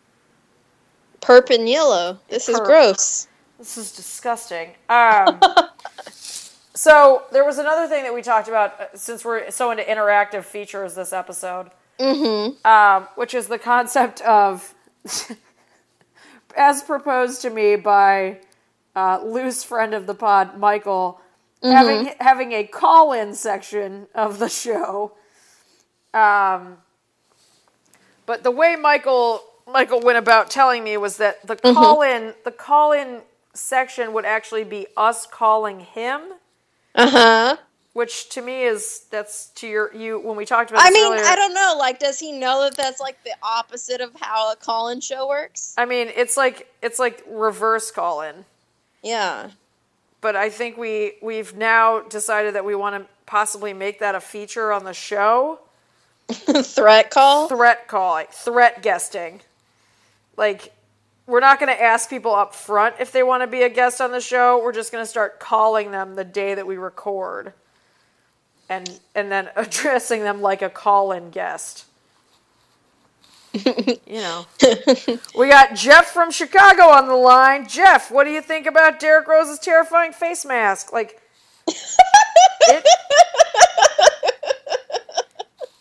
perp 1.22 1.50
and 1.50 1.68
yellow. 1.68 2.18
This 2.28 2.48
is 2.48 2.58
gross. 2.60 3.28
This 3.58 3.78
is 3.78 3.92
disgusting. 3.92 4.72
Um, 4.88 5.40
so 6.74 7.22
there 7.32 7.44
was 7.44 7.58
another 7.58 7.86
thing 7.86 8.02
that 8.02 8.12
we 8.12 8.22
talked 8.22 8.48
about 8.48 8.80
uh, 8.80 8.86
since 8.94 9.24
we're 9.24 9.50
so 9.50 9.70
into 9.70 9.84
interactive 9.84 10.44
features 10.44 10.94
this 10.94 11.12
episode. 11.12 11.70
Mm-hmm. 11.98 12.66
um, 12.66 13.06
which 13.14 13.32
is 13.32 13.46
the 13.46 13.58
concept 13.58 14.22
of, 14.22 14.74
as 16.56 16.82
proposed 16.82 17.42
to 17.42 17.50
me 17.50 17.76
by 17.76 18.40
uh, 18.96 19.22
loose 19.22 19.62
friend 19.62 19.94
of 19.94 20.06
the 20.06 20.14
pod, 20.14 20.58
Michael, 20.58 21.20
having 21.62 22.12
having 22.18 22.52
a 22.52 22.64
call-in 22.64 23.34
section 23.34 24.08
of 24.14 24.40
the 24.40 24.48
show. 24.48 25.12
Um, 26.12 26.78
but 28.26 28.42
the 28.42 28.50
way 28.50 28.74
Michael 28.74 29.42
Michael 29.72 30.00
went 30.00 30.18
about 30.18 30.50
telling 30.50 30.84
me 30.84 30.96
was 30.96 31.16
that 31.18 31.46
the 31.46 31.56
call-in 31.56 32.34
the 32.44 32.50
call-in 32.50 33.22
section 33.54 34.12
would 34.12 34.24
actually 34.24 34.64
be 34.64 34.86
us 34.96 35.26
calling 35.26 35.80
him. 35.80 36.20
Uh 36.94 37.10
huh. 37.10 37.56
Which 37.94 38.30
to 38.30 38.42
me 38.42 38.62
is 38.62 39.04
that's 39.10 39.48
to 39.56 39.66
your 39.66 39.94
you 39.94 40.18
when 40.18 40.36
we 40.36 40.46
talked 40.46 40.70
about. 40.70 40.82
I 40.82 40.88
this 40.88 40.94
mean, 40.94 41.12
earlier, 41.12 41.24
I 41.26 41.36
don't 41.36 41.52
know. 41.52 41.76
Like, 41.78 41.98
does 41.98 42.18
he 42.18 42.32
know 42.32 42.62
that 42.62 42.74
that's 42.74 43.00
like 43.00 43.22
the 43.24 43.34
opposite 43.42 44.00
of 44.00 44.12
how 44.18 44.50
a 44.50 44.56
call-in 44.56 45.00
show 45.00 45.28
works? 45.28 45.74
I 45.76 45.84
mean, 45.84 46.10
it's 46.14 46.36
like 46.36 46.72
it's 46.80 46.98
like 46.98 47.22
reverse 47.28 47.90
call-in. 47.90 48.46
Yeah. 49.02 49.50
But 50.22 50.36
I 50.36 50.48
think 50.48 50.78
we 50.78 51.14
we've 51.20 51.54
now 51.54 52.00
decided 52.00 52.54
that 52.54 52.64
we 52.64 52.74
want 52.74 53.02
to 53.02 53.10
possibly 53.26 53.74
make 53.74 53.98
that 54.00 54.14
a 54.14 54.20
feature 54.20 54.72
on 54.72 54.84
the 54.84 54.94
show. 54.94 55.58
Threat 56.30 57.10
call. 57.10 57.48
Threat 57.48 57.88
calling, 57.88 58.26
threat 58.30 58.82
guesting. 58.82 59.40
Like 60.42 60.72
we're 61.28 61.38
not 61.38 61.60
going 61.60 61.72
to 61.72 61.80
ask 61.80 62.10
people 62.10 62.34
up 62.34 62.52
front 62.52 62.96
if 62.98 63.12
they 63.12 63.22
want 63.22 63.44
to 63.44 63.46
be 63.46 63.62
a 63.62 63.68
guest 63.68 64.00
on 64.00 64.10
the 64.10 64.20
show. 64.20 64.60
We're 64.60 64.72
just 64.72 64.90
going 64.90 65.04
to 65.04 65.08
start 65.08 65.38
calling 65.38 65.92
them 65.92 66.16
the 66.16 66.24
day 66.24 66.56
that 66.56 66.66
we 66.66 66.78
record. 66.78 67.52
And 68.68 68.98
and 69.14 69.30
then 69.30 69.50
addressing 69.56 70.24
them 70.24 70.42
like 70.42 70.60
a 70.60 70.68
call-in 70.68 71.30
guest. 71.30 71.84
you 73.52 74.00
know. 74.08 74.46
We 75.38 75.48
got 75.48 75.76
Jeff 75.76 76.06
from 76.06 76.32
Chicago 76.32 76.88
on 76.88 77.06
the 77.06 77.14
line. 77.14 77.68
Jeff, 77.68 78.10
what 78.10 78.24
do 78.24 78.30
you 78.30 78.42
think 78.42 78.66
about 78.66 78.98
Derrick 78.98 79.28
Rose's 79.28 79.60
terrifying 79.60 80.12
face 80.12 80.44
mask? 80.44 80.92
Like, 80.92 81.20
it, 81.68 82.84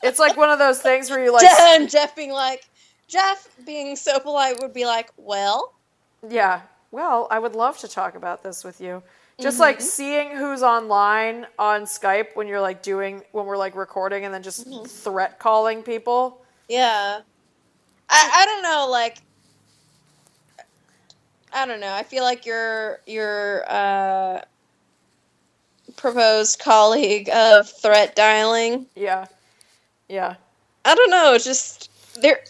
it's 0.04 0.20
like 0.20 0.38
one 0.38 0.52
of 0.52 0.60
those 0.60 0.80
things 0.80 1.10
where 1.10 1.24
you 1.24 1.34
like, 1.34 1.46
and 1.46 1.90
Jeff 1.90 2.16
being 2.16 2.32
like, 2.32 2.64
Jeff 3.12 3.50
being 3.66 3.98
so 3.98 4.20
polite 4.20 4.62
would 4.62 4.74
be 4.74 4.86
like, 4.86 5.10
well, 5.18 5.74
yeah. 6.30 6.62
Well, 6.92 7.28
I 7.30 7.40
would 7.40 7.56
love 7.56 7.78
to 7.80 7.88
talk 7.88 8.16
about 8.16 8.42
this 8.42 8.64
with 8.64 8.80
you. 8.80 9.04
Just 9.40 9.60
like 9.60 9.82
seeing 9.82 10.32
who's 10.32 10.62
online 10.62 11.48
on 11.58 11.84
Skype 11.84 12.36
when 12.36 12.48
you're 12.48 12.62
like 12.62 12.84
doing 12.84 13.24
when 13.32 13.46
we're 13.46 13.58
like 13.58 13.76
recording 13.76 14.24
and 14.24 14.34
then 14.34 14.44
just 14.44 14.68
threat 14.88 15.40
calling 15.40 15.84
people. 15.84 16.42
yeah. 16.70 17.22
I, 18.14 18.30
I 18.42 18.46
don't 18.46 18.62
know, 18.62 18.88
like, 18.92 19.20
I 21.54 21.66
don't 21.66 21.80
know. 21.80 21.94
I 21.94 22.04
feel 22.04 22.24
like 22.24 22.46
your 22.46 23.00
your 23.06 23.64
uh, 23.70 24.42
proposed 25.96 26.60
colleague 26.60 27.30
of 27.34 27.70
threat 27.70 28.16
dialing. 28.16 28.86
Yeah, 28.96 29.26
yeah. 30.10 30.36
I 30.84 30.94
don't 30.94 31.10
know. 31.10 31.34
It's 31.34 31.46
just 31.46 31.90
there. 32.22 32.42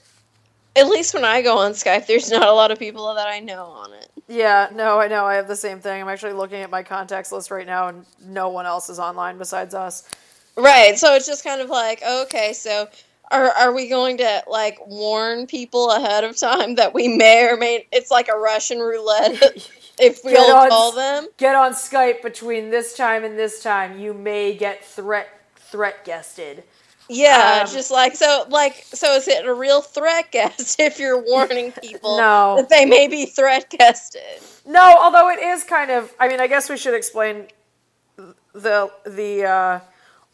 At 0.76 0.88
least 0.88 1.14
when 1.14 1.26
I 1.26 1.42
go 1.42 1.58
on 1.58 1.72
Skype, 1.72 2.08
there's 2.08 2.32
not 2.32 2.48
a 2.48 2.54
lot 2.54 2.72
of 2.72 2.80
people 2.80 3.14
that 3.14 3.28
I 3.28 3.40
know 3.40 3.66
on 3.66 3.94
it. 3.94 4.10
Yeah, 4.28 4.70
no, 4.74 5.00
I 5.00 5.08
know. 5.08 5.26
I 5.26 5.36
have 5.36 5.48
the 5.48 5.56
same 5.56 5.80
thing. 5.82 6.02
I'm 6.02 6.08
actually 6.08 6.34
looking 6.34 6.62
at 6.62 6.70
my 6.70 6.84
contacts 6.84 7.32
list 7.32 7.52
right 7.52 7.68
now, 7.68 7.90
and 7.90 8.06
no 8.26 8.50
one 8.50 8.66
else 8.66 8.90
is 8.90 8.98
online 8.98 9.38
besides 9.38 9.76
us. 9.76 10.08
Right. 10.56 10.98
So 10.98 11.14
it's 11.16 11.28
just 11.28 11.44
kind 11.44 11.60
of 11.60 11.70
like, 11.70 12.02
okay, 12.04 12.54
so 12.54 12.88
are 13.32 13.50
are 13.52 13.74
we 13.74 13.88
going 13.88 14.18
to 14.18 14.44
like 14.48 14.78
warn 14.88 15.48
people 15.48 15.92
ahead 15.92 16.24
of 16.24 16.38
time 16.38 16.76
that 16.76 16.94
we 16.94 17.08
may 17.08 17.48
or 17.48 17.58
may 17.58 17.88
it's 17.92 18.12
like 18.12 18.28
a 18.28 18.38
Russian 18.38 18.80
roulette 18.80 19.42
if 20.00 20.24
we 20.24 20.36
all 20.36 20.68
call 20.68 20.92
them? 20.92 21.28
Get 21.38 21.56
on 21.56 21.74
Skype 21.74 22.22
between 22.22 22.70
this 22.70 22.96
time 22.96 23.24
and 23.24 23.38
this 23.38 23.64
time. 23.64 24.00
You 24.00 24.14
may 24.14 24.56
get 24.56 24.84
threat 24.84 25.28
threat 25.56 26.04
guested. 26.06 26.64
Yeah, 27.14 27.64
Um, 27.66 27.72
just 27.74 27.92
like 27.92 28.16
so 28.16 28.46
like 28.50 28.86
so 28.94 29.16
is 29.16 29.28
it 29.28 29.46
a 29.46 29.54
real 29.54 29.82
threat 29.82 30.32
guest 30.32 30.80
if 30.80 30.98
you're 31.00 31.22
warning 31.22 31.72
people 31.82 32.18
No. 32.18 32.56
that 32.58 32.70
they 32.70 32.86
may 32.86 33.08
be 33.08 33.26
threat 33.26 33.70
guested? 33.70 34.22
No, 34.66 34.96
although 35.00 35.30
it 35.30 35.40
is 35.40 35.64
kind 35.66 35.92
of. 35.92 36.14
I 36.20 36.28
mean, 36.28 36.40
I 36.40 36.48
guess 36.48 36.70
we 36.70 36.78
should 36.78 36.94
explain 36.94 37.48
the 38.54 38.92
the 39.06 39.44
uh, 39.46 39.80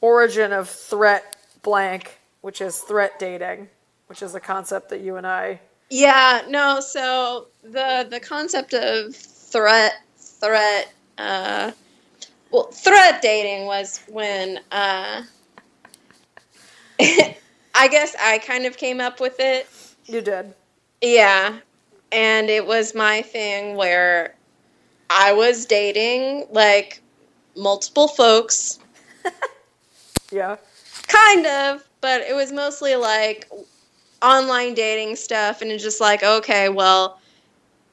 origin 0.01 0.51
of 0.53 0.69
threat 0.69 1.35
blank, 1.63 2.19
which 2.41 2.61
is 2.61 2.77
threat 2.79 3.17
dating, 3.19 3.69
which 4.07 4.21
is 4.21 4.35
a 4.35 4.39
concept 4.39 4.89
that 4.89 5.01
you 5.01 5.15
and 5.15 5.25
I. 5.25 5.59
Yeah, 5.89 6.41
no, 6.49 6.79
so 6.81 7.47
the 7.63 8.05
the 8.09 8.19
concept 8.19 8.73
of 8.73 9.15
threat 9.15 9.93
threat 10.17 10.93
uh 11.17 11.71
well 12.51 12.65
threat 12.71 13.21
dating 13.21 13.65
was 13.65 14.01
when 14.09 14.59
uh 14.71 15.23
I 17.75 17.87
guess 17.89 18.15
I 18.19 18.39
kind 18.39 18.65
of 18.65 18.77
came 18.77 18.99
up 18.99 19.19
with 19.19 19.39
it. 19.39 19.67
You 20.05 20.21
did. 20.21 20.53
Yeah. 21.01 21.59
And 22.11 22.49
it 22.49 22.65
was 22.65 22.95
my 22.95 23.21
thing 23.21 23.75
where 23.75 24.35
I 25.09 25.33
was 25.33 25.65
dating 25.65 26.47
like 26.51 27.01
multiple 27.55 28.07
folks 28.07 28.79
Yeah. 30.31 30.57
kind 31.07 31.45
of 31.45 31.83
but 32.01 32.21
it 32.21 32.35
was 32.35 32.51
mostly 32.51 32.95
like 32.95 33.49
online 34.21 34.73
dating 34.73 35.15
stuff 35.15 35.61
and 35.61 35.71
it's 35.71 35.83
just 35.83 35.99
like 35.99 36.23
okay 36.23 36.69
well 36.69 37.19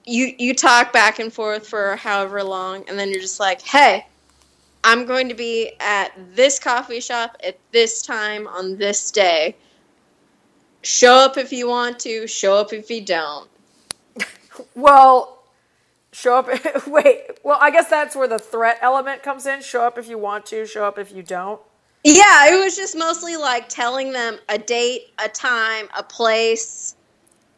you 0.05 0.35
you 0.39 0.55
talk 0.55 0.93
back 0.93 1.19
and 1.19 1.33
forth 1.33 1.67
for 1.67 1.97
however 1.97 2.43
long 2.43 2.85
and 2.89 2.99
then 2.99 3.11
you're 3.11 3.21
just 3.21 3.41
like 3.41 3.63
hey 3.63 4.07
i'm 4.85 5.07
going 5.07 5.28
to 5.28 5.35
be 5.35 5.72
at 5.80 6.12
this 6.35 6.59
coffee 6.61 7.01
shop 7.01 7.37
at 7.45 7.59
this 7.72 8.03
time 8.03 8.47
on 8.49 8.76
this 8.78 9.11
day 9.11 9.57
show 10.82 11.14
up 11.16 11.37
if 11.39 11.53
you 11.53 11.68
want 11.68 11.99
to 11.99 12.26
show 12.28 12.57
up 12.57 12.72
if 12.72 12.91
you 12.91 13.05
don't 13.05 13.49
Well, 14.76 15.45
show 16.12 16.37
up. 16.39 16.49
wait. 16.87 17.22
Well, 17.43 17.59
I 17.61 17.70
guess 17.72 17.89
that's 17.91 18.14
where 18.16 18.28
the 18.28 18.39
threat 18.39 18.78
element 18.82 19.22
comes 19.22 19.47
in. 19.47 19.62
Show 19.62 19.82
up 19.85 19.99
if 19.99 20.09
you 20.09 20.18
want 20.18 20.47
to. 20.47 20.66
Show 20.66 20.85
up 20.85 20.99
if 20.99 21.12
you 21.12 21.22
don't. 21.24 21.61
yeah 22.05 22.53
it 22.53 22.62
was 22.62 22.76
just 22.76 22.97
mostly 22.97 23.37
like 23.37 23.68
telling 23.68 24.12
them 24.12 24.39
a 24.49 24.59
date 24.59 25.12
a 25.24 25.28
time 25.28 25.89
a 25.99 26.03
place 26.03 26.97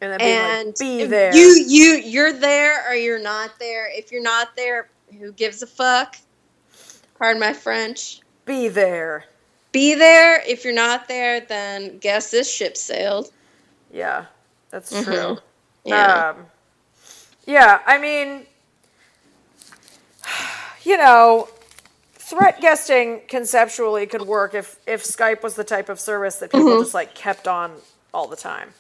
And 0.01 0.21
and 0.23 0.67
like, 0.69 0.79
be 0.79 1.05
there. 1.05 1.35
You 1.35 1.65
you 1.67 1.97
you're 2.05 2.33
there 2.33 2.89
or 2.91 2.95
you're 2.95 3.21
not 3.23 3.59
there. 3.59 3.89
If 3.91 4.13
you're 4.13 4.23
not 4.23 4.57
there, 4.57 4.91
who 5.19 5.33
gives 5.33 5.63
a 5.63 5.67
fuck? 5.67 6.17
Pardon 7.19 7.41
my 7.41 7.53
French. 7.53 8.21
be 8.45 8.69
there. 8.69 9.25
Be 9.73 9.95
there. 9.95 10.41
If 10.47 10.65
you're 10.65 10.73
not 10.75 11.09
there, 11.09 11.41
then 11.41 11.99
guess 11.99 12.31
this 12.31 12.51
ship 12.53 12.77
sailed. 12.77 13.31
Yeah, 13.93 14.27
that's 14.71 14.93
Mhm. 14.93 15.05
true. 15.05 15.39
Yeah. 15.85 16.31
Um, 16.31 16.47
yeah, 17.47 17.81
I 17.87 17.99
mean, 17.99 18.47
you 20.85 20.97
know, 20.97 21.49
threat 22.15 22.61
guesting 22.61 23.23
conceptually 23.29 24.07
could 24.07 24.23
work 24.23 24.55
if 24.55 24.77
if 24.87 25.03
Skype 25.05 25.43
was 25.43 25.55
the 25.55 25.65
type 25.65 25.89
of 25.89 26.01
service 26.01 26.37
that 26.37 26.51
people 26.53 26.81
just 26.83 26.95
like 26.95 27.15
kept 27.15 27.47
on 27.49 27.73
all 28.15 28.27
the 28.29 28.37
time. 28.37 28.73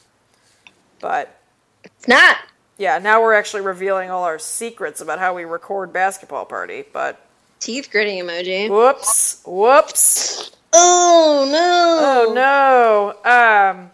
But 1.01 1.37
It's 1.85 2.09
not. 2.09 2.39
yeah, 2.79 2.99
now 2.99 3.21
we're 3.23 3.35
actually 3.35 3.63
revealing 3.63 4.11
all 4.11 4.25
our 4.25 4.39
secrets 4.39 5.01
about 5.01 5.19
how 5.19 5.35
we 5.35 5.45
record 5.45 5.93
basketball 5.93 6.45
party. 6.47 6.85
But 6.93 7.21
Teeth 7.61 7.89
gritting 7.91 8.23
emoji. 8.23 8.69
whoops, 8.71 9.43
whoops. 9.47 10.53
Oh 10.73 11.49
no. 11.51 12.33
Oh 12.33 13.15
no. 13.25 13.79
Um. 13.79 13.91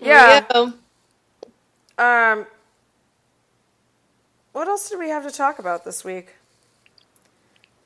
Yeah. 0.00 0.44
Um. 1.98 2.46
What 4.52 4.68
else 4.68 4.88
did 4.88 4.98
we 4.98 5.08
have 5.08 5.24
to 5.24 5.32
talk 5.32 5.58
about 5.58 5.84
this 5.84 6.04
week? 6.04 6.34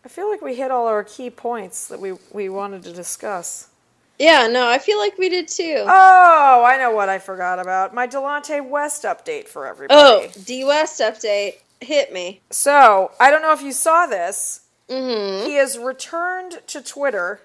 I 0.04 0.08
feel 0.08 0.30
like 0.30 0.42
we 0.42 0.54
hit 0.54 0.70
all 0.70 0.86
our 0.86 1.04
key 1.04 1.30
points 1.30 1.88
that 1.88 2.00
we 2.00 2.12
we 2.32 2.48
wanted 2.48 2.82
to 2.84 2.92
discuss. 2.92 3.68
Yeah, 4.18 4.48
no, 4.48 4.68
I 4.68 4.78
feel 4.78 4.98
like 4.98 5.16
we 5.16 5.28
did 5.28 5.46
too. 5.46 5.84
Oh, 5.86 6.64
I 6.66 6.76
know 6.76 6.90
what 6.90 7.08
I 7.08 7.18
forgot 7.18 7.60
about. 7.60 7.94
My 7.94 8.06
Delonte 8.06 8.68
West 8.68 9.04
update 9.04 9.46
for 9.46 9.66
everybody. 9.66 9.98
Oh, 9.98 10.28
D 10.44 10.64
West 10.64 11.00
update. 11.00 11.54
Hit 11.80 12.12
me. 12.12 12.40
So, 12.50 13.12
I 13.20 13.30
don't 13.30 13.42
know 13.42 13.52
if 13.52 13.62
you 13.62 13.72
saw 13.72 14.06
this. 14.06 14.62
Mm-hmm. 14.88 15.46
He 15.46 15.54
has 15.54 15.78
returned 15.78 16.60
to 16.68 16.80
Twitter. 16.82 17.40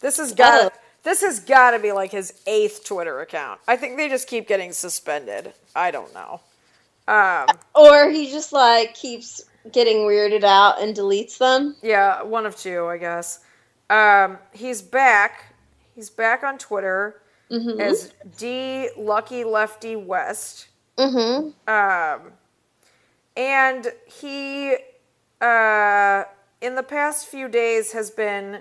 This 0.00 0.16
has 0.16 0.32
got 0.32 0.72
Oh. 0.72 0.76
this 1.02 1.20
has 1.22 1.40
got 1.40 1.72
to 1.72 1.78
be 1.78 1.92
like 1.92 2.10
his 2.10 2.32
eighth 2.46 2.84
Twitter 2.84 3.20
account. 3.20 3.60
I 3.68 3.76
think 3.76 3.96
they 3.96 4.08
just 4.08 4.26
keep 4.28 4.48
getting 4.48 4.72
suspended. 4.72 5.52
I 5.76 5.90
don't 5.90 6.12
know. 6.14 6.40
Um, 7.06 7.46
Or 7.74 8.10
he 8.10 8.30
just 8.30 8.52
like 8.52 8.94
keeps 8.94 9.42
getting 9.72 9.98
weirded 9.98 10.44
out 10.44 10.80
and 10.80 10.96
deletes 10.96 11.38
them. 11.38 11.76
yeah, 11.82 12.22
one 12.22 12.46
of 12.46 12.56
two, 12.56 12.86
I 12.86 12.96
guess. 12.98 13.40
Um, 13.90 14.38
he's 14.52 14.82
back. 14.82 15.54
He's 15.94 16.10
back 16.10 16.42
on 16.42 16.58
Twitter 16.58 17.20
Mm-hmm. 17.50 17.80
as 17.80 18.12
D 18.36 18.90
Lucky 18.98 19.42
Lefty 19.44 19.96
West. 19.96 20.68
Mm-hmm. 20.98 21.48
Um, 21.66 22.32
and 23.38 23.86
he, 24.04 24.76
uh, 25.40 26.24
in 26.60 26.74
the 26.74 26.82
past 26.82 27.26
few 27.26 27.48
days, 27.48 27.92
has 27.92 28.10
been 28.10 28.60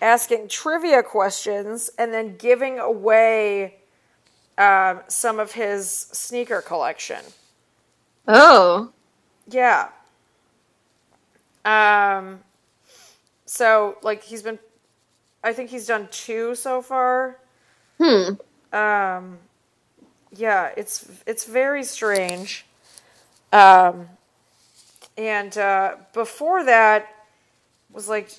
asking 0.00 0.48
trivia 0.48 1.02
questions 1.02 1.90
and 1.98 2.14
then 2.14 2.36
giving 2.36 2.78
away 2.78 3.74
um, 4.56 5.00
some 5.08 5.40
of 5.40 5.52
his 5.52 5.90
sneaker 5.90 6.62
collection. 6.62 7.20
Oh. 8.28 8.92
Yeah. 9.50 9.88
Um, 11.64 12.40
so, 13.46 13.98
like, 14.02 14.22
he's 14.22 14.42
been, 14.42 14.60
I 15.42 15.52
think 15.52 15.70
he's 15.70 15.86
done 15.86 16.08
two 16.12 16.54
so 16.54 16.80
far. 16.80 17.38
Hmm. 18.00 18.34
Um, 18.72 19.38
yeah, 20.36 20.70
it's 20.76 21.08
it's 21.26 21.44
very 21.44 21.84
strange. 21.84 22.66
Um, 23.54 24.08
and 25.16 25.56
uh, 25.56 25.96
before 26.12 26.64
that 26.64 27.08
was 27.92 28.08
like 28.08 28.30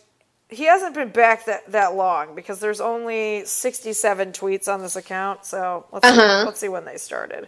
he 0.49 0.65
hasn't 0.65 0.93
been 0.93 1.09
back 1.09 1.45
that 1.45 1.71
that 1.71 1.95
long 1.95 2.35
because 2.35 2.59
there's 2.59 2.81
only 2.81 3.45
67 3.45 4.31
tweets 4.33 4.67
on 4.71 4.81
this 4.81 4.95
account. 4.95 5.45
So 5.45 5.85
let's 5.91 6.05
Uh-huh. 6.07 6.41
see, 6.41 6.45
let's 6.45 6.59
see 6.59 6.69
when 6.69 6.85
they 6.85 6.97
started. 6.97 7.47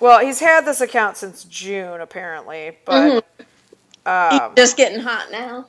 Well, 0.00 0.20
he's 0.20 0.40
had 0.40 0.64
this 0.64 0.80
account 0.80 1.16
since 1.16 1.44
June 1.44 2.00
apparently, 2.00 2.76
but 2.84 3.24
um, 4.06 4.50
He's 4.50 4.56
just 4.56 4.76
getting 4.76 5.00
hot 5.00 5.30
now. 5.32 5.66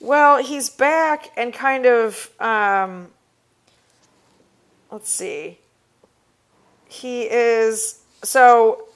well, 0.00 0.42
he's 0.42 0.68
back 0.70 1.30
and 1.36 1.52
kind 1.54 1.86
of 1.86 2.30
um 2.40 3.08
let's 4.90 5.10
see. 5.10 5.58
He 6.88 7.22
is 7.22 8.00
so 8.22 8.86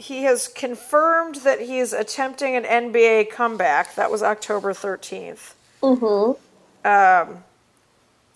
he 0.00 0.22
has 0.24 0.48
confirmed 0.48 1.36
that 1.36 1.60
he 1.60 1.78
is 1.78 1.92
attempting 1.92 2.56
an 2.56 2.64
NBA 2.64 3.30
comeback. 3.30 3.94
That 3.94 4.10
was 4.10 4.22
October 4.22 4.72
13th. 4.72 5.54
Mm-hmm. 5.82 6.86
Um 6.86 7.44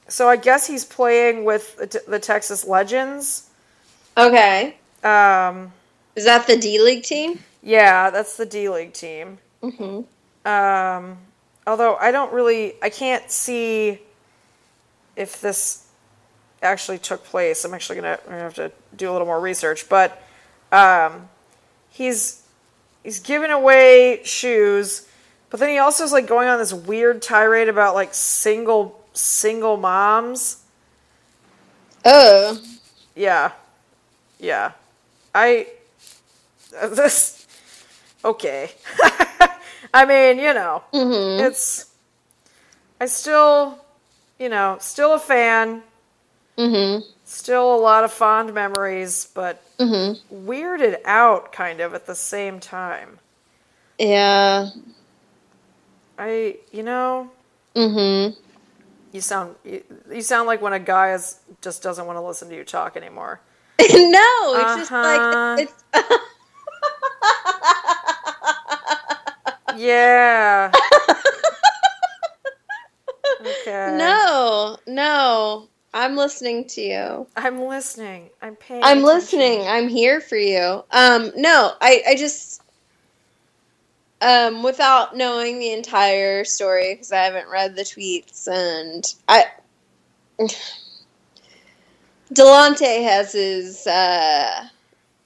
so 0.06 0.28
I 0.28 0.36
guess 0.36 0.66
he's 0.66 0.84
playing 0.84 1.44
with 1.44 1.76
the, 1.76 2.02
the 2.06 2.18
Texas 2.18 2.66
Legends. 2.66 3.48
Okay. 4.16 4.76
Um 5.02 5.72
Is 6.14 6.24
that 6.24 6.46
the 6.46 6.56
D 6.56 6.80
League 6.80 7.02
team? 7.04 7.40
yeah, 7.64 8.10
that's 8.10 8.36
the 8.36 8.46
D 8.46 8.68
League 8.68 8.92
team. 8.92 9.38
Mm-hmm. 9.62 10.48
Um, 10.48 11.16
although 11.66 11.96
I 11.96 12.10
don't 12.10 12.32
really, 12.32 12.74
I 12.82 12.90
can't 12.90 13.30
see 13.30 14.00
if 15.16 15.40
this 15.40 15.86
actually 16.62 16.98
took 16.98 17.24
place. 17.24 17.64
I'm 17.64 17.72
actually 17.72 17.96
gonna, 17.96 18.18
I'm 18.24 18.30
gonna 18.30 18.42
have 18.42 18.54
to 18.54 18.70
do 18.94 19.10
a 19.10 19.12
little 19.12 19.26
more 19.26 19.40
research. 19.40 19.88
But 19.88 20.22
um, 20.70 21.28
he's 21.94 22.42
he's 23.02 23.20
giving 23.20 23.50
away 23.50 24.20
shoes, 24.24 25.08
but 25.48 25.60
then 25.60 25.70
he 25.70 25.78
also 25.78 26.04
is 26.04 26.12
like 26.12 26.26
going 26.26 26.48
on 26.48 26.58
this 26.58 26.74
weird 26.74 27.22
tirade 27.22 27.68
about 27.68 27.94
like 27.94 28.12
single 28.12 29.00
single 29.14 29.76
moms. 29.78 30.62
Oh. 32.04 32.60
Yeah, 33.14 33.52
yeah. 34.38 34.72
I 35.34 35.68
this 36.90 37.46
okay. 38.24 38.70
I 39.94 40.04
mean, 40.04 40.38
you 40.38 40.52
know, 40.52 40.82
Mm-hmm. 40.92 41.44
it's 41.46 41.86
I 43.00 43.06
still, 43.06 43.78
you 44.38 44.48
know, 44.48 44.76
still 44.80 45.14
a 45.14 45.18
fan, 45.18 45.82
Mm-hmm. 46.56 47.00
still 47.24 47.74
a 47.74 47.80
lot 47.80 48.04
of 48.04 48.12
fond 48.12 48.54
memories, 48.54 49.28
but 49.34 49.60
Mm-hmm. 49.78 50.46
weirded 50.48 50.98
out 51.04 51.52
kind 51.52 51.80
of 51.80 51.94
at 51.94 52.06
the 52.06 52.14
same 52.14 52.60
time. 52.60 53.18
Yeah. 53.98 54.68
I, 56.18 56.56
you 56.72 56.82
know, 56.84 57.30
Mm-hmm. 57.74 58.38
you 59.12 59.20
sound 59.20 59.56
you, 59.64 59.82
you 60.12 60.22
sound 60.22 60.46
like 60.46 60.62
when 60.62 60.72
a 60.72 60.78
guy 60.78 61.12
is 61.12 61.40
just 61.60 61.82
doesn't 61.82 62.06
want 62.06 62.16
to 62.16 62.22
listen 62.22 62.48
to 62.50 62.54
you 62.56 62.62
talk 62.64 62.96
anymore. 62.96 63.40
no, 63.80 64.54
it's 64.54 64.76
just 64.76 64.92
Uh-huh. 64.92 65.02
like 65.02 65.58
it's 65.58 65.72
Yeah. 69.76 70.70
okay. 73.40 73.96
No, 73.98 74.76
no. 74.86 75.68
I'm 75.94 76.16
listening 76.16 76.66
to 76.70 76.80
you. 76.82 77.26
I'm 77.36 77.60
listening. 77.62 78.28
I'm 78.42 78.56
paying. 78.56 78.82
I'm 78.82 78.98
attention. 78.98 79.14
listening. 79.14 79.60
I'm 79.68 79.88
here 79.88 80.20
for 80.20 80.36
you. 80.36 80.82
Um, 80.90 81.30
no, 81.36 81.72
I, 81.80 82.02
I 82.08 82.14
just, 82.16 82.62
um, 84.20 84.64
without 84.64 85.16
knowing 85.16 85.60
the 85.60 85.70
entire 85.72 86.44
story 86.44 86.94
because 86.94 87.12
I 87.12 87.18
haven't 87.18 87.48
read 87.48 87.76
the 87.76 87.82
tweets 87.82 88.48
and 88.48 89.14
I, 89.28 89.44
Delonte 92.34 93.04
has 93.04 93.32
his 93.32 93.86
uh, 93.86 94.66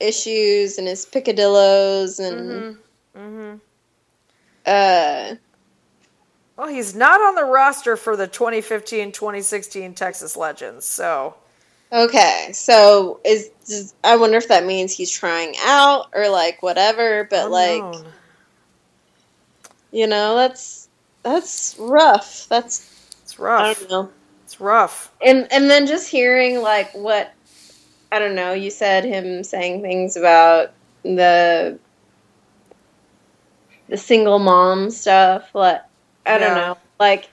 issues 0.01 0.77
and 0.77 0.87
his 0.87 1.07
picadillos 1.07 2.21
and 2.21 2.77
Mhm. 2.77 2.79
Mhm. 3.17 3.61
uh, 4.67 5.35
Well, 6.59 6.69
he's 6.69 6.95
not 6.95 7.23
on 7.23 7.37
the 7.37 7.45
roster 7.45 7.97
for 7.97 8.17
the 8.17 8.29
2015-2016 8.29 9.97
Texas 9.97 10.37
Legends, 10.37 10.85
so 10.85 11.37
okay. 11.91 12.51
So 12.53 13.21
is 13.25 13.95
I 14.05 14.17
wonder 14.17 14.37
if 14.37 14.49
that 14.49 14.67
means 14.67 14.93
he's 14.93 15.11
trying 15.11 15.55
out 15.63 16.09
or 16.15 16.29
like 16.29 16.63
whatever, 16.63 17.27
but 17.31 17.51
like. 17.51 17.83
You 19.91 20.07
know, 20.07 20.37
that's 20.37 20.87
that's 21.23 21.75
rough. 21.79 22.47
That's 22.49 23.11
it's 23.23 23.39
rough. 23.39 23.61
I 23.63 23.73
don't 23.73 23.91
know. 23.91 24.11
It's 24.45 24.61
rough. 24.61 25.11
And 25.25 25.51
and 25.51 25.71
then 25.71 25.87
just 25.87 26.11
hearing 26.11 26.61
like 26.61 26.93
what 26.93 27.33
I 28.13 28.19
don't 28.19 28.35
know, 28.35 28.53
you 28.53 28.71
said 28.71 29.05
him 29.05 29.43
saying 29.45 29.81
things 29.81 30.17
about 30.17 30.73
the 31.05 31.79
the 33.89 33.97
single 33.97 34.39
mom 34.39 34.91
stuff, 34.91 35.55
like 35.55 35.81
I 36.29 36.39
don't 36.39 36.49
Yeah. 36.49 36.55
know. 36.55 36.79
Like 37.01 37.31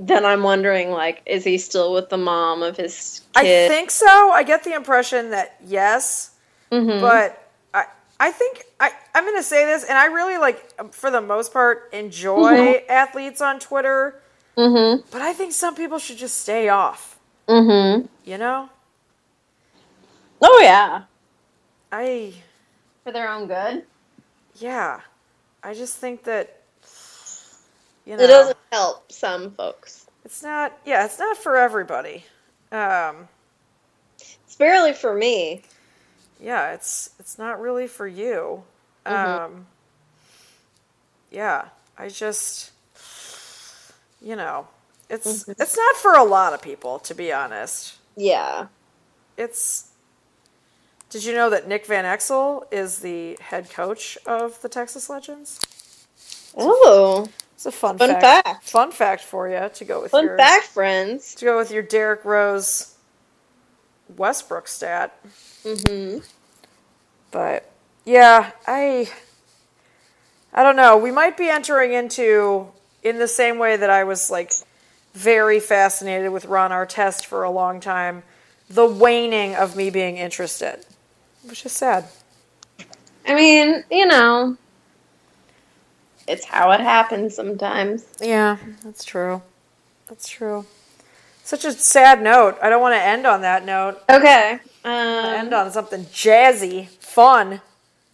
then 0.00 0.24
I'm 0.24 0.42
wondering 0.42 0.90
like 0.92 1.22
is 1.26 1.44
he 1.44 1.58
still 1.58 1.92
with 1.92 2.08
the 2.08 2.16
mom 2.18 2.62
of 2.62 2.76
his 2.76 3.22
kid? 3.34 3.66
I 3.66 3.68
think 3.68 3.90
so. 3.90 4.30
I 4.30 4.42
get 4.44 4.62
the 4.64 4.74
impression 4.74 5.30
that 5.30 5.56
yes, 5.64 6.30
Mhm. 6.70 7.00
but 7.00 7.50
I 7.74 7.84
I 8.20 8.30
think 8.30 8.64
I 8.78 8.90
I'm 9.14 9.24
going 9.24 9.36
to 9.36 9.42
say 9.42 9.64
this 9.66 9.84
and 9.84 9.98
I 9.98 10.06
really 10.06 10.38
like 10.38 10.92
for 10.94 11.10
the 11.10 11.20
most 11.20 11.52
part 11.52 11.88
enjoy 11.92 12.52
Mm-hmm. 12.52 12.90
athletes 12.90 13.40
on 13.40 13.58
Twitter, 13.58 14.22
Mhm. 14.56 15.02
but 15.10 15.20
I 15.22 15.32
think 15.32 15.52
some 15.52 15.74
people 15.74 15.98
should 15.98 16.18
just 16.18 16.40
stay 16.42 16.68
off, 16.68 17.18
Mhm. 17.48 18.08
you 18.24 18.38
know? 18.38 18.68
Oh 20.40 20.60
yeah. 20.62 21.02
I 21.90 22.34
For 23.04 23.10
their 23.12 23.28
own 23.28 23.48
good. 23.48 23.84
yeah. 24.56 25.00
I 25.62 25.74
just 25.74 25.96
think 25.96 26.22
that 26.24 26.57
you 28.08 28.16
know 28.16 28.24
It 28.24 28.28
doesn't 28.28 28.56
help 28.72 29.12
some 29.12 29.50
folks. 29.52 30.06
it's 30.24 30.42
not 30.42 30.72
yeah, 30.84 31.04
it's 31.04 31.18
not 31.18 31.36
for 31.36 31.56
everybody. 31.56 32.24
Um 32.72 33.28
It's 34.18 34.56
barely 34.56 34.94
for 34.94 35.14
me. 35.14 35.62
yeah, 36.40 36.72
it's 36.72 37.10
it's 37.20 37.38
not 37.38 37.60
really 37.60 37.86
for 37.86 38.06
you. 38.06 38.64
Mhm. 39.06 39.12
Um 39.44 39.66
yeah, 41.30 41.68
I 41.98 42.08
just 42.08 42.70
you 44.20 44.34
know, 44.36 44.66
it's 45.10 45.44
Mhm. 45.44 45.54
it's 45.60 45.76
not 45.76 45.96
for 45.96 46.14
a 46.14 46.24
lot 46.24 46.54
of 46.54 46.62
people 46.62 46.98
to 47.00 47.14
be 47.14 47.32
honest. 47.32 47.96
Yeah. 48.16 48.68
It's 49.36 49.84
Did 51.10 51.24
you 51.24 51.34
know 51.34 51.48
that 51.50 51.68
Nick 51.68 51.86
Van 51.86 52.04
Exel 52.04 52.64
is 52.72 52.98
the 52.98 53.36
head 53.40 53.70
coach 53.70 54.18
of 54.26 54.60
the 54.62 54.68
Texas 54.68 55.08
Legends? 55.08 55.60
Oh, 56.56 57.28
It's 57.58 57.66
a 57.66 57.72
fun, 57.72 57.98
Fun 57.98 58.10
fact. 58.10 58.22
fact. 58.22 58.68
Fun 58.70 58.92
fact 58.92 59.24
for 59.24 59.48
you 59.48 59.68
to 59.74 59.84
go 59.84 60.00
with 60.02 60.12
fun 60.12 60.26
your 60.26 60.36
fact, 60.36 60.66
friends. 60.66 61.34
to 61.34 61.44
go 61.44 61.56
with 61.58 61.72
your 61.72 61.82
Derrick 61.82 62.24
Rose 62.24 62.94
Westbrook 64.16 64.68
stat. 64.68 65.18
Mm-hmm. 65.64 66.18
But 67.32 67.68
yeah, 68.04 68.52
I 68.68 69.10
I 70.54 70.62
don't 70.62 70.76
know. 70.76 70.96
We 70.98 71.10
might 71.10 71.36
be 71.36 71.48
entering 71.48 71.92
into 71.94 72.68
in 73.02 73.18
the 73.18 73.26
same 73.26 73.58
way 73.58 73.76
that 73.76 73.90
I 73.90 74.04
was 74.04 74.30
like 74.30 74.52
very 75.14 75.58
fascinated 75.58 76.30
with 76.30 76.44
Ron 76.44 76.70
Artest 76.70 77.24
for 77.24 77.42
a 77.42 77.50
long 77.50 77.80
time, 77.80 78.22
the 78.70 78.86
waning 78.86 79.56
of 79.56 79.74
me 79.74 79.90
being 79.90 80.16
interested. 80.16 80.86
Which 81.42 81.66
is 81.66 81.72
sad. 81.72 82.04
I 83.26 83.34
mean, 83.34 83.82
you 83.90 84.06
know, 84.06 84.56
it's 86.28 86.44
how 86.44 86.70
it 86.72 86.80
happens 86.80 87.34
sometimes. 87.34 88.04
Yeah, 88.20 88.58
that's 88.84 89.04
true. 89.04 89.42
That's 90.08 90.28
true. 90.28 90.66
Such 91.44 91.64
a 91.64 91.72
sad 91.72 92.22
note. 92.22 92.58
I 92.62 92.68
don't 92.68 92.80
want 92.82 92.94
to 92.94 93.02
end 93.02 93.26
on 93.26 93.40
that 93.40 93.64
note. 93.64 94.02
Okay. 94.10 94.58
end 94.84 95.54
Um, 95.54 95.66
on 95.66 95.72
something 95.72 96.04
jazzy, 96.06 96.88
fun. 96.88 97.60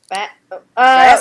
ba- 0.08 0.30
uh, 0.50 0.58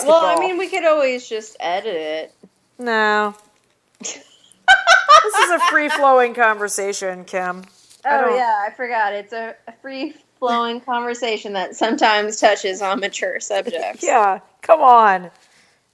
well, 0.06 0.26
I 0.26 0.36
mean, 0.40 0.58
we 0.58 0.68
could 0.68 0.86
always 0.86 1.28
just 1.28 1.58
edit 1.60 1.96
it. 1.96 2.34
No. 2.78 3.36
this 4.00 4.16
is 4.16 5.52
a 5.52 5.60
free 5.72 5.90
flowing 5.90 6.34
conversation, 6.34 7.26
Kim. 7.26 7.64
Oh 8.06 8.22
don't- 8.22 8.36
yeah, 8.36 8.64
I 8.68 8.72
forgot. 8.72 9.14
It's 9.14 9.34
a, 9.34 9.56
a 9.68 9.72
free 9.82 10.14
flowing 10.40 10.82
conversation 10.82 11.54
that 11.54 11.76
sometimes 11.76 12.40
touches 12.40 12.82
on 12.82 13.00
mature 13.00 13.40
subjects. 13.40 14.04
Yeah, 14.08 14.40
come 14.62 14.82
on. 14.82 15.32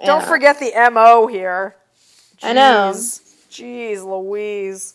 Don't 0.05 0.23
forget 0.25 0.59
the 0.59 0.71
MO 0.91 1.27
here. 1.27 1.75
I 2.41 2.53
know. 2.53 2.91
Jeez. 2.93 3.21
Jeez 3.51 4.03
Louise. 4.05 4.93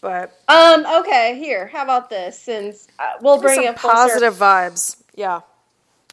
But 0.00 0.38
Um. 0.48 0.84
Okay. 1.00 1.38
Here. 1.38 1.66
How 1.68 1.82
about 1.82 2.10
this? 2.10 2.38
Since 2.38 2.88
uh, 2.98 3.12
we'll 3.20 3.40
bring 3.40 3.56
some 3.56 3.64
it 3.66 3.78
circle. 3.78 3.90
positive 3.90 4.34
vibes. 4.34 4.96
Yeah. 5.14 5.40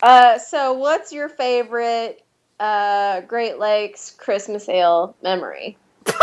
Uh. 0.02 0.38
So, 0.38 0.74
what's 0.74 1.12
your 1.12 1.28
favorite 1.28 2.24
uh 2.60 3.22
Great 3.22 3.58
Lakes 3.60 4.12
Christmas 4.12 4.70
ale 4.70 5.16
memory? 5.24 5.78
Isn't 6.06 6.16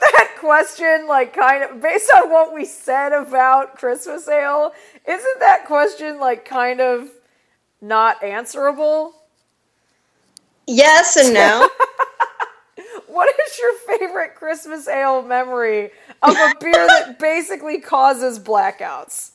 that 0.00 0.36
question 0.40 1.06
like 1.08 1.34
kind 1.34 1.64
of 1.64 1.80
based 1.80 2.10
on 2.14 2.30
what 2.30 2.54
we 2.54 2.64
said 2.66 3.12
about 3.12 3.76
Christmas 3.76 4.28
ale? 4.28 4.72
Isn't 5.08 5.40
that 5.40 5.64
question 5.66 6.20
like 6.20 6.44
kind 6.44 6.80
of 6.80 7.08
not 7.80 8.22
answerable? 8.22 9.14
Yes 10.66 11.16
and 11.16 11.34
no. 11.34 11.68
What 13.06 13.32
is 13.46 13.58
your 13.60 13.98
favorite 13.98 14.34
Christmas 14.34 14.88
ale 14.88 15.22
memory 15.22 15.90
of 16.20 16.34
a 16.34 16.54
beer 16.60 16.72
that 16.88 17.18
basically 17.20 17.80
causes 17.80 18.40
blackouts? 18.40 19.30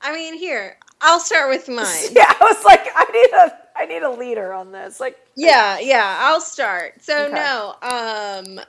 I 0.00 0.14
mean, 0.14 0.34
here 0.34 0.78
I'll 1.02 1.20
start 1.20 1.50
with 1.50 1.68
mine. 1.68 2.04
Yeah, 2.12 2.24
I 2.28 2.38
was 2.42 2.64
like, 2.64 2.86
I 2.94 3.04
need 3.12 3.32
a 3.36 3.58
I 3.76 3.86
need 3.86 4.02
a 4.02 4.10
leader 4.10 4.52
on 4.54 4.72
this. 4.72 4.98
Like, 4.98 5.18
Yeah, 5.36 5.78
yeah, 5.78 6.16
I'll 6.20 6.40
start. 6.40 7.02
So 7.02 7.24
Okay. 7.24 7.34
no, 7.34 7.74
um 7.82 8.60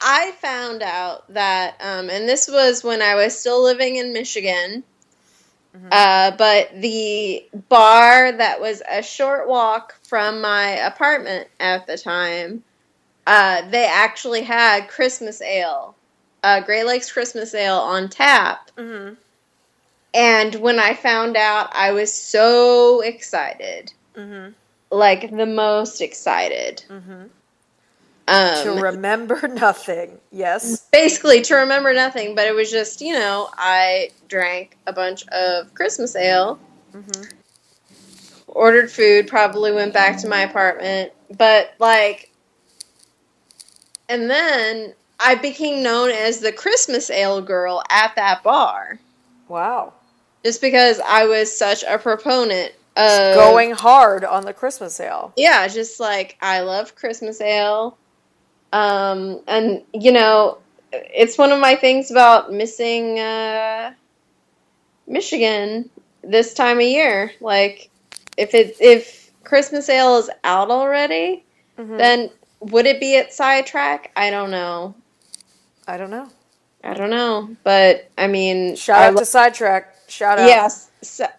I 0.00 0.32
found 0.40 0.82
out 0.82 1.30
that 1.34 1.76
um 1.80 2.08
and 2.08 2.26
this 2.26 2.48
was 2.48 2.82
when 2.82 3.02
I 3.02 3.16
was 3.16 3.38
still 3.38 3.62
living 3.62 3.96
in 3.96 4.14
Michigan. 4.14 4.82
Mhm. 5.74 5.88
Uh 5.90 6.30
but 6.36 6.70
the 6.80 7.44
bar 7.68 8.32
that 8.32 8.60
was 8.60 8.82
a 8.90 9.02
short 9.02 9.48
walk 9.48 9.94
from 10.06 10.40
my 10.40 10.68
apartment 10.70 11.48
at 11.60 11.86
the 11.86 11.96
time, 11.98 12.62
uh 13.26 13.62
they 13.70 13.86
actually 13.86 14.42
had 14.42 14.88
Christmas 14.88 15.40
ale. 15.42 15.96
Uh 16.42 16.60
Great 16.60 16.84
Lakes 16.84 17.12
Christmas 17.12 17.54
ale 17.54 17.78
on 17.78 18.08
tap. 18.08 18.70
mhm, 18.76 19.16
And 20.14 20.54
when 20.56 20.78
I 20.78 20.94
found 20.94 21.36
out, 21.36 21.70
I 21.74 21.92
was 21.92 22.12
so 22.12 23.00
excited. 23.00 23.92
mhm, 24.14 24.54
Like 24.90 25.30
the 25.30 25.46
most 25.46 26.00
excited. 26.00 26.84
Um, 28.28 28.62
to 28.62 28.82
remember 28.82 29.48
nothing. 29.48 30.18
Yes. 30.30 30.88
basically 30.92 31.40
to 31.42 31.56
remember 31.56 31.92
nothing, 31.92 32.34
but 32.34 32.46
it 32.46 32.54
was 32.54 32.70
just, 32.70 33.00
you 33.00 33.14
know, 33.14 33.48
I 33.56 34.10
drank 34.28 34.76
a 34.86 34.92
bunch 34.92 35.26
of 35.28 35.72
Christmas 35.74 36.14
ale, 36.16 36.58
Mhm. 36.94 37.28
ordered 38.46 38.90
food, 38.90 39.26
probably 39.28 39.72
went 39.72 39.92
back 39.94 40.18
to 40.18 40.28
my 40.28 40.40
apartment, 40.42 41.12
but 41.36 41.74
like, 41.78 42.30
and 44.08 44.28
then 44.30 44.94
I 45.18 45.34
became 45.36 45.82
known 45.82 46.10
as 46.10 46.40
the 46.40 46.52
Christmas 46.52 47.08
ale 47.10 47.40
girl 47.40 47.82
at 47.90 48.14
that 48.16 48.42
bar 48.42 48.98
Wow. 49.48 49.94
just 50.44 50.60
because 50.60 51.00
I 51.00 51.24
was 51.26 51.56
such 51.56 51.82
a 51.84 51.98
proponent 51.98 52.72
of 52.96 53.34
Going 53.34 53.72
hard 53.72 54.24
on 54.24 54.44
the 54.44 54.52
Christmas 54.52 54.98
ale. 55.00 55.32
yeah, 55.36 55.66
just 55.68 55.98
like 55.98 56.36
I 56.42 56.60
love 56.60 56.94
Christmas 56.94 57.40
ale. 57.40 57.96
Um, 58.72 59.40
and 59.46 59.82
you 59.92 60.12
know, 60.12 60.58
it's 60.92 61.38
one 61.38 61.52
of 61.52 61.60
my 61.60 61.74
things 61.76 62.10
about 62.10 62.52
missing 62.52 63.18
uh, 63.18 63.92
Michigan 65.06 65.90
this 66.22 66.54
time 66.54 66.78
of 66.78 66.84
year. 66.84 67.32
Like, 67.40 67.90
if 68.36 68.54
it 68.54 68.76
if 68.80 69.30
Christmas 69.44 69.88
ale 69.88 70.16
is 70.18 70.30
out 70.44 70.70
already, 70.70 71.44
Mhm. 71.78 71.98
then 71.98 72.30
would 72.60 72.86
it 72.86 73.00
be 73.00 73.16
at 73.16 73.32
Sidetrack? 73.32 74.10
I 74.16 74.30
don't 74.30 74.50
know. 74.50 74.94
I 75.86 75.96
don't 75.96 76.10
know. 76.10 76.28
I 76.84 76.94
don't 76.94 77.10
know, 77.10 77.56
but 77.62 78.08
I 78.18 78.26
mean, 78.26 78.74
Shout 78.76 79.00
I 79.00 79.06
out 79.08 79.18
to 79.18 79.24
Sidetrack. 79.24 79.94
Shout 80.08 80.38
out. 80.38 80.46
Yes. 80.46 80.90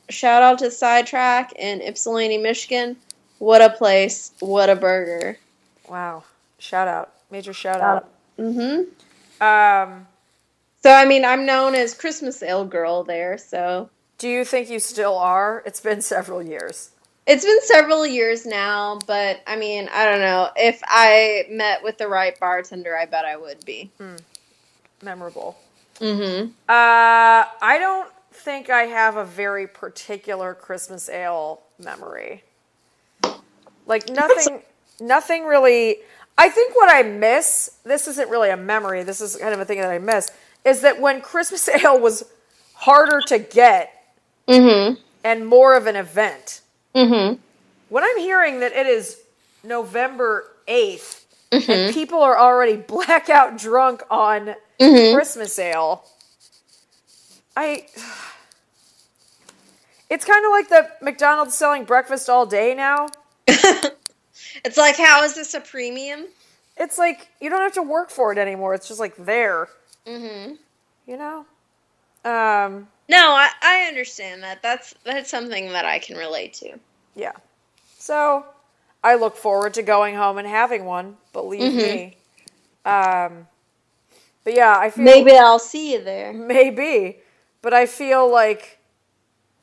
Shout 0.09 0.41
out 0.43 0.59
to 0.59 0.71
Sidetrack 0.71 1.53
in 1.53 1.81
Ypsilanti, 1.81 2.38
Michigan. 2.38 2.95
What 3.39 3.61
a 3.61 3.69
place. 3.69 4.31
What 4.39 4.69
a 4.69 4.75
burger. 4.75 5.38
Wow. 5.89 6.23
Shout 6.59 6.88
out. 6.88 7.11
Major 7.34 7.51
shout 7.51 7.81
out. 7.81 8.09
Mm-hmm. 8.38 9.43
Um, 9.43 10.05
So, 10.84 10.91
I 10.91 11.05
mean, 11.05 11.25
I'm 11.25 11.47
known 11.47 11.73
as 11.73 11.95
Christmas 11.95 12.43
Ale 12.43 12.63
Girl 12.63 13.03
there, 13.03 13.39
so. 13.39 13.89
do 14.19 14.29
you 14.29 14.45
think 14.45 14.69
you 14.69 14.79
still 14.79 15.17
are? 15.17 15.63
It's 15.65 15.81
been 15.81 16.01
several 16.01 16.43
years. 16.43 16.91
It's 17.25 17.43
been 17.43 17.61
several 17.63 18.05
years 18.05 18.45
now, 18.45 18.99
but 19.07 19.41
I 19.47 19.55
mean, 19.55 19.89
I 19.91 20.05
don't 20.05 20.19
know. 20.19 20.49
If 20.55 20.79
I 20.88 21.47
met 21.49 21.84
with 21.84 21.97
the 21.97 22.07
right 22.07 22.39
bartender, 22.39 22.95
I 22.95 23.05
bet 23.07 23.25
I 23.25 23.36
would 23.36 23.65
be. 23.65 23.89
Memorable. 25.01 25.57
Mm-hmm. 25.99 26.49
Uh, 26.69 27.45
I 27.61 27.77
don't 27.79 28.11
think 28.31 28.69
I 28.69 28.84
have 28.84 29.15
a 29.17 29.25
very 29.25 29.65
particular 29.67 30.53
Christmas 30.53 31.09
ale 31.09 31.61
memory. 31.79 32.43
Like 33.88 34.07
nothing, 34.09 34.61
nothing 34.99 35.45
really. 35.45 35.97
I 36.38 36.49
think 36.49 36.75
what 36.75 36.93
I 36.93 37.03
miss. 37.03 37.77
This 37.84 38.07
isn't 38.07 38.29
really 38.29 38.49
a 38.49 38.57
memory. 38.57 39.03
This 39.03 39.21
is 39.21 39.36
kind 39.36 39.53
of 39.53 39.59
a 39.59 39.65
thing 39.65 39.79
that 39.79 39.91
I 39.91 39.99
miss. 39.99 40.29
Is 40.65 40.81
that 40.81 40.99
when 40.99 41.21
Christmas 41.21 41.67
ale 41.84 41.99
was 41.99 42.23
harder 42.73 43.21
to 43.27 43.39
get 43.39 43.91
Mm-hmm. 44.47 44.95
and 45.23 45.47
more 45.47 45.75
of 45.77 45.88
an 45.88 45.95
event. 45.95 46.59
Mm-hmm. 46.93 47.36
When 47.88 48.03
I'm 48.03 48.17
hearing 48.19 48.59
that 48.59 48.73
it 48.73 48.86
is 48.88 49.21
November 49.63 50.45
8th 50.67 51.21
Mm-hmm. 51.51 51.71
and 51.71 51.93
people 51.93 52.19
are 52.21 52.38
already 52.38 52.75
blackout 52.88 53.57
drunk 53.57 54.01
on 54.09 54.55
Mhm. 54.79 55.13
Christmas 55.13 55.57
ale, 55.59 56.03
I. 57.55 57.86
It's 60.09 60.25
kind 60.25 60.45
of 60.45 60.51
like 60.51 60.69
the 60.69 60.89
McDonald's 61.03 61.55
selling 61.55 61.86
breakfast 61.86 62.29
all 62.29 62.45
day 62.45 62.75
now. 62.75 63.07
it's 64.66 64.78
like, 64.78 64.97
how 64.97 65.24
is 65.24 65.36
this 65.36 65.54
a 65.54 65.60
premium? 65.62 66.26
It's 66.78 66.97
like 66.97 67.30
you 67.39 67.49
don't 67.49 67.62
have 67.62 67.74
to 67.74 67.82
work 67.84 68.10
for 68.10 68.32
it 68.32 68.38
anymore. 68.38 68.74
It's 68.74 68.88
just 68.88 68.99
like 68.99 69.16
there, 69.18 69.68
Mm-hmm. 70.08 70.56
you 71.08 71.18
know? 71.18 71.45
Um, 72.26 72.88
No, 73.10 73.32
I, 73.32 73.49
I 73.62 73.86
understand 73.88 74.43
that. 74.43 74.62
That's 74.62 74.93
that's 75.04 75.30
something 75.30 75.70
that 75.70 75.86
I 75.86 75.99
can 75.99 76.18
relate 76.18 76.54
to. 76.56 76.80
yeah. 77.16 77.34
So, 77.97 78.45
I 79.04 79.16
look 79.16 79.36
forward 79.38 79.74
to 79.76 79.82
going 79.84 80.16
home 80.16 80.38
and 80.38 80.47
having 80.47 80.86
one. 80.86 81.18
Believe 81.32 81.74
me. 81.74 82.18
Um, 82.86 83.47
but 84.43 84.56
yeah, 84.56 84.78
I 84.78 84.89
feel 84.89 85.06
Maybe 85.06 85.38
I'll 85.38 85.60
see 85.60 85.93
you 85.93 86.04
there. 86.04 86.34
maybe, 86.34 87.20
but 87.62 87.74
I 87.74 87.86
feel 87.86 88.30
like 88.30 88.80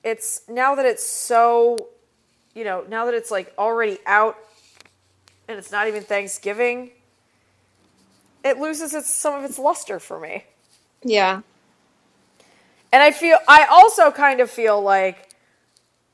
it's 0.03 0.43
now 0.49 0.75
that 0.75 0.87
it's 0.87 1.07
so, 1.07 1.77
you 2.55 2.65
know, 2.65 2.85
now 2.89 3.05
that 3.05 3.15
it's 3.15 3.31
like 3.31 3.53
already 3.59 3.99
out, 4.07 4.39
and 5.51 5.59
it's 5.59 5.73
not 5.73 5.89
even 5.89 6.03
Thanksgiving. 6.03 6.91
It 8.45 8.59
loses 8.59 8.95
its 8.95 9.11
some 9.11 9.35
of 9.35 9.45
its 9.45 9.59
luster 9.59 9.99
for 9.99 10.19
me. 10.19 10.45
Yeah. 11.03 11.43
And 12.93 13.03
I 13.03 13.11
feel 13.11 13.39
I 13.49 13.67
also 13.71 14.11
kind 14.11 14.41
of 14.41 14.51
feel 14.51 14.81
like 14.81 15.31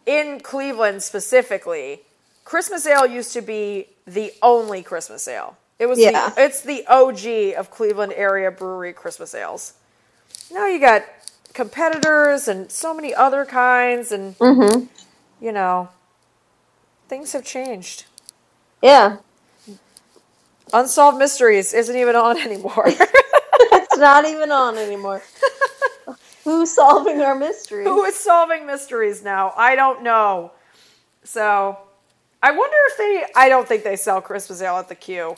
in 0.06 0.40
Cleveland 0.40 1.02
specifically, 1.02 2.00
Christmas 2.44 2.86
ale 2.86 3.06
used 3.06 3.32
to 3.34 3.42
be 3.42 3.86
the 4.06 4.32
only 4.42 4.82
Christmas 4.82 5.28
ale. 5.28 5.56
It 5.78 5.86
was 5.86 5.98
Yeah. 5.98 6.30
the 6.30 6.42
it's 6.44 6.62
the 6.62 6.86
OG 6.86 7.54
of 7.58 7.70
Cleveland 7.70 8.14
area 8.16 8.50
brewery 8.50 8.92
Christmas 8.92 9.34
ales. 9.34 9.74
Now 10.50 10.66
you 10.66 10.80
got 10.80 11.04
competitors 11.52 12.48
and 12.48 12.70
so 12.70 12.94
many 12.94 13.14
other 13.14 13.44
kinds 13.44 14.12
and 14.12 14.36
mm-hmm. 14.38 14.86
you 15.40 15.52
know 15.52 15.88
things 17.08 17.32
have 17.32 17.44
changed. 17.44 18.04
Yeah. 18.82 19.18
Unsolved 20.72 21.18
Mysteries 21.18 21.72
isn't 21.74 21.96
even 21.96 22.16
on 22.16 22.38
anymore. 22.46 22.88
It's 23.72 23.96
not 23.96 24.26
even 24.26 24.52
on 24.52 24.76
anymore. 24.76 25.22
Who's 26.44 26.70
solving 26.70 27.22
our 27.22 27.34
mystery? 27.34 27.84
Who 27.84 28.04
is 28.04 28.14
solving 28.14 28.66
mysteries 28.66 29.24
now? 29.24 29.54
I 29.56 29.74
don't 29.74 30.02
know. 30.02 30.52
So, 31.24 31.78
I 32.42 32.50
wonder 32.50 32.76
if 32.90 32.98
they. 32.98 33.24
I 33.34 33.48
don't 33.48 33.66
think 33.66 33.84
they 33.84 33.96
sell 33.96 34.20
Christmas 34.20 34.60
ale 34.60 34.76
at 34.76 34.88
the 34.90 34.94
Q. 34.94 35.36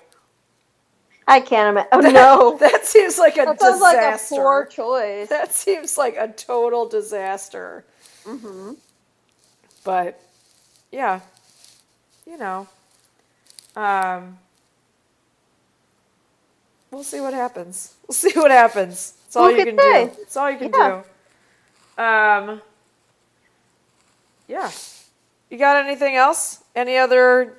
I 1.28 1.38
can't 1.40 1.68
imagine. 1.76 1.88
Oh, 1.92 2.00
no. 2.00 2.56
that 2.58 2.84
seems 2.86 3.16
like 3.18 3.36
a 3.36 3.44
That 3.44 3.60
sounds 3.60 3.80
like 3.80 3.96
a 3.98 4.18
poor 4.28 4.66
choice. 4.66 5.28
that 5.28 5.54
seems 5.54 5.96
like 5.96 6.16
a 6.18 6.26
total 6.28 6.88
disaster. 6.88 7.84
Mm-hmm. 8.24 8.72
But, 9.84 10.20
yeah, 10.90 11.20
you 12.26 12.36
know, 12.38 12.66
um, 13.76 14.38
we'll 16.91 17.03
see 17.05 17.20
what 17.20 17.34
happens. 17.34 17.95
We'll 18.07 18.14
see 18.14 18.32
what 18.34 18.51
happens. 18.51 19.12
That's 19.24 19.36
all 19.36 19.51
you 19.51 19.64
can 19.64 19.78
say? 19.78 20.05
do. 20.07 20.11
That's 20.18 20.36
all 20.36 20.51
you 20.51 20.59
can 20.59 20.72
Yeah. 20.72 21.03
do. 21.97 22.03
Um, 22.03 22.62
yeah. 24.47 24.70
You 25.51 25.59
got 25.59 25.84
anything 25.84 26.16
else? 26.16 26.62
Any 26.74 26.97
other? 26.97 27.57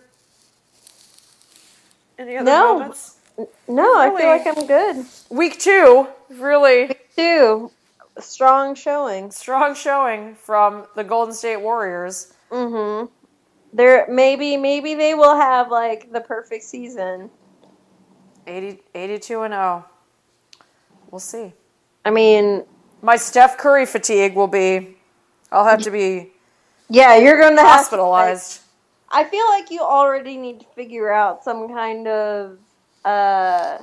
Any 2.17 2.37
other 2.37 2.45
No. 2.45 2.73
moments? 2.79 3.15
No, 3.67 3.97
I 3.97 4.09
feel 4.17 4.27
like 4.27 4.45
I'm 4.45 4.67
good. 4.67 5.05
Week 5.29 5.59
two, 5.59 6.07
really 6.29 6.95
Two. 7.15 7.71
Strong 8.19 8.75
showing. 8.75 9.31
strong 9.31 9.73
showing 9.75 10.35
from 10.35 10.85
the 10.95 11.05
Golden 11.05 11.33
State 11.33 11.57
Warriors. 11.61 12.33
Mm-hmm. 12.51 13.05
There 13.71 14.05
maybe 14.09 14.57
maybe 14.57 14.95
they 14.95 15.13
will 15.15 15.35
have 15.37 15.71
like 15.71 16.11
the 16.11 16.19
perfect 16.19 16.65
season. 16.65 17.29
80, 18.49 18.81
82 18.95 19.41
and 19.43 19.53
0. 19.53 19.85
We'll 21.11 21.19
see. 21.19 21.53
I 22.03 22.09
mean, 22.11 22.63
My 23.01 23.15
Steph 23.15 23.57
Curry 23.57 23.85
fatigue 23.85 24.35
will 24.35 24.47
be. 24.47 24.95
I'll 25.51 25.65
have 25.65 25.81
to 25.83 25.91
be 25.91 26.31
yeah, 26.89 27.17
you're 27.17 27.37
have 27.41 27.55
to, 27.55 27.61
hospitalized. 27.61 28.61
I 29.11 29.23
feel 29.23 29.45
like 29.47 29.71
you 29.71 29.81
already 29.81 30.37
need 30.37 30.59
to 30.61 30.65
figure 30.75 31.11
out 31.11 31.43
some 31.43 31.69
kind 31.69 32.07
of 32.07 32.57
uh, 33.05 33.77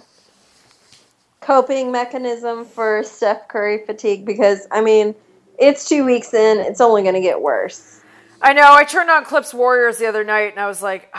coping 1.40 1.92
mechanism 1.92 2.64
for 2.64 3.02
Steph 3.04 3.48
Curry 3.48 3.84
fatigue 3.86 4.26
because 4.26 4.66
I 4.70 4.80
mean, 4.80 5.14
it's 5.58 5.88
two 5.88 6.04
weeks 6.04 6.34
in. 6.34 6.58
It's 6.58 6.80
only 6.80 7.02
going 7.02 7.14
to 7.14 7.20
get 7.20 7.40
worse. 7.40 8.00
I 8.42 8.52
know. 8.52 8.74
I 8.74 8.84
turned 8.84 9.10
on 9.10 9.24
Clips 9.24 9.54
Warriors 9.54 9.98
the 9.98 10.06
other 10.06 10.24
night 10.24 10.52
and 10.52 10.60
I 10.60 10.66
was 10.66 10.82
like, 10.82 11.08
ah, 11.14 11.18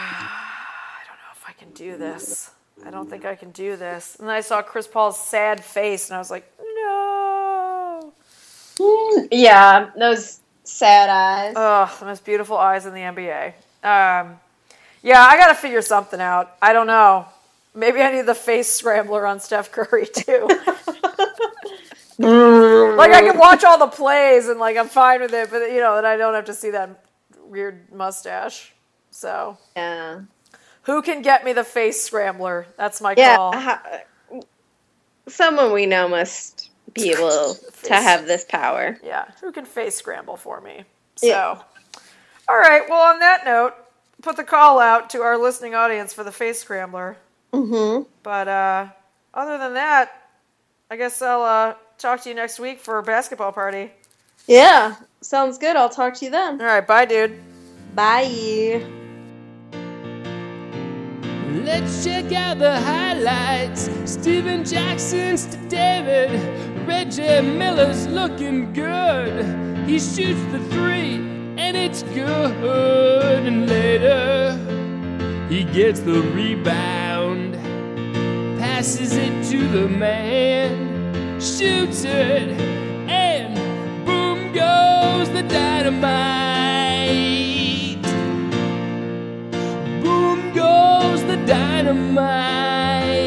I 1.01 1.07
don't 1.07 1.17
know 1.17 1.31
if 1.33 1.45
I 1.47 1.53
can 1.53 1.71
do 1.71 1.97
this. 1.97 2.51
I 2.85 2.89
don't 2.89 3.09
think 3.09 3.25
I 3.25 3.35
can 3.35 3.51
do 3.51 3.75
this. 3.75 4.15
And 4.19 4.27
then 4.27 4.35
I 4.35 4.41
saw 4.41 4.61
Chris 4.61 4.87
Paul's 4.87 5.19
sad 5.19 5.63
face 5.63 6.09
and 6.09 6.15
I 6.15 6.19
was 6.19 6.31
like, 6.31 6.51
no. 6.59 8.13
Yeah, 9.31 9.89
those 9.97 10.39
sad 10.63 11.09
eyes. 11.09 11.53
Oh, 11.55 11.97
the 11.99 12.05
most 12.05 12.23
beautiful 12.23 12.57
eyes 12.57 12.85
in 12.85 12.93
the 12.93 12.99
NBA. 12.99 13.47
Um, 13.83 14.39
yeah, 15.01 15.21
I 15.21 15.37
got 15.37 15.47
to 15.47 15.55
figure 15.55 15.81
something 15.81 16.21
out. 16.21 16.55
I 16.61 16.73
don't 16.73 16.87
know. 16.87 17.25
Maybe 17.73 18.01
I 18.01 18.11
need 18.11 18.25
the 18.25 18.35
face 18.35 18.71
scrambler 18.71 19.25
on 19.25 19.39
Steph 19.39 19.71
Curry 19.71 20.05
too. 20.13 20.47
like 22.19 23.11
I 23.11 23.21
can 23.21 23.37
watch 23.37 23.63
all 23.63 23.77
the 23.77 23.87
plays 23.87 24.47
and 24.47 24.59
like 24.59 24.77
I'm 24.77 24.87
fine 24.87 25.21
with 25.21 25.33
it, 25.33 25.49
but 25.51 25.71
you 25.71 25.79
know 25.79 25.95
that 25.95 26.05
I 26.05 26.17
don't 26.17 26.33
have 26.33 26.45
to 26.45 26.53
see 26.53 26.71
that 26.71 27.03
weird 27.43 27.91
mustache. 27.91 28.73
So 29.11 29.57
yeah. 29.75 30.21
Who 30.87 31.01
can 31.03 31.21
get 31.21 31.45
me 31.45 31.53
the 31.53 31.63
face 31.63 32.01
scrambler? 32.01 32.65
That's 32.77 32.99
my 33.01 33.13
Yeah. 33.15 33.35
call. 33.35 33.53
ha- 33.53 33.83
someone 35.27 35.71
we 35.73 35.85
know 35.85 36.07
must 36.07 36.69
be 36.93 37.11
able 37.13 37.55
to 37.83 37.93
have 37.93 38.25
this 38.25 38.43
power. 38.45 38.97
Yeah, 39.03 39.25
who 39.41 39.51
can 39.51 39.65
face 39.65 39.95
scramble 39.97 40.37
for 40.37 40.61
me? 40.61 40.85
So, 41.17 41.27
Yeah. 41.27 41.61
all 42.49 42.57
right. 42.57 42.87
Well, 42.89 43.01
on 43.13 43.19
that 43.19 43.45
note, 43.45 43.73
put 44.21 44.37
the 44.37 44.43
call 44.43 44.79
out 44.79 45.09
to 45.11 45.21
our 45.21 45.37
listening 45.37 45.75
audience 45.75 46.13
for 46.13 46.23
the 46.23 46.31
face 46.31 46.59
scrambler. 46.59 47.17
Mm-hmm. 47.53 48.03
But 48.23 48.47
uh, 48.47 48.87
other 49.33 49.57
than 49.57 49.73
that, 49.75 50.29
I 50.89 50.95
guess 50.95 51.21
I'll 51.21 51.41
uh, 51.41 51.73
talk 51.97 52.21
to 52.23 52.29
you 52.29 52.35
next 52.35 52.59
week 52.59 52.79
for 52.79 52.97
a 52.97 53.03
basketball 53.03 53.51
party. 53.51 53.91
Yeah. 54.47 54.95
Sounds 55.19 55.57
good. 55.57 55.75
I'll 55.75 55.89
talk 55.89 56.13
to 56.15 56.25
you 56.25 56.31
then. 56.31 56.61
All 56.61 56.67
right, 56.67 56.87
bye, 56.87 57.03
dude. 57.05 57.37
Bye. 57.93 59.06
Let's 61.65 62.03
check 62.03 62.31
out 62.31 62.59
the 62.59 62.79
highlights. 62.79 63.89
Stephen 64.05 64.63
Jackson's 64.63 65.45
to 65.47 65.57
David. 65.67 66.29
Reggie 66.87 67.41
Miller's 67.41 68.07
looking 68.07 68.73
good. 68.73 69.45
He 69.87 69.99
shoots 69.99 70.43
the 70.51 70.59
three, 70.71 71.15
and 71.57 71.75
it's 71.75 72.03
good. 72.03 73.45
And 73.45 73.67
later, 73.67 74.55
he 75.49 75.63
gets 75.63 75.99
the 75.99 76.21
rebound. 76.21 77.55
Passes 78.59 79.13
it 79.13 79.43
to 79.51 79.67
the 79.67 79.87
man. 79.87 81.39
Shoots 81.39 82.03
it, 82.03 82.49
and 83.09 83.55
boom 84.05 84.53
goes 84.53 85.29
the 85.31 85.43
dynamite. 85.43 86.56
Dynamite. 91.87 93.23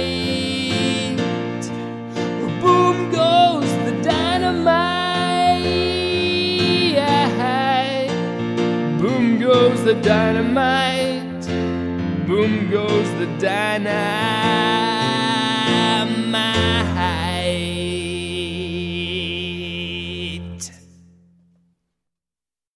Boom 2.61 3.11
goes 3.11 3.71
the 3.87 3.93
dynamite. 4.03 4.85
Boom 9.01 9.39
goes 9.39 9.85
the 9.85 9.95
dynamite. 9.95 11.47
Boom 12.27 12.71
goes 12.71 13.11
the 13.15 13.27
dynamite. 13.39 14.51